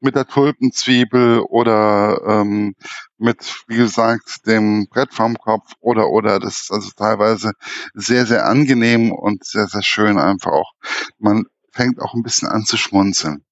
mit 0.00 0.14
der 0.14 0.26
Tulpenzwiebel 0.26 1.40
oder 1.40 2.20
ähm, 2.26 2.74
mit, 3.16 3.64
wie 3.66 3.76
gesagt, 3.76 4.46
dem 4.46 4.88
Brett 4.90 5.14
vom 5.14 5.38
Kopf 5.38 5.72
oder 5.80 6.08
oder 6.10 6.38
das 6.38 6.62
ist 6.62 6.70
also 6.70 6.90
teilweise 6.94 7.52
sehr, 7.94 8.26
sehr 8.26 8.44
angenehm 8.46 9.10
und 9.10 9.44
sehr, 9.44 9.68
sehr 9.68 9.82
schön 9.82 10.18
einfach 10.18 10.52
auch. 10.52 10.72
Man 11.18 11.44
fängt 11.70 12.00
auch 12.02 12.12
ein 12.12 12.22
bisschen 12.22 12.48
an 12.48 12.64
zu 12.64 12.76
schmunzeln. 12.76 13.42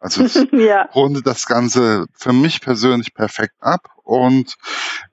Also 0.00 0.24
ja. 0.56 0.88
rundet 0.94 1.26
das 1.26 1.46
Ganze 1.46 2.06
für 2.14 2.32
mich 2.32 2.60
persönlich 2.60 3.14
perfekt 3.14 3.54
ab 3.60 3.88
und 4.02 4.56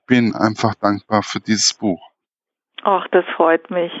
bin 0.06 0.34
einfach 0.34 0.74
dankbar 0.74 1.22
für 1.22 1.38
dieses 1.38 1.72
Buch. 1.74 2.00
Ach, 2.82 3.06
das 3.12 3.24
freut 3.36 3.70
mich. 3.70 3.92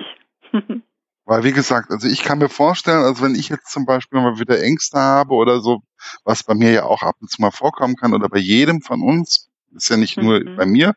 Weil, 1.26 1.42
wie 1.42 1.52
gesagt, 1.52 1.90
also 1.90 2.06
ich 2.06 2.22
kann 2.22 2.38
mir 2.38 2.48
vorstellen, 2.48 3.02
also 3.02 3.24
wenn 3.24 3.34
ich 3.34 3.48
jetzt 3.48 3.72
zum 3.72 3.84
Beispiel 3.84 4.20
mal 4.20 4.38
wieder 4.38 4.62
Ängste 4.62 4.98
habe 4.98 5.34
oder 5.34 5.60
so, 5.60 5.80
was 6.24 6.44
bei 6.44 6.54
mir 6.54 6.70
ja 6.70 6.84
auch 6.84 7.02
ab 7.02 7.16
und 7.20 7.28
zu 7.28 7.42
mal 7.42 7.50
vorkommen 7.50 7.96
kann 7.96 8.14
oder 8.14 8.28
bei 8.28 8.38
jedem 8.38 8.80
von 8.80 9.02
uns, 9.02 9.48
ist 9.74 9.90
ja 9.90 9.96
nicht 9.96 10.16
nur 10.16 10.38
mhm. 10.38 10.56
bei 10.56 10.66
mir, 10.66 10.94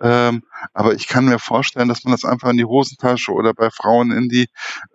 ähm, 0.00 0.44
aber 0.72 0.94
ich 0.94 1.08
kann 1.08 1.24
mir 1.24 1.40
vorstellen, 1.40 1.88
dass 1.88 2.04
man 2.04 2.12
das 2.12 2.24
einfach 2.24 2.50
in 2.50 2.56
die 2.56 2.64
Hosentasche 2.64 3.32
oder 3.32 3.52
bei 3.52 3.70
Frauen 3.70 4.12
in 4.12 4.28
die 4.28 4.46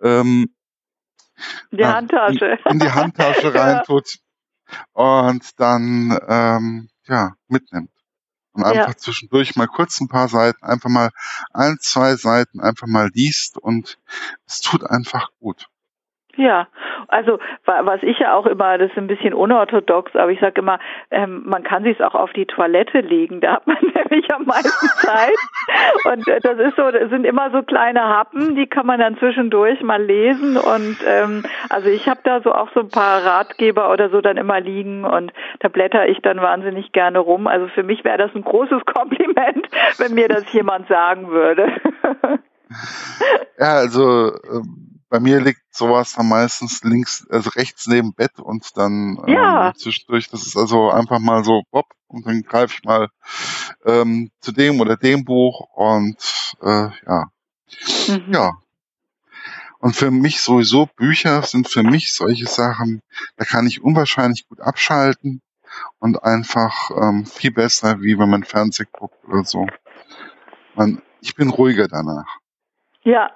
ähm, 0.02 0.46
die 1.70 1.84
Handtasche. 1.84 2.58
In, 2.64 2.72
in 2.72 2.78
die 2.78 2.90
Handtasche 2.90 3.54
reintut 3.54 4.16
und 4.94 5.44
dann 5.58 6.18
ähm, 6.26 6.88
ja 7.06 7.34
mitnimmt 7.48 7.90
und 8.54 8.64
einfach 8.64 8.88
ja. 8.88 8.96
zwischendurch 8.96 9.56
mal 9.56 9.66
kurz 9.66 10.00
ein 10.00 10.08
paar 10.08 10.28
Seiten, 10.28 10.64
einfach 10.64 10.88
mal 10.88 11.10
ein, 11.52 11.76
zwei 11.80 12.16
Seiten 12.16 12.60
einfach 12.60 12.86
mal 12.86 13.10
liest 13.12 13.58
und 13.58 13.98
es 14.46 14.60
tut 14.60 14.84
einfach 14.84 15.28
gut. 15.40 15.68
Ja, 16.36 16.66
also 17.08 17.38
was 17.64 18.02
ich 18.02 18.18
ja 18.18 18.34
auch 18.34 18.46
immer, 18.46 18.76
das 18.78 18.90
ist 18.90 18.96
ein 18.96 19.06
bisschen 19.06 19.34
unorthodox, 19.34 20.14
aber 20.16 20.30
ich 20.30 20.40
sage 20.40 20.60
immer, 20.60 20.78
ähm, 21.10 21.42
man 21.44 21.62
kann 21.62 21.84
sich 21.84 22.02
auch 22.02 22.14
auf 22.14 22.32
die 22.32 22.46
Toilette 22.46 23.00
legen, 23.00 23.40
da 23.40 23.54
hat 23.54 23.66
man 23.66 23.76
nämlich 23.94 24.32
am 24.32 24.44
meisten 24.44 24.86
Zeit. 24.98 25.36
Und 26.04 26.26
äh, 26.28 26.40
das 26.40 26.58
ist 26.58 26.76
so, 26.76 26.90
das 26.90 27.10
sind 27.10 27.24
immer 27.24 27.50
so 27.50 27.62
kleine 27.62 28.02
Happen, 28.02 28.56
die 28.56 28.66
kann 28.66 28.86
man 28.86 28.98
dann 28.98 29.16
zwischendurch 29.18 29.80
mal 29.82 30.02
lesen. 30.02 30.56
Und 30.56 30.96
ähm, 31.06 31.44
also 31.70 31.88
ich 31.88 32.08
habe 32.08 32.20
da 32.24 32.40
so 32.40 32.52
auch 32.52 32.70
so 32.74 32.80
ein 32.80 32.90
paar 32.90 33.24
Ratgeber 33.24 33.92
oder 33.92 34.10
so 34.10 34.20
dann 34.20 34.36
immer 34.36 34.60
liegen 34.60 35.04
und 35.04 35.32
da 35.60 35.68
blätter 35.68 36.08
ich 36.08 36.20
dann 36.20 36.40
wahnsinnig 36.40 36.92
gerne 36.92 37.18
rum. 37.20 37.46
Also 37.46 37.68
für 37.68 37.82
mich 37.82 38.04
wäre 38.04 38.18
das 38.18 38.34
ein 38.34 38.42
großes 38.42 38.84
Kompliment, 38.94 39.68
wenn 39.98 40.14
mir 40.14 40.28
das 40.28 40.52
jemand 40.52 40.88
sagen 40.88 41.30
würde. 41.30 41.68
ja, 43.58 43.74
also 43.74 44.32
ähm 44.50 44.93
bei 45.14 45.20
mir 45.20 45.40
liegt 45.40 45.62
sowas 45.70 46.14
dann 46.14 46.28
meistens 46.28 46.82
links, 46.82 47.24
also 47.30 47.50
rechts 47.50 47.86
neben 47.86 48.14
Bett 48.14 48.40
und 48.40 48.76
dann 48.76 49.22
ja. 49.28 49.68
ähm, 49.68 49.74
zwischendurch, 49.76 50.28
das 50.28 50.44
ist 50.44 50.56
also 50.56 50.90
einfach 50.90 51.20
mal 51.20 51.44
so 51.44 51.62
Bob 51.70 51.86
und 52.08 52.26
dann 52.26 52.42
greife 52.42 52.74
ich 52.76 52.82
mal 52.82 53.10
ähm, 53.84 54.32
zu 54.40 54.50
dem 54.50 54.80
oder 54.80 54.96
dem 54.96 55.24
Buch 55.24 55.68
und 55.76 56.16
äh, 56.60 56.88
ja. 57.06 57.30
Mhm. 58.08 58.32
Ja. 58.32 58.58
Und 59.78 59.94
für 59.94 60.10
mich 60.10 60.40
sowieso 60.40 60.86
Bücher 60.86 61.42
sind 61.42 61.68
für 61.68 61.84
mich 61.84 62.12
solche 62.12 62.46
Sachen, 62.46 63.00
da 63.36 63.44
kann 63.44 63.68
ich 63.68 63.84
unwahrscheinlich 63.84 64.48
gut 64.48 64.60
abschalten 64.60 65.42
und 66.00 66.24
einfach 66.24 66.90
ähm, 66.90 67.24
viel 67.24 67.52
besser, 67.52 68.00
wie 68.00 68.18
wenn 68.18 68.30
man 68.30 68.42
Fernsehen 68.42 68.88
guckt 68.90 69.24
oder 69.28 69.44
so. 69.44 69.64
Man, 70.74 71.02
ich 71.20 71.36
bin 71.36 71.50
ruhiger 71.50 71.86
danach. 71.86 72.38
Ja, 73.04 73.30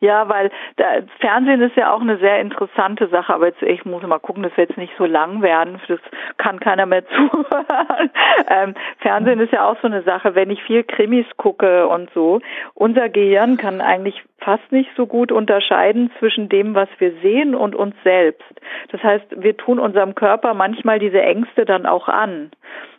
ja, 0.00 0.28
weil 0.28 0.50
der 0.78 1.04
Fernsehen 1.20 1.60
ist 1.60 1.76
ja 1.76 1.92
auch 1.92 2.00
eine 2.00 2.18
sehr 2.18 2.40
interessante 2.40 3.08
Sache, 3.08 3.34
aber 3.34 3.46
jetzt 3.46 3.62
ich 3.62 3.84
muss 3.84 4.02
mal 4.02 4.18
gucken, 4.18 4.42
dass 4.42 4.56
wir 4.56 4.64
jetzt 4.64 4.78
nicht 4.78 4.92
so 4.96 5.04
lang 5.04 5.42
werden, 5.42 5.80
das 5.88 6.00
kann 6.36 6.60
keiner 6.60 6.86
mehr 6.86 7.06
zuhören. 7.08 8.10
ähm, 8.48 8.74
Fernsehen 8.98 9.40
ist 9.40 9.52
ja 9.52 9.68
auch 9.68 9.76
so 9.80 9.88
eine 9.88 10.02
Sache, 10.02 10.34
wenn 10.34 10.50
ich 10.50 10.62
viel 10.62 10.84
Krimis 10.84 11.26
gucke 11.36 11.88
und 11.88 12.10
so, 12.14 12.40
unser 12.74 13.08
Gehirn 13.08 13.56
kann 13.56 13.80
eigentlich 13.80 14.22
fast 14.38 14.70
nicht 14.70 14.90
so 14.96 15.06
gut 15.06 15.32
unterscheiden 15.32 16.12
zwischen 16.18 16.48
dem, 16.48 16.74
was 16.74 16.88
wir 16.98 17.12
sehen 17.22 17.54
und 17.54 17.74
uns 17.74 17.96
selbst. 18.04 18.44
Das 18.92 19.02
heißt, 19.02 19.26
wir 19.36 19.56
tun 19.56 19.78
unserem 19.78 20.14
Körper 20.14 20.54
manchmal 20.54 20.98
diese 21.00 21.20
Ängste 21.20 21.64
dann 21.64 21.86
auch 21.86 22.08
an. 22.08 22.50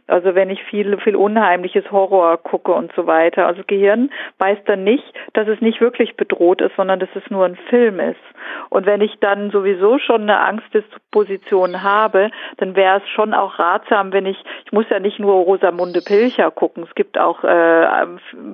Also 0.10 0.36
wenn 0.36 0.50
ich 0.50 0.64
viel, 0.64 0.98
viel 1.00 1.16
unheimliches 1.16 1.92
Horror 1.92 2.38
gucke 2.38 2.74
und 2.74 2.92
so 2.96 3.08
weiter. 3.08 3.46
Also 3.46 3.62
Gehirn 3.66 4.10
weiß 4.40 4.58
dann 4.66 4.84
nicht, 4.84 5.14
dass 5.34 5.48
es 5.48 5.62
nicht 5.62 5.82
wirklich 5.82 6.16
bedroht 6.18 6.62
ist, 6.62 6.76
sondern 6.76 7.00
dass 7.00 7.10
es 7.16 7.30
nur 7.30 7.46
ein 7.46 7.58
Film 7.70 8.00
ist. 8.00 8.20
Und 8.70 8.86
wenn 8.86 9.02
ich 9.02 9.20
dann 9.20 9.52
sowieso 9.52 10.00
schon 10.00 10.24
eine 10.24 10.40
Angstdisposition 11.10 11.84
habe, 11.84 12.32
dann 12.58 12.76
wäre 12.76 12.98
es 12.98 13.10
schon 13.10 13.34
auch 13.34 13.60
ratsam, 13.60 14.12
wenn 14.14 14.26
ich, 14.26 14.38
ich 14.66 14.72
muss 14.72 14.86
ja 14.90 15.00
nicht 15.00 15.20
nur 15.20 15.34
Rosamunde 15.34 16.02
Pilcher 16.02 16.52
gucken, 16.52 16.84
es 16.88 16.96
gibt 16.96 17.18
auch 17.18 17.44
äh, 17.44 18.08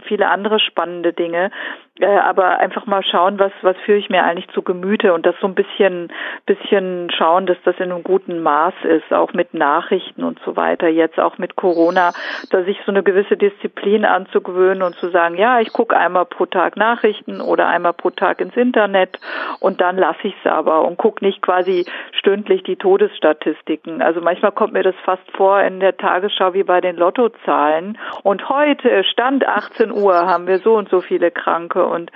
viele 0.08 0.28
andere 0.30 0.60
spannende 0.60 1.14
Dinge, 1.14 1.52
äh, 2.00 2.06
aber 2.06 2.60
einfach 2.60 2.86
mal 2.86 3.04
schauen, 3.04 3.40
was, 3.40 3.52
was 3.62 3.78
führe 3.86 3.98
ich 3.98 4.10
mir 4.10 4.24
eigentlich 4.24 4.50
zu 4.50 4.62
Gemüte 4.62 5.14
und 5.14 5.26
das 5.26 5.36
so 5.40 5.48
ein 5.48 5.56
bisschen, 5.56 6.12
bisschen 6.46 7.10
schauen, 7.12 7.46
dass 7.46 7.58
das 7.64 7.76
in 7.78 7.92
einem 7.92 8.04
guten 8.04 8.42
Maß 8.42 8.74
ist, 8.84 9.14
auch 9.14 9.34
mit 9.34 9.54
Nachrichten 9.54 10.24
und 10.24 10.40
so 10.46 10.56
weiter, 10.56 10.88
jetzt 10.88 11.20
auch 11.20 11.38
mit 11.38 11.56
Corona, 11.56 12.12
da 12.50 12.64
sich 12.64 12.78
so 12.86 12.92
eine 12.92 13.04
gewisse 13.04 13.38
Disziplin 13.38 14.06
anzugewöhnen 14.06 14.84
und 14.84 14.96
zu 14.96 15.10
sagen, 15.10 15.38
ja, 15.38 15.60
ich 15.60 15.72
gucke 15.72 15.96
einmal 15.96 16.26
pro 16.26 16.46
Tag 16.46 16.76
Nachrichten 16.76 17.42
oder 17.42 17.68
einmal 17.68 17.94
pro 17.94 18.10
Tag 18.10 18.42
ins 18.42 18.56
Internet 18.56 19.20
und 19.60 19.82
dann 19.82 19.98
lasse 19.98 20.28
ich 20.28 20.36
es 20.44 20.52
aber 20.52 20.86
und 20.86 20.98
gucke 20.98 21.24
nicht 21.24 21.42
quasi 21.42 21.86
stündlich 22.46 22.64
die 22.64 22.76
Todesstatistiken. 22.76 24.02
Also 24.02 24.22
manchmal 24.22 24.52
kommt 24.52 24.74
mir 24.74 24.84
das 24.84 24.96
fast 25.04 25.24
vor 25.36 25.62
in 25.62 25.80
der 25.80 25.98
Tagesschau 25.98 26.54
wie 26.54 26.64
bei 26.64 26.82
den 26.82 26.96
Lottozahlen 26.96 27.98
und 28.24 28.50
heute, 28.50 29.04
Stand 29.04 29.48
18 29.48 29.92
Uhr, 29.92 30.14
haben 30.14 30.48
wir 30.48 30.60
so 30.60 30.76
und 30.76 30.90
so 30.90 31.02
viele 31.02 31.32
Kranke 31.32 31.86
und 31.86 32.12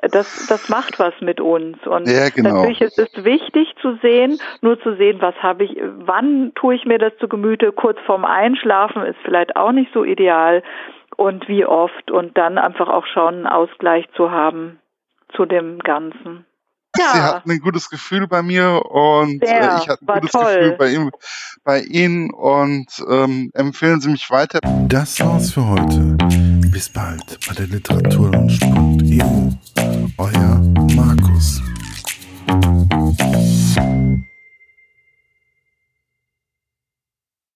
das, 0.00 0.46
das 0.48 0.68
macht 0.68 0.98
was 0.98 1.14
mit 1.20 1.40
uns. 1.40 1.78
Und 1.86 2.08
ja, 2.08 2.28
genau. 2.30 2.54
natürlich 2.54 2.80
ist 2.80 2.98
es 2.98 3.24
wichtig 3.24 3.74
zu 3.80 3.96
sehen, 4.02 4.38
nur 4.62 4.80
zu 4.80 4.96
sehen, 4.96 5.20
was 5.20 5.34
habe 5.36 5.64
ich, 5.64 5.76
wann 5.80 6.52
tue 6.54 6.74
ich 6.74 6.84
mir 6.84 6.98
das 6.98 7.12
zu 7.18 7.28
Gemüte, 7.28 7.72
kurz 7.72 7.98
vorm 8.06 8.24
Einschlafen 8.24 9.02
ist 9.02 9.18
vielleicht 9.24 9.56
auch 9.56 9.72
nicht 9.72 9.92
so 9.92 10.04
ideal 10.04 10.62
und 11.16 11.48
wie 11.48 11.64
oft 11.64 12.10
und 12.10 12.36
dann 12.38 12.58
einfach 12.58 12.88
auch 12.88 13.06
schon 13.06 13.34
einen 13.34 13.46
Ausgleich 13.46 14.06
zu 14.16 14.30
haben 14.30 14.80
zu 15.34 15.44
dem 15.44 15.78
Ganzen. 15.80 16.46
Ja. 16.96 17.12
Sie 17.12 17.20
hatten 17.20 17.50
ein 17.50 17.58
gutes 17.60 17.90
Gefühl 17.90 18.28
bei 18.28 18.42
mir 18.42 18.82
und 18.88 19.42
äh, 19.42 19.78
ich 19.78 19.88
hatte 19.88 20.06
ein 20.06 20.20
gutes 20.20 20.32
toll. 20.32 20.54
Gefühl 20.54 20.76
bei, 20.78 20.92
ihm, 20.92 21.10
bei 21.64 21.80
Ihnen 21.80 22.30
und 22.32 22.86
ähm, 23.10 23.50
empfehlen 23.54 24.00
Sie 24.00 24.10
mich 24.10 24.30
weiter. 24.30 24.60
Das 24.88 25.18
war's 25.20 25.50
für 25.52 25.66
heute. 25.66 26.16
Bis 26.70 26.88
bald 26.88 27.38
bei 27.48 27.54
der 27.54 27.66
Literaturlaunch.eu. 27.66 29.50
Euer 30.18 30.60
Markus. 30.94 31.60